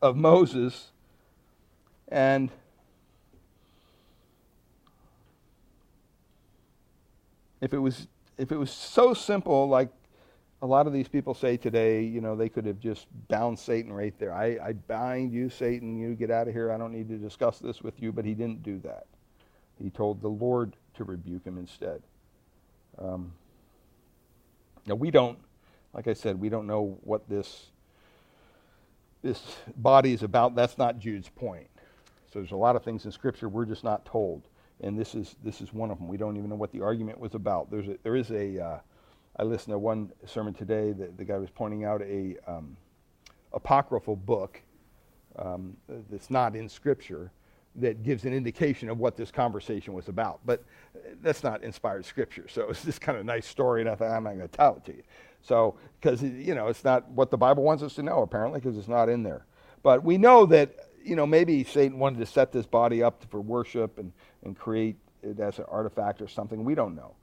of 0.00 0.16
Moses. 0.16 0.90
And 2.08 2.50
if 7.60 7.74
it 7.74 7.78
was 7.78 8.08
if 8.36 8.52
it 8.52 8.56
was 8.56 8.70
so 8.70 9.14
simple 9.14 9.68
like 9.68 9.90
a 10.64 10.66
lot 10.66 10.86
of 10.86 10.94
these 10.94 11.08
people 11.08 11.34
say 11.34 11.58
today, 11.58 12.02
you 12.02 12.22
know, 12.22 12.34
they 12.34 12.48
could 12.48 12.64
have 12.64 12.80
just 12.80 13.06
bound 13.28 13.58
Satan 13.58 13.92
right 13.92 14.14
there. 14.18 14.32
I, 14.32 14.56
I 14.64 14.72
bind 14.72 15.30
you, 15.30 15.50
Satan. 15.50 15.98
You 15.98 16.14
get 16.14 16.30
out 16.30 16.48
of 16.48 16.54
here. 16.54 16.72
I 16.72 16.78
don't 16.78 16.90
need 16.90 17.06
to 17.10 17.18
discuss 17.18 17.58
this 17.58 17.82
with 17.82 18.00
you. 18.00 18.12
But 18.12 18.24
he 18.24 18.32
didn't 18.32 18.62
do 18.62 18.78
that. 18.78 19.04
He 19.78 19.90
told 19.90 20.22
the 20.22 20.28
Lord 20.28 20.74
to 20.94 21.04
rebuke 21.04 21.44
him 21.44 21.58
instead. 21.58 22.02
Um, 22.98 23.32
now 24.86 24.94
we 24.94 25.10
don't, 25.10 25.38
like 25.92 26.08
I 26.08 26.14
said, 26.14 26.40
we 26.40 26.48
don't 26.48 26.66
know 26.66 26.96
what 27.02 27.28
this 27.28 27.66
this 29.20 29.42
body 29.76 30.14
is 30.14 30.22
about. 30.22 30.54
That's 30.54 30.78
not 30.78 30.98
Jude's 30.98 31.28
point. 31.28 31.68
So 32.32 32.38
there's 32.38 32.52
a 32.52 32.56
lot 32.56 32.74
of 32.74 32.82
things 32.82 33.04
in 33.04 33.12
Scripture 33.12 33.50
we're 33.50 33.66
just 33.66 33.84
not 33.84 34.06
told, 34.06 34.48
and 34.80 34.98
this 34.98 35.14
is 35.14 35.36
this 35.44 35.60
is 35.60 35.74
one 35.74 35.90
of 35.90 35.98
them. 35.98 36.08
We 36.08 36.16
don't 36.16 36.38
even 36.38 36.48
know 36.48 36.56
what 36.56 36.72
the 36.72 36.80
argument 36.80 37.20
was 37.20 37.34
about. 37.34 37.70
There's 37.70 37.88
a, 37.88 37.98
there 38.02 38.16
is 38.16 38.30
a 38.30 38.64
uh, 38.64 38.78
I 39.36 39.42
listened 39.42 39.72
to 39.72 39.78
one 39.78 40.12
sermon 40.26 40.54
today 40.54 40.92
that 40.92 41.18
the 41.18 41.24
guy 41.24 41.38
was 41.38 41.50
pointing 41.50 41.84
out 41.84 42.02
a 42.02 42.36
um, 42.46 42.76
apocryphal 43.52 44.16
book 44.16 44.60
um, 45.36 45.76
that's 46.10 46.30
not 46.30 46.54
in 46.54 46.68
Scripture 46.68 47.32
that 47.76 48.04
gives 48.04 48.24
an 48.24 48.32
indication 48.32 48.88
of 48.88 48.98
what 48.98 49.16
this 49.16 49.32
conversation 49.32 49.92
was 49.92 50.06
about. 50.08 50.38
But 50.46 50.62
that's 51.20 51.42
not 51.42 51.64
inspired 51.64 52.04
Scripture, 52.04 52.46
so 52.48 52.62
it's 52.70 52.84
just 52.84 53.00
kind 53.00 53.16
of 53.16 53.22
a 53.22 53.26
nice 53.26 53.46
story, 53.46 53.80
and 53.80 53.90
I 53.90 53.96
thought 53.96 54.10
I'm 54.10 54.24
not 54.24 54.36
going 54.36 54.48
to 54.48 54.56
tell 54.56 54.76
it 54.76 54.84
to 54.84 54.96
you. 54.96 55.02
So, 55.42 55.74
because 56.00 56.22
you 56.22 56.54
know, 56.54 56.68
it's 56.68 56.84
not 56.84 57.08
what 57.10 57.30
the 57.30 57.36
Bible 57.36 57.64
wants 57.64 57.82
us 57.82 57.94
to 57.94 58.02
know 58.02 58.22
apparently, 58.22 58.60
because 58.60 58.78
it's 58.78 58.88
not 58.88 59.08
in 59.08 59.22
there. 59.22 59.44
But 59.82 60.04
we 60.04 60.16
know 60.16 60.46
that 60.46 60.74
you 61.02 61.16
know 61.16 61.26
maybe 61.26 61.64
Satan 61.64 61.98
wanted 61.98 62.20
to 62.20 62.26
set 62.26 62.52
this 62.52 62.66
body 62.66 63.02
up 63.02 63.24
for 63.30 63.40
worship 63.40 63.98
and 63.98 64.12
and 64.44 64.56
create 64.56 64.96
it 65.22 65.40
as 65.40 65.58
an 65.58 65.64
artifact 65.68 66.22
or 66.22 66.28
something. 66.28 66.64
We 66.64 66.74
don't 66.74 66.94
know. 66.94 67.14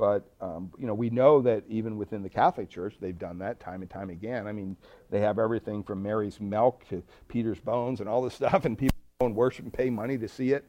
But 0.00 0.24
um, 0.40 0.72
you 0.78 0.86
know, 0.86 0.94
we 0.94 1.10
know 1.10 1.42
that 1.42 1.62
even 1.68 1.98
within 1.98 2.22
the 2.22 2.30
Catholic 2.30 2.70
Church, 2.70 2.94
they've 3.00 3.18
done 3.18 3.38
that 3.40 3.60
time 3.60 3.82
and 3.82 3.90
time 3.90 4.08
again. 4.08 4.46
I 4.46 4.52
mean, 4.52 4.74
they 5.10 5.20
have 5.20 5.38
everything 5.38 5.82
from 5.82 6.02
Mary's 6.02 6.40
milk 6.40 6.88
to 6.88 7.02
Peter's 7.28 7.60
bones 7.60 8.00
and 8.00 8.08
all 8.08 8.22
this 8.22 8.32
stuff, 8.42 8.64
and 8.64 8.78
people 8.78 8.96
go 9.20 9.26
and 9.26 9.36
worship 9.36 9.66
and 9.66 9.74
pay 9.74 9.90
money 9.90 10.16
to 10.16 10.26
see 10.26 10.52
it, 10.52 10.64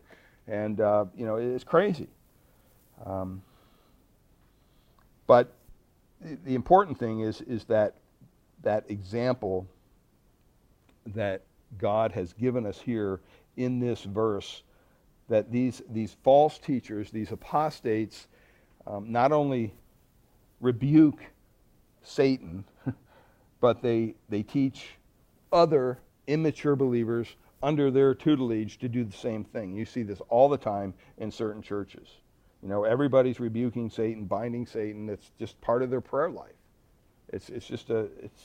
and 0.47 0.82
uh, 0.82 1.05
you 1.15 1.25
know, 1.25 1.38
it's 1.38 1.63
crazy. 1.63 2.09
Um, 3.05 3.41
but 5.27 5.53
the 6.19 6.53
important 6.53 6.99
thing 6.99 7.21
is 7.21 7.39
is 7.39 7.63
that 7.65 7.95
that 8.63 8.84
example 8.89 9.65
that 11.05 11.43
God 11.77 12.11
has 12.11 12.34
given 12.34 12.65
us 12.65 12.82
here 12.82 13.21
in 13.55 13.79
this 13.79 14.03
verse 14.03 14.63
that 15.29 15.53
these 15.53 15.82
these 15.89 16.17
false 16.21 16.57
teachers, 16.57 17.11
these 17.11 17.32
apostates 17.32 18.27
um, 18.88 19.11
not 19.11 19.32
only 19.32 19.73
rebuke 20.59 21.21
Satan, 22.03 22.63
but 23.59 23.82
they, 23.82 24.15
they 24.29 24.43
teach 24.43 24.91
other 25.51 25.99
immature 26.27 26.75
believers 26.75 27.27
under 27.63 27.91
their 27.91 28.15
tutelage 28.15 28.79
to 28.79 28.89
do 28.89 29.03
the 29.03 29.15
same 29.15 29.43
thing. 29.43 29.75
You 29.75 29.86
see 29.86 30.03
this 30.03 30.21
all 30.29 30.49
the 30.49 30.57
time 30.57 30.93
in 31.17 31.32
certain 31.32 31.61
churches. 31.61 32.07
You 32.63 32.69
know, 32.69 32.84
everybody's 32.84 33.39
rebuking 33.39 33.89
Satan, 33.89 34.25
binding 34.25 34.65
Satan. 34.65 35.09
It's 35.09 35.32
just 35.39 35.59
part 35.61 35.82
of 35.84 35.89
their 35.89 36.01
prayer 36.01 36.29
life. 36.29 36.51
It's, 37.29 37.49
it's 37.49 37.65
just 37.65 37.89
a, 37.89 38.07
it's, 38.21 38.43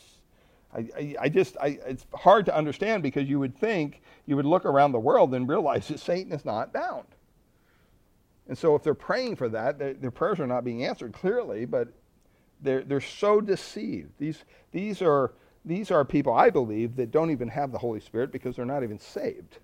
I, 0.74 0.78
I, 0.96 1.14
I 1.22 1.28
just, 1.28 1.56
I, 1.60 1.78
it's 1.86 2.06
hard 2.14 2.46
to 2.46 2.56
understand 2.56 3.02
because 3.02 3.28
you 3.28 3.38
would 3.38 3.56
think, 3.58 4.02
you 4.26 4.36
would 4.36 4.46
look 4.46 4.64
around 4.64 4.92
the 4.92 5.00
world 5.00 5.34
and 5.34 5.48
realize 5.48 5.88
that 5.88 6.00
Satan 6.00 6.32
is 6.32 6.44
not 6.44 6.72
bound. 6.72 7.06
And 8.48 8.56
so 8.56 8.74
if 8.74 8.82
they're 8.82 8.94
praying 8.94 9.36
for 9.36 9.48
that, 9.48 9.78
their 9.78 10.10
prayers 10.10 10.38
are 10.38 10.46
not 10.46 10.64
being 10.64 10.84
answered 10.84 11.12
clearly, 11.12 11.64
but 11.64 11.88
they're, 12.62 12.82
they're 12.82 13.00
so 13.00 13.40
deceived. 13.40 14.10
These, 14.18 14.44
these, 14.72 15.02
are, 15.02 15.32
these 15.64 15.90
are 15.90 16.04
people, 16.04 16.32
I 16.32 16.50
believe, 16.50 16.96
that 16.96 17.10
don't 17.10 17.30
even 17.30 17.48
have 17.48 17.72
the 17.72 17.78
Holy 17.78 18.00
Spirit 18.00 18.30
because 18.30 18.56
they're 18.56 18.64
not 18.64 18.82
even 18.82 18.98
saved. 18.98 19.58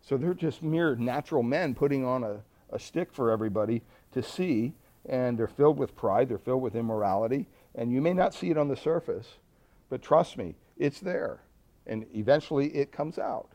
So 0.00 0.16
they're 0.16 0.34
just 0.34 0.62
mere 0.62 0.94
natural 0.94 1.42
men 1.42 1.74
putting 1.74 2.04
on 2.04 2.22
a, 2.22 2.40
a 2.70 2.78
stick 2.78 3.12
for 3.12 3.30
everybody 3.30 3.82
to 4.12 4.22
see, 4.22 4.72
and 5.08 5.36
they're 5.36 5.48
filled 5.48 5.78
with 5.78 5.96
pride, 5.96 6.28
they're 6.28 6.38
filled 6.38 6.62
with 6.62 6.76
immorality, 6.76 7.46
and 7.74 7.92
you 7.92 8.00
may 8.00 8.12
not 8.12 8.32
see 8.32 8.50
it 8.50 8.56
on 8.56 8.68
the 8.68 8.76
surface, 8.76 9.38
but 9.90 10.02
trust 10.02 10.38
me, 10.38 10.54
it's 10.78 11.00
there. 11.00 11.40
And 11.86 12.06
eventually 12.14 12.68
it 12.68 12.92
comes 12.92 13.18
out. 13.18 13.48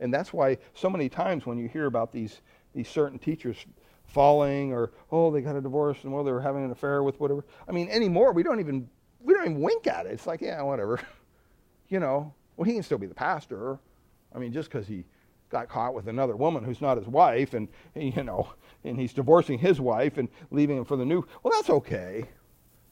And 0.00 0.12
that's 0.12 0.32
why 0.32 0.58
so 0.74 0.90
many 0.90 1.08
times 1.08 1.46
when 1.46 1.58
you 1.58 1.68
hear 1.68 1.86
about 1.86 2.12
these 2.12 2.40
these 2.76 2.88
certain 2.88 3.18
teachers 3.18 3.56
falling 4.04 4.72
or 4.72 4.92
oh 5.10 5.32
they 5.32 5.40
got 5.40 5.56
a 5.56 5.60
divorce 5.60 5.98
and 6.04 6.12
well 6.12 6.22
they 6.22 6.30
were 6.30 6.40
having 6.40 6.64
an 6.64 6.70
affair 6.70 7.02
with 7.02 7.18
whatever. 7.18 7.44
I 7.66 7.72
mean 7.72 7.88
anymore 7.88 8.32
we 8.32 8.44
don't 8.44 8.60
even 8.60 8.88
we 9.20 9.34
don't 9.34 9.46
even 9.46 9.60
wink 9.60 9.88
at 9.88 10.06
it. 10.06 10.12
It's 10.12 10.26
like 10.26 10.42
yeah 10.42 10.62
whatever, 10.62 11.00
you 11.88 11.98
know. 11.98 12.32
Well 12.56 12.64
he 12.64 12.74
can 12.74 12.82
still 12.82 12.98
be 12.98 13.06
the 13.06 13.14
pastor. 13.14 13.80
I 14.32 14.38
mean 14.38 14.52
just 14.52 14.70
because 14.70 14.86
he 14.86 15.04
got 15.48 15.68
caught 15.68 15.94
with 15.94 16.06
another 16.06 16.36
woman 16.36 16.62
who's 16.62 16.80
not 16.80 16.98
his 16.98 17.06
wife 17.06 17.54
and 17.54 17.68
you 17.94 18.22
know 18.22 18.48
and 18.84 19.00
he's 19.00 19.12
divorcing 19.12 19.58
his 19.58 19.80
wife 19.80 20.18
and 20.18 20.28
leaving 20.50 20.76
him 20.76 20.84
for 20.84 20.96
the 20.96 21.04
new 21.04 21.26
well 21.42 21.52
that's 21.54 21.70
okay 21.70 22.24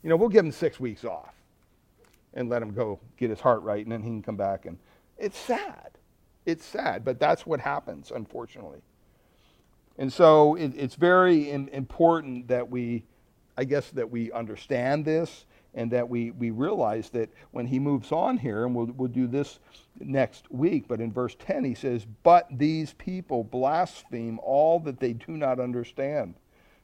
you 0.03 0.09
know 0.09 0.16
we'll 0.16 0.28
give 0.28 0.45
him 0.45 0.53
six 0.53 0.80
weeks 0.80 1.05
off 1.05 1.35
and 2.32 2.49
let 2.49 2.62
him 2.62 2.72
go 2.72 2.99
get 3.16 3.30
his 3.30 3.41
heart 3.41 3.62
right 3.62 3.85
and 3.85 3.93
then 3.93 4.03
he 4.03 4.09
can 4.09 4.22
come 4.22 4.37
back 4.37 4.66
and 4.66 4.78
it's 5.18 5.39
sad 5.39 5.91
it's 6.47 6.64
sad 6.64 7.05
but 7.05 7.18
that's 7.18 7.45
what 7.45 7.61
happens 7.61 8.12
unfortunately 8.14 8.80
and 9.99 10.13
so 10.13 10.57
it, 10.57 10.73
it's 10.77 10.97
very 10.97 11.51
in, 11.51 11.69
important 11.69 12.49
that 12.49 12.69
we, 12.69 13.05
I 13.57 13.65
guess, 13.65 13.91
that 13.91 14.11
we 14.11 14.33
understand 14.33 15.05
this 15.05 15.47
and 15.75 15.91
that 15.91 16.09
we, 16.09 16.31
we 16.31 16.51
realize 16.51 17.11
that 17.11 17.31
when 17.51 17.67
he 17.67 17.79
moves 17.79 18.13
on 18.13 18.39
here, 18.39 18.65
and 18.65 18.75
we'll, 18.75 18.87
we'll 18.97 19.09
do 19.09 19.27
this 19.27 19.59
next 19.99 20.51
week, 20.51 20.87
but 20.89 21.01
in 21.01 21.13
verse 21.13 21.37
10 21.39 21.65
he 21.65 21.75
says, 21.75 22.07
But 22.23 22.47
these 22.51 22.93
people 22.95 23.45
blaspheme 23.45 24.39
all 24.43 24.81
that 24.81 25.01
they 25.01 25.13
do 25.13 25.33
not 25.33 25.59
understand. 25.59 26.35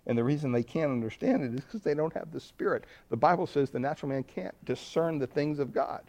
And 0.06 0.16
the 0.16 0.24
reason 0.24 0.50
they 0.50 0.62
can't 0.62 0.90
understand 0.90 1.44
it 1.44 1.54
is 1.54 1.60
because 1.60 1.82
they 1.82 1.94
don't 1.94 2.14
have 2.14 2.32
the 2.32 2.40
Spirit. 2.40 2.84
The 3.10 3.16
Bible 3.16 3.46
says 3.46 3.70
the 3.70 3.78
natural 3.78 4.08
man 4.08 4.24
can't 4.24 4.54
discern 4.64 5.18
the 5.18 5.26
things 5.26 5.58
of 5.58 5.72
God. 5.72 6.02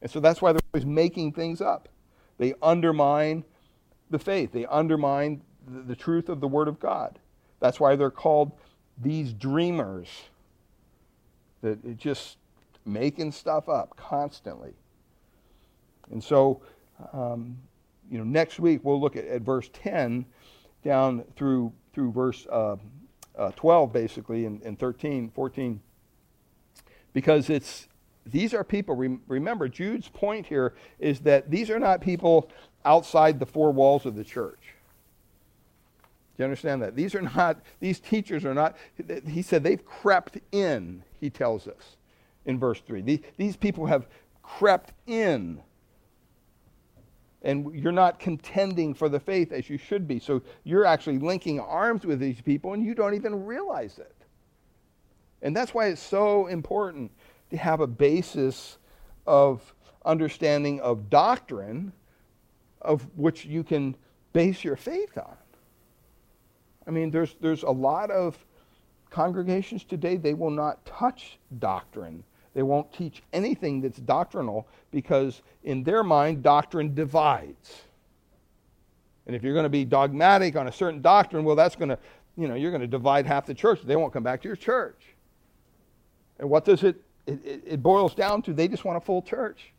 And 0.00 0.10
so 0.10 0.20
that's 0.20 0.40
why 0.40 0.52
they're 0.52 0.60
always 0.72 0.86
making 0.86 1.32
things 1.32 1.60
up. 1.60 1.88
They 2.38 2.54
undermine 2.62 3.44
the 4.10 4.18
faith, 4.18 4.52
they 4.52 4.66
undermine 4.66 5.42
the, 5.86 5.96
truth 5.96 6.28
of 6.28 6.40
the 6.40 6.48
Word 6.48 6.68
of 6.68 6.80
God. 6.80 7.18
That's 7.60 7.80
why 7.80 7.96
they're 7.96 8.10
called 8.10 8.52
these 9.00 9.32
dreamers. 9.32 10.08
That 11.62 11.96
just 11.96 12.36
making 12.84 13.32
stuff 13.32 13.68
up 13.68 13.96
constantly. 13.96 14.74
And 16.10 16.22
so, 16.22 16.60
um, 17.12 17.56
you 18.10 18.18
know, 18.18 18.24
next 18.24 18.60
week 18.60 18.80
we'll 18.82 19.00
look 19.00 19.16
at, 19.16 19.24
at 19.26 19.42
verse 19.42 19.70
10 19.72 20.26
down 20.84 21.24
through 21.36 21.72
through 21.94 22.12
verse 22.12 22.46
uh, 22.50 22.76
uh, 23.38 23.50
12, 23.52 23.92
basically, 23.92 24.46
and, 24.46 24.60
and 24.62 24.78
13, 24.78 25.30
14, 25.30 25.80
because 27.12 27.48
it's 27.48 27.88
these 28.26 28.54
are 28.54 28.64
people. 28.64 28.96
Remember, 29.28 29.68
Jude's 29.68 30.08
point 30.08 30.46
here 30.46 30.74
is 30.98 31.20
that 31.20 31.50
these 31.50 31.70
are 31.70 31.78
not 31.78 32.00
people 32.00 32.50
outside 32.84 33.38
the 33.38 33.46
four 33.46 33.70
walls 33.70 34.06
of 34.06 34.16
the 34.16 34.24
church. 34.24 34.63
Do 36.36 36.42
you 36.42 36.44
understand 36.44 36.82
that? 36.82 36.96
These 36.96 37.14
are 37.14 37.22
not, 37.22 37.60
these 37.78 38.00
teachers 38.00 38.44
are 38.44 38.54
not, 38.54 38.76
he 39.28 39.42
said 39.42 39.62
they've 39.62 39.84
crept 39.84 40.38
in, 40.52 41.04
he 41.20 41.30
tells 41.30 41.68
us 41.68 41.96
in 42.44 42.58
verse 42.58 42.80
3. 42.86 43.20
These 43.36 43.56
people 43.56 43.86
have 43.86 44.08
crept 44.42 44.92
in. 45.06 45.60
And 47.42 47.74
you're 47.74 47.92
not 47.92 48.18
contending 48.18 48.94
for 48.94 49.08
the 49.08 49.20
faith 49.20 49.52
as 49.52 49.68
you 49.70 49.78
should 49.78 50.08
be. 50.08 50.18
So 50.18 50.42
you're 50.64 50.86
actually 50.86 51.18
linking 51.18 51.60
arms 51.60 52.04
with 52.04 52.18
these 52.18 52.40
people 52.40 52.72
and 52.72 52.84
you 52.84 52.94
don't 52.94 53.14
even 53.14 53.44
realize 53.44 53.98
it. 53.98 54.16
And 55.42 55.54
that's 55.54 55.74
why 55.74 55.88
it's 55.88 56.02
so 56.02 56.46
important. 56.46 57.12
to 57.50 57.56
have 57.56 57.80
a 57.80 57.86
basis 57.86 58.78
of 59.26 59.74
understanding 60.04 60.80
of 60.80 61.08
doctrine 61.08 61.92
of 62.80 63.06
which 63.16 63.44
you 63.46 63.62
can 63.62 63.96
base 64.32 64.64
your 64.64 64.76
faith 64.76 65.16
on. 65.16 65.36
I 66.86 66.90
mean, 66.90 67.10
there's, 67.10 67.36
there's 67.40 67.62
a 67.62 67.70
lot 67.70 68.10
of 68.10 68.36
congregations 69.10 69.84
today, 69.84 70.16
they 70.16 70.34
will 70.34 70.50
not 70.50 70.84
touch 70.84 71.38
doctrine. 71.58 72.24
They 72.52 72.62
won't 72.62 72.92
teach 72.92 73.22
anything 73.32 73.80
that's 73.80 73.98
doctrinal 73.98 74.68
because, 74.90 75.42
in 75.64 75.82
their 75.82 76.04
mind, 76.04 76.42
doctrine 76.42 76.94
divides. 76.94 77.82
And 79.26 79.34
if 79.34 79.42
you're 79.42 79.54
going 79.54 79.64
to 79.64 79.70
be 79.70 79.84
dogmatic 79.84 80.56
on 80.56 80.68
a 80.68 80.72
certain 80.72 81.00
doctrine, 81.00 81.44
well, 81.44 81.56
that's 81.56 81.76
going 81.76 81.88
to, 81.88 81.98
you 82.36 82.46
know, 82.48 82.54
you're 82.54 82.70
going 82.70 82.80
to 82.80 82.86
divide 82.86 83.26
half 83.26 83.46
the 83.46 83.54
church. 83.54 83.80
They 83.84 83.96
won't 83.96 84.12
come 84.12 84.22
back 84.22 84.42
to 84.42 84.48
your 84.48 84.56
church. 84.56 85.00
And 86.38 86.50
what 86.50 86.64
does 86.64 86.82
it, 86.82 87.00
it, 87.26 87.62
it 87.66 87.82
boils 87.82 88.14
down 88.14 88.42
to? 88.42 88.52
They 88.52 88.68
just 88.68 88.84
want 88.84 88.96
a 88.96 89.00
full 89.00 89.22
church. 89.22 89.72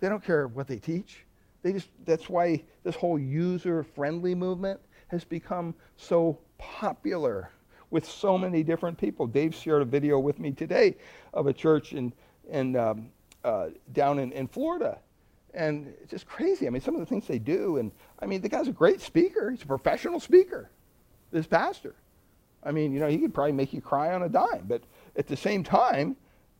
They 0.00 0.08
don't 0.08 0.22
care 0.22 0.46
what 0.46 0.68
they 0.68 0.78
teach. 0.78 1.24
They 1.62 1.72
just, 1.72 1.88
that's 2.04 2.28
why 2.28 2.62
this 2.84 2.94
whole 2.94 3.18
user 3.18 3.82
friendly 3.82 4.34
movement 4.34 4.80
has 5.08 5.24
become 5.24 5.74
so 5.96 6.38
popular 6.58 7.50
with 7.90 8.08
so 8.08 8.38
many 8.38 8.62
different 8.62 8.98
people. 8.98 9.26
Dave 9.26 9.54
shared 9.54 9.82
a 9.82 9.84
video 9.84 10.18
with 10.18 10.38
me 10.38 10.52
today 10.52 10.96
of 11.32 11.46
a 11.46 11.52
church 11.52 11.92
in, 11.92 12.12
in, 12.50 12.76
um, 12.76 13.08
uh, 13.44 13.68
down 13.92 14.18
in, 14.18 14.32
in 14.32 14.46
Florida. 14.46 14.98
And 15.54 15.94
it's 16.02 16.10
just 16.10 16.26
crazy. 16.26 16.66
I 16.66 16.70
mean, 16.70 16.82
some 16.82 16.94
of 16.94 17.00
the 17.00 17.06
things 17.06 17.26
they 17.26 17.38
do. 17.38 17.78
And 17.78 17.90
I 18.20 18.26
mean, 18.26 18.42
the 18.42 18.48
guy's 18.48 18.68
a 18.68 18.72
great 18.72 19.00
speaker. 19.00 19.50
He's 19.50 19.62
a 19.62 19.66
professional 19.66 20.20
speaker, 20.20 20.70
this 21.32 21.46
pastor. 21.46 21.94
I 22.62 22.72
mean, 22.72 22.92
you 22.92 23.00
know, 23.00 23.08
he 23.08 23.18
could 23.18 23.32
probably 23.32 23.52
make 23.52 23.72
you 23.72 23.80
cry 23.80 24.14
on 24.14 24.22
a 24.22 24.28
dime. 24.28 24.64
But 24.66 24.82
at 25.16 25.26
the 25.26 25.36
same 25.36 25.64
time, 25.64 26.16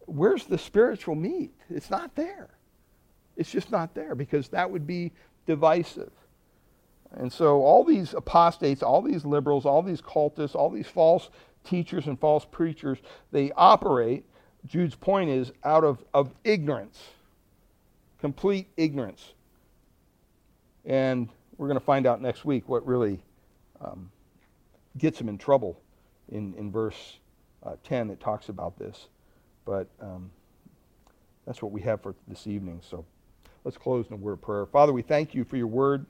where's 0.06 0.44
the 0.44 0.56
spiritual 0.56 1.14
meat? 1.14 1.52
It's 1.68 1.90
not 1.90 2.14
there. 2.14 2.48
It's 3.36 3.50
just 3.50 3.70
not 3.70 3.94
there 3.94 4.14
because 4.14 4.48
that 4.48 4.70
would 4.70 4.86
be 4.86 5.12
divisive. 5.46 6.10
And 7.16 7.32
so 7.32 7.62
all 7.62 7.84
these 7.84 8.14
apostates, 8.14 8.82
all 8.82 9.02
these 9.02 9.24
liberals, 9.24 9.64
all 9.64 9.82
these 9.82 10.02
cultists, 10.02 10.54
all 10.54 10.70
these 10.70 10.86
false 10.86 11.30
teachers 11.64 12.06
and 12.06 12.18
false 12.18 12.44
preachers, 12.44 12.98
they 13.32 13.50
operate, 13.52 14.24
Jude's 14.66 14.94
point 14.94 15.30
is, 15.30 15.52
out 15.64 15.84
of, 15.84 16.04
of 16.12 16.34
ignorance, 16.44 16.98
complete 18.20 18.68
ignorance. 18.76 19.32
And 20.84 21.28
we're 21.56 21.68
going 21.68 21.78
to 21.78 21.84
find 21.84 22.06
out 22.06 22.20
next 22.20 22.44
week 22.44 22.68
what 22.68 22.86
really 22.86 23.20
um, 23.80 24.10
gets 24.96 25.18
them 25.18 25.28
in 25.28 25.38
trouble 25.38 25.80
in, 26.30 26.54
in 26.54 26.70
verse 26.70 27.18
uh, 27.62 27.76
10. 27.84 28.10
It 28.10 28.20
talks 28.20 28.48
about 28.48 28.78
this. 28.78 29.08
But 29.64 29.88
um, 30.00 30.30
that's 31.46 31.62
what 31.62 31.72
we 31.72 31.80
have 31.82 32.00
for 32.00 32.14
this 32.26 32.46
evening. 32.46 32.80
So 32.88 33.04
let's 33.64 33.76
close 33.76 34.06
in 34.06 34.14
a 34.14 34.16
word 34.16 34.32
of 34.32 34.42
prayer. 34.42 34.66
Father, 34.66 34.92
we 34.92 35.02
thank 35.02 35.34
you 35.34 35.44
for 35.44 35.56
your 35.56 35.66
word. 35.66 36.06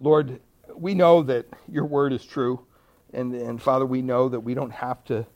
Lord, 0.00 0.40
we 0.74 0.94
know 0.94 1.22
that 1.22 1.46
your 1.70 1.84
word 1.84 2.12
is 2.12 2.24
true. 2.24 2.64
And, 3.12 3.34
and 3.34 3.60
Father, 3.60 3.86
we 3.86 4.02
know 4.02 4.28
that 4.28 4.40
we 4.40 4.54
don't 4.54 4.72
have 4.72 5.04
to 5.04 5.26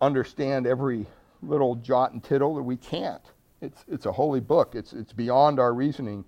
understand 0.00 0.66
every 0.66 1.06
little 1.42 1.74
jot 1.76 2.12
and 2.12 2.22
tittle, 2.22 2.54
that 2.54 2.62
we 2.62 2.76
can't. 2.76 3.22
It's, 3.60 3.84
it's 3.88 4.06
a 4.06 4.12
holy 4.12 4.40
book, 4.40 4.74
it's, 4.74 4.92
it's 4.92 5.12
beyond 5.12 5.58
our 5.58 5.74
reasoning. 5.74 6.24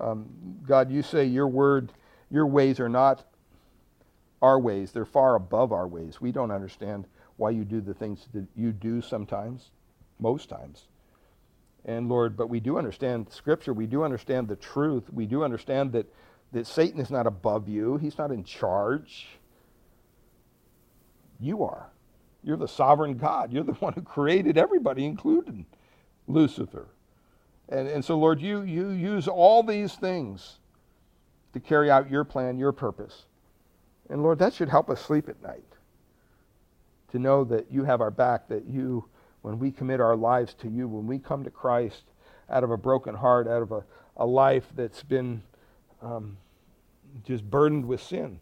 Um, 0.00 0.26
God, 0.66 0.90
you 0.90 1.02
say 1.02 1.24
your 1.24 1.48
word, 1.48 1.92
your 2.30 2.46
ways 2.46 2.78
are 2.78 2.88
not 2.88 3.24
our 4.40 4.60
ways, 4.60 4.92
they're 4.92 5.04
far 5.04 5.34
above 5.34 5.72
our 5.72 5.88
ways. 5.88 6.20
We 6.20 6.30
don't 6.30 6.52
understand 6.52 7.06
why 7.36 7.50
you 7.50 7.64
do 7.64 7.80
the 7.80 7.94
things 7.94 8.28
that 8.32 8.46
you 8.56 8.72
do 8.72 9.02
sometimes, 9.02 9.70
most 10.20 10.48
times. 10.48 10.86
And 11.84 12.08
Lord, 12.08 12.36
but 12.36 12.48
we 12.48 12.60
do 12.60 12.78
understand 12.78 13.28
Scripture, 13.30 13.72
we 13.72 13.86
do 13.86 14.04
understand 14.04 14.46
the 14.46 14.56
truth, 14.56 15.04
we 15.12 15.26
do 15.26 15.42
understand 15.42 15.90
that 15.92 16.06
that 16.52 16.66
Satan 16.66 17.00
is 17.00 17.10
not 17.10 17.26
above 17.26 17.68
you, 17.68 17.96
he's 17.96 18.18
not 18.18 18.30
in 18.30 18.44
charge. 18.44 19.26
You 21.40 21.62
are. 21.62 21.90
You're 22.42 22.56
the 22.56 22.68
sovereign 22.68 23.16
God. 23.16 23.52
You're 23.52 23.64
the 23.64 23.72
one 23.80 23.92
who 23.92 24.02
created 24.02 24.56
everybody, 24.56 25.04
including 25.04 25.66
Lucifer. 26.26 26.88
And, 27.68 27.86
and 27.86 28.04
so, 28.04 28.18
Lord, 28.18 28.40
you, 28.40 28.62
you 28.62 28.90
use 28.90 29.28
all 29.28 29.62
these 29.62 29.94
things 29.94 30.58
to 31.52 31.60
carry 31.60 31.90
out 31.90 32.10
your 32.10 32.24
plan, 32.24 32.58
your 32.58 32.72
purpose. 32.72 33.24
And 34.08 34.22
Lord, 34.22 34.38
that 34.38 34.54
should 34.54 34.68
help 34.68 34.88
us 34.88 35.00
sleep 35.00 35.28
at 35.28 35.42
night. 35.42 35.64
To 37.12 37.18
know 37.18 37.44
that 37.44 37.70
you 37.70 37.84
have 37.84 38.00
our 38.00 38.10
back, 38.10 38.48
that 38.48 38.66
you, 38.66 39.04
when 39.42 39.58
we 39.58 39.70
commit 39.70 40.00
our 40.00 40.16
lives 40.16 40.54
to 40.54 40.68
you, 40.68 40.88
when 40.88 41.06
we 41.06 41.18
come 41.18 41.44
to 41.44 41.50
Christ 41.50 42.02
out 42.50 42.64
of 42.64 42.70
a 42.70 42.76
broken 42.76 43.14
heart, 43.14 43.46
out 43.46 43.62
of 43.62 43.72
a, 43.72 43.84
a 44.16 44.26
life 44.26 44.66
that's 44.74 45.02
been 45.02 45.42
um, 46.02 46.36
just 47.24 47.48
burdened 47.48 47.86
with 47.86 48.02
sin, 48.02 48.40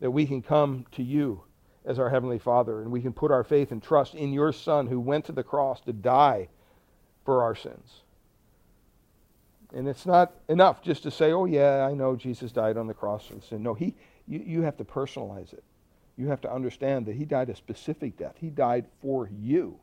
that 0.00 0.10
we 0.10 0.26
can 0.26 0.42
come 0.42 0.86
to 0.92 1.02
you 1.02 1.42
as 1.84 1.98
our 1.98 2.10
Heavenly 2.10 2.38
Father 2.38 2.80
and 2.80 2.90
we 2.90 3.02
can 3.02 3.12
put 3.12 3.30
our 3.30 3.44
faith 3.44 3.70
and 3.70 3.82
trust 3.82 4.14
in 4.14 4.32
your 4.32 4.52
Son 4.52 4.86
who 4.86 4.98
went 4.98 5.26
to 5.26 5.32
the 5.32 5.42
cross 5.42 5.80
to 5.82 5.92
die 5.92 6.48
for 7.24 7.42
our 7.42 7.54
sins. 7.54 8.02
And 9.74 9.88
it's 9.88 10.06
not 10.06 10.32
enough 10.48 10.82
just 10.82 11.02
to 11.02 11.10
say, 11.10 11.32
oh, 11.32 11.46
yeah, 11.46 11.86
I 11.86 11.94
know 11.94 12.16
Jesus 12.16 12.52
died 12.52 12.76
on 12.76 12.86
the 12.86 12.94
cross 12.94 13.26
for 13.26 13.40
sin. 13.40 13.62
No, 13.62 13.74
he, 13.74 13.94
you, 14.28 14.42
you 14.46 14.62
have 14.62 14.76
to 14.76 14.84
personalize 14.84 15.52
it. 15.52 15.64
You 16.16 16.28
have 16.28 16.40
to 16.42 16.52
understand 16.52 17.06
that 17.06 17.16
he 17.16 17.24
died 17.24 17.50
a 17.50 17.56
specific 17.56 18.16
death. 18.16 18.36
He 18.40 18.50
died 18.50 18.86
for 19.02 19.28
you. 19.28 19.78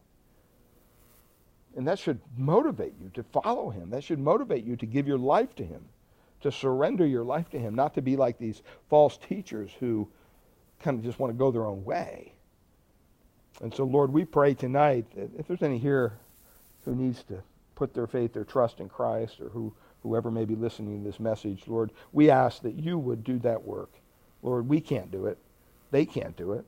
And 1.76 1.88
that 1.88 2.00
should 2.00 2.20
motivate 2.38 2.94
you 3.02 3.10
to 3.16 3.24
follow 3.24 3.70
him. 3.70 3.90
That 3.90 4.04
should 4.04 4.20
motivate 4.20 4.64
you 4.64 4.78
to 4.78 4.86
give 4.86 5.08
your 5.08 5.18
life 5.18 5.56
to 5.56 5.66
him 5.66 5.84
to 6.42 6.52
surrender 6.52 7.06
your 7.06 7.24
life 7.24 7.50
to 7.52 7.60
Him, 7.60 7.76
not 7.76 7.94
to 7.96 8.02
be 8.02 8.16
like 8.16 8.38
these 8.38 8.62
false 8.90 9.18
teachers 9.18 9.72
who 9.80 10.08
kind 10.80 10.98
of 10.98 11.04
just 11.04 11.20
want 11.20 11.32
to 11.32 11.38
go 11.38 11.52
their 11.52 11.66
own 11.66 11.84
way. 11.84 12.34
And 13.62 13.74
so, 13.74 13.84
Lord, 13.84 14.12
we 14.12 14.26
pray 14.26 14.54
tonight 14.54 15.06
that 15.16 15.30
if 15.38 15.48
there's 15.48 15.62
any 15.62 15.78
here 15.78 16.14
who 16.86 16.96
needs 16.96 17.24
to 17.26 17.44
put 17.76 17.94
their 17.94 18.08
faith, 18.08 18.34
their 18.34 18.44
trust 18.44 18.80
in 18.80 18.90
Christ, 18.90 19.40
or 19.40 19.50
who, 19.50 19.74
whoever 20.04 20.32
may 20.32 20.46
be 20.46 20.56
listening 20.56 21.04
to 21.04 21.10
this 21.10 21.20
message, 21.20 21.64
Lord, 21.68 21.92
we 22.12 22.30
ask 22.30 22.62
that 22.64 22.76
you 22.76 22.98
would 22.98 23.24
do 23.24 23.38
that 23.40 23.64
work. 23.64 23.92
Lord, 24.42 24.68
we 24.68 24.82
can't 24.82 25.12
do 25.12 25.28
it. 25.28 25.38
They 25.92 26.06
can't 26.06 26.36
do 26.36 26.54
it. 26.54 26.66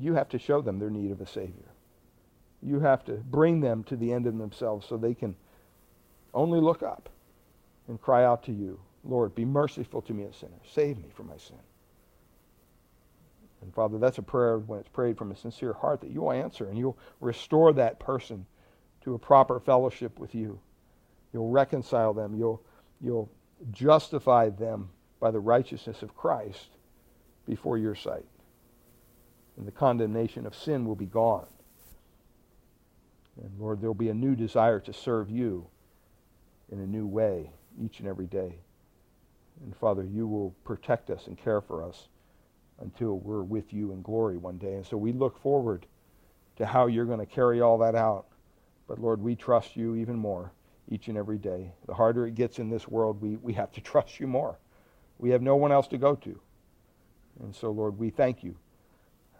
You 0.00 0.14
have 0.14 0.28
to 0.30 0.38
show 0.38 0.60
them 0.60 0.78
their 0.78 0.90
need 0.90 1.12
of 1.12 1.20
a 1.20 1.26
Savior. 1.26 1.70
You 2.62 2.80
have 2.80 3.04
to 3.04 3.12
bring 3.12 3.60
them 3.60 3.84
to 3.84 3.96
the 3.96 4.12
end 4.12 4.26
of 4.26 4.38
themselves 4.38 4.86
so 4.88 4.96
they 4.96 5.14
can 5.14 5.36
only 6.32 6.60
look 6.60 6.82
up 6.82 7.08
and 7.86 8.00
cry 8.00 8.24
out 8.24 8.42
to 8.44 8.52
you. 8.52 8.80
Lord, 9.04 9.34
be 9.34 9.44
merciful 9.44 10.02
to 10.02 10.14
me, 10.14 10.24
a 10.24 10.32
sinner. 10.32 10.52
Save 10.72 10.98
me 10.98 11.10
from 11.14 11.28
my 11.28 11.36
sin. 11.36 11.58
And 13.62 13.72
Father, 13.74 13.98
that's 13.98 14.18
a 14.18 14.22
prayer 14.22 14.58
when 14.58 14.78
it's 14.78 14.88
prayed 14.88 15.16
from 15.16 15.30
a 15.30 15.36
sincere 15.36 15.72
heart 15.72 16.00
that 16.02 16.10
you'll 16.10 16.32
answer 16.32 16.68
and 16.68 16.78
you'll 16.78 16.98
restore 17.20 17.72
that 17.74 17.98
person 17.98 18.46
to 19.02 19.14
a 19.14 19.18
proper 19.18 19.60
fellowship 19.60 20.18
with 20.18 20.34
you. 20.34 20.58
You'll 21.32 21.50
reconcile 21.50 22.14
them. 22.14 22.34
You'll, 22.34 22.62
you'll 23.00 23.30
justify 23.70 24.50
them 24.50 24.90
by 25.20 25.30
the 25.30 25.40
righteousness 25.40 26.02
of 26.02 26.14
Christ 26.14 26.68
before 27.46 27.78
your 27.78 27.94
sight. 27.94 28.26
And 29.56 29.66
the 29.66 29.72
condemnation 29.72 30.46
of 30.46 30.54
sin 30.54 30.84
will 30.86 30.96
be 30.96 31.06
gone. 31.06 31.46
And 33.40 33.50
Lord, 33.58 33.80
there'll 33.80 33.94
be 33.94 34.10
a 34.10 34.14
new 34.14 34.34
desire 34.34 34.80
to 34.80 34.92
serve 34.92 35.30
you 35.30 35.66
in 36.70 36.80
a 36.80 36.86
new 36.86 37.06
way 37.06 37.50
each 37.82 38.00
and 38.00 38.08
every 38.08 38.26
day. 38.26 38.58
And 39.64 39.74
Father, 39.76 40.04
you 40.04 40.26
will 40.26 40.54
protect 40.62 41.10
us 41.10 41.26
and 41.26 41.38
care 41.38 41.60
for 41.60 41.82
us 41.82 42.08
until 42.80 43.18
we're 43.18 43.42
with 43.42 43.72
you 43.72 43.92
in 43.92 44.02
glory 44.02 44.36
one 44.36 44.58
day. 44.58 44.74
And 44.74 44.86
so 44.86 44.96
we 44.96 45.12
look 45.12 45.40
forward 45.40 45.86
to 46.56 46.66
how 46.66 46.86
you're 46.86 47.06
going 47.06 47.20
to 47.20 47.26
carry 47.26 47.60
all 47.60 47.78
that 47.78 47.94
out. 47.94 48.26
But 48.86 48.98
Lord, 48.98 49.22
we 49.22 49.34
trust 49.34 49.74
you 49.74 49.96
even 49.96 50.16
more 50.16 50.52
each 50.90 51.08
and 51.08 51.16
every 51.16 51.38
day. 51.38 51.72
The 51.86 51.94
harder 51.94 52.26
it 52.26 52.34
gets 52.34 52.58
in 52.58 52.68
this 52.68 52.86
world, 52.86 53.22
we, 53.22 53.36
we 53.36 53.54
have 53.54 53.72
to 53.72 53.80
trust 53.80 54.20
you 54.20 54.26
more. 54.26 54.58
We 55.18 55.30
have 55.30 55.42
no 55.42 55.56
one 55.56 55.72
else 55.72 55.88
to 55.88 55.98
go 55.98 56.14
to. 56.16 56.40
And 57.40 57.54
so, 57.54 57.70
Lord, 57.70 57.98
we 57.98 58.10
thank 58.10 58.44
you 58.44 58.54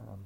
um, 0.01 0.19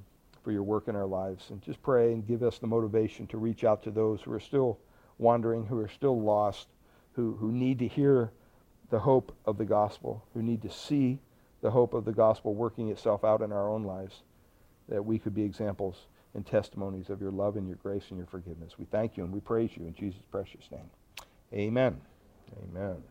for 0.43 0.51
your 0.51 0.63
work 0.63 0.87
in 0.87 0.95
our 0.95 1.05
lives. 1.05 1.49
And 1.49 1.61
just 1.61 1.81
pray 1.83 2.13
and 2.13 2.25
give 2.25 2.41
us 2.41 2.57
the 2.57 2.67
motivation 2.67 3.27
to 3.27 3.37
reach 3.37 3.63
out 3.63 3.83
to 3.83 3.91
those 3.91 4.21
who 4.21 4.31
are 4.31 4.39
still 4.39 4.79
wandering, 5.17 5.65
who 5.65 5.77
are 5.79 5.89
still 5.89 6.19
lost, 6.19 6.67
who, 7.13 7.35
who 7.35 7.51
need 7.51 7.79
to 7.79 7.87
hear 7.87 8.31
the 8.89 8.99
hope 8.99 9.35
of 9.45 9.57
the 9.57 9.65
gospel, 9.65 10.23
who 10.33 10.41
need 10.41 10.61
to 10.61 10.69
see 10.69 11.19
the 11.61 11.71
hope 11.71 11.93
of 11.93 12.05
the 12.05 12.11
gospel 12.11 12.53
working 12.53 12.89
itself 12.89 13.23
out 13.23 13.41
in 13.41 13.51
our 13.51 13.69
own 13.69 13.83
lives, 13.83 14.23
that 14.87 15.03
we 15.03 15.19
could 15.19 15.35
be 15.35 15.43
examples 15.43 16.07
and 16.33 16.45
testimonies 16.45 17.09
of 17.09 17.21
your 17.21 17.31
love 17.31 17.57
and 17.57 17.67
your 17.67 17.77
grace 17.77 18.05
and 18.09 18.17
your 18.17 18.27
forgiveness. 18.27 18.77
We 18.77 18.85
thank 18.85 19.17
you 19.17 19.23
and 19.23 19.33
we 19.33 19.39
praise 19.39 19.71
you 19.75 19.85
in 19.85 19.93
Jesus' 19.93 20.21
precious 20.31 20.69
name. 20.71 20.89
Amen. 21.53 21.99
Amen. 22.63 23.03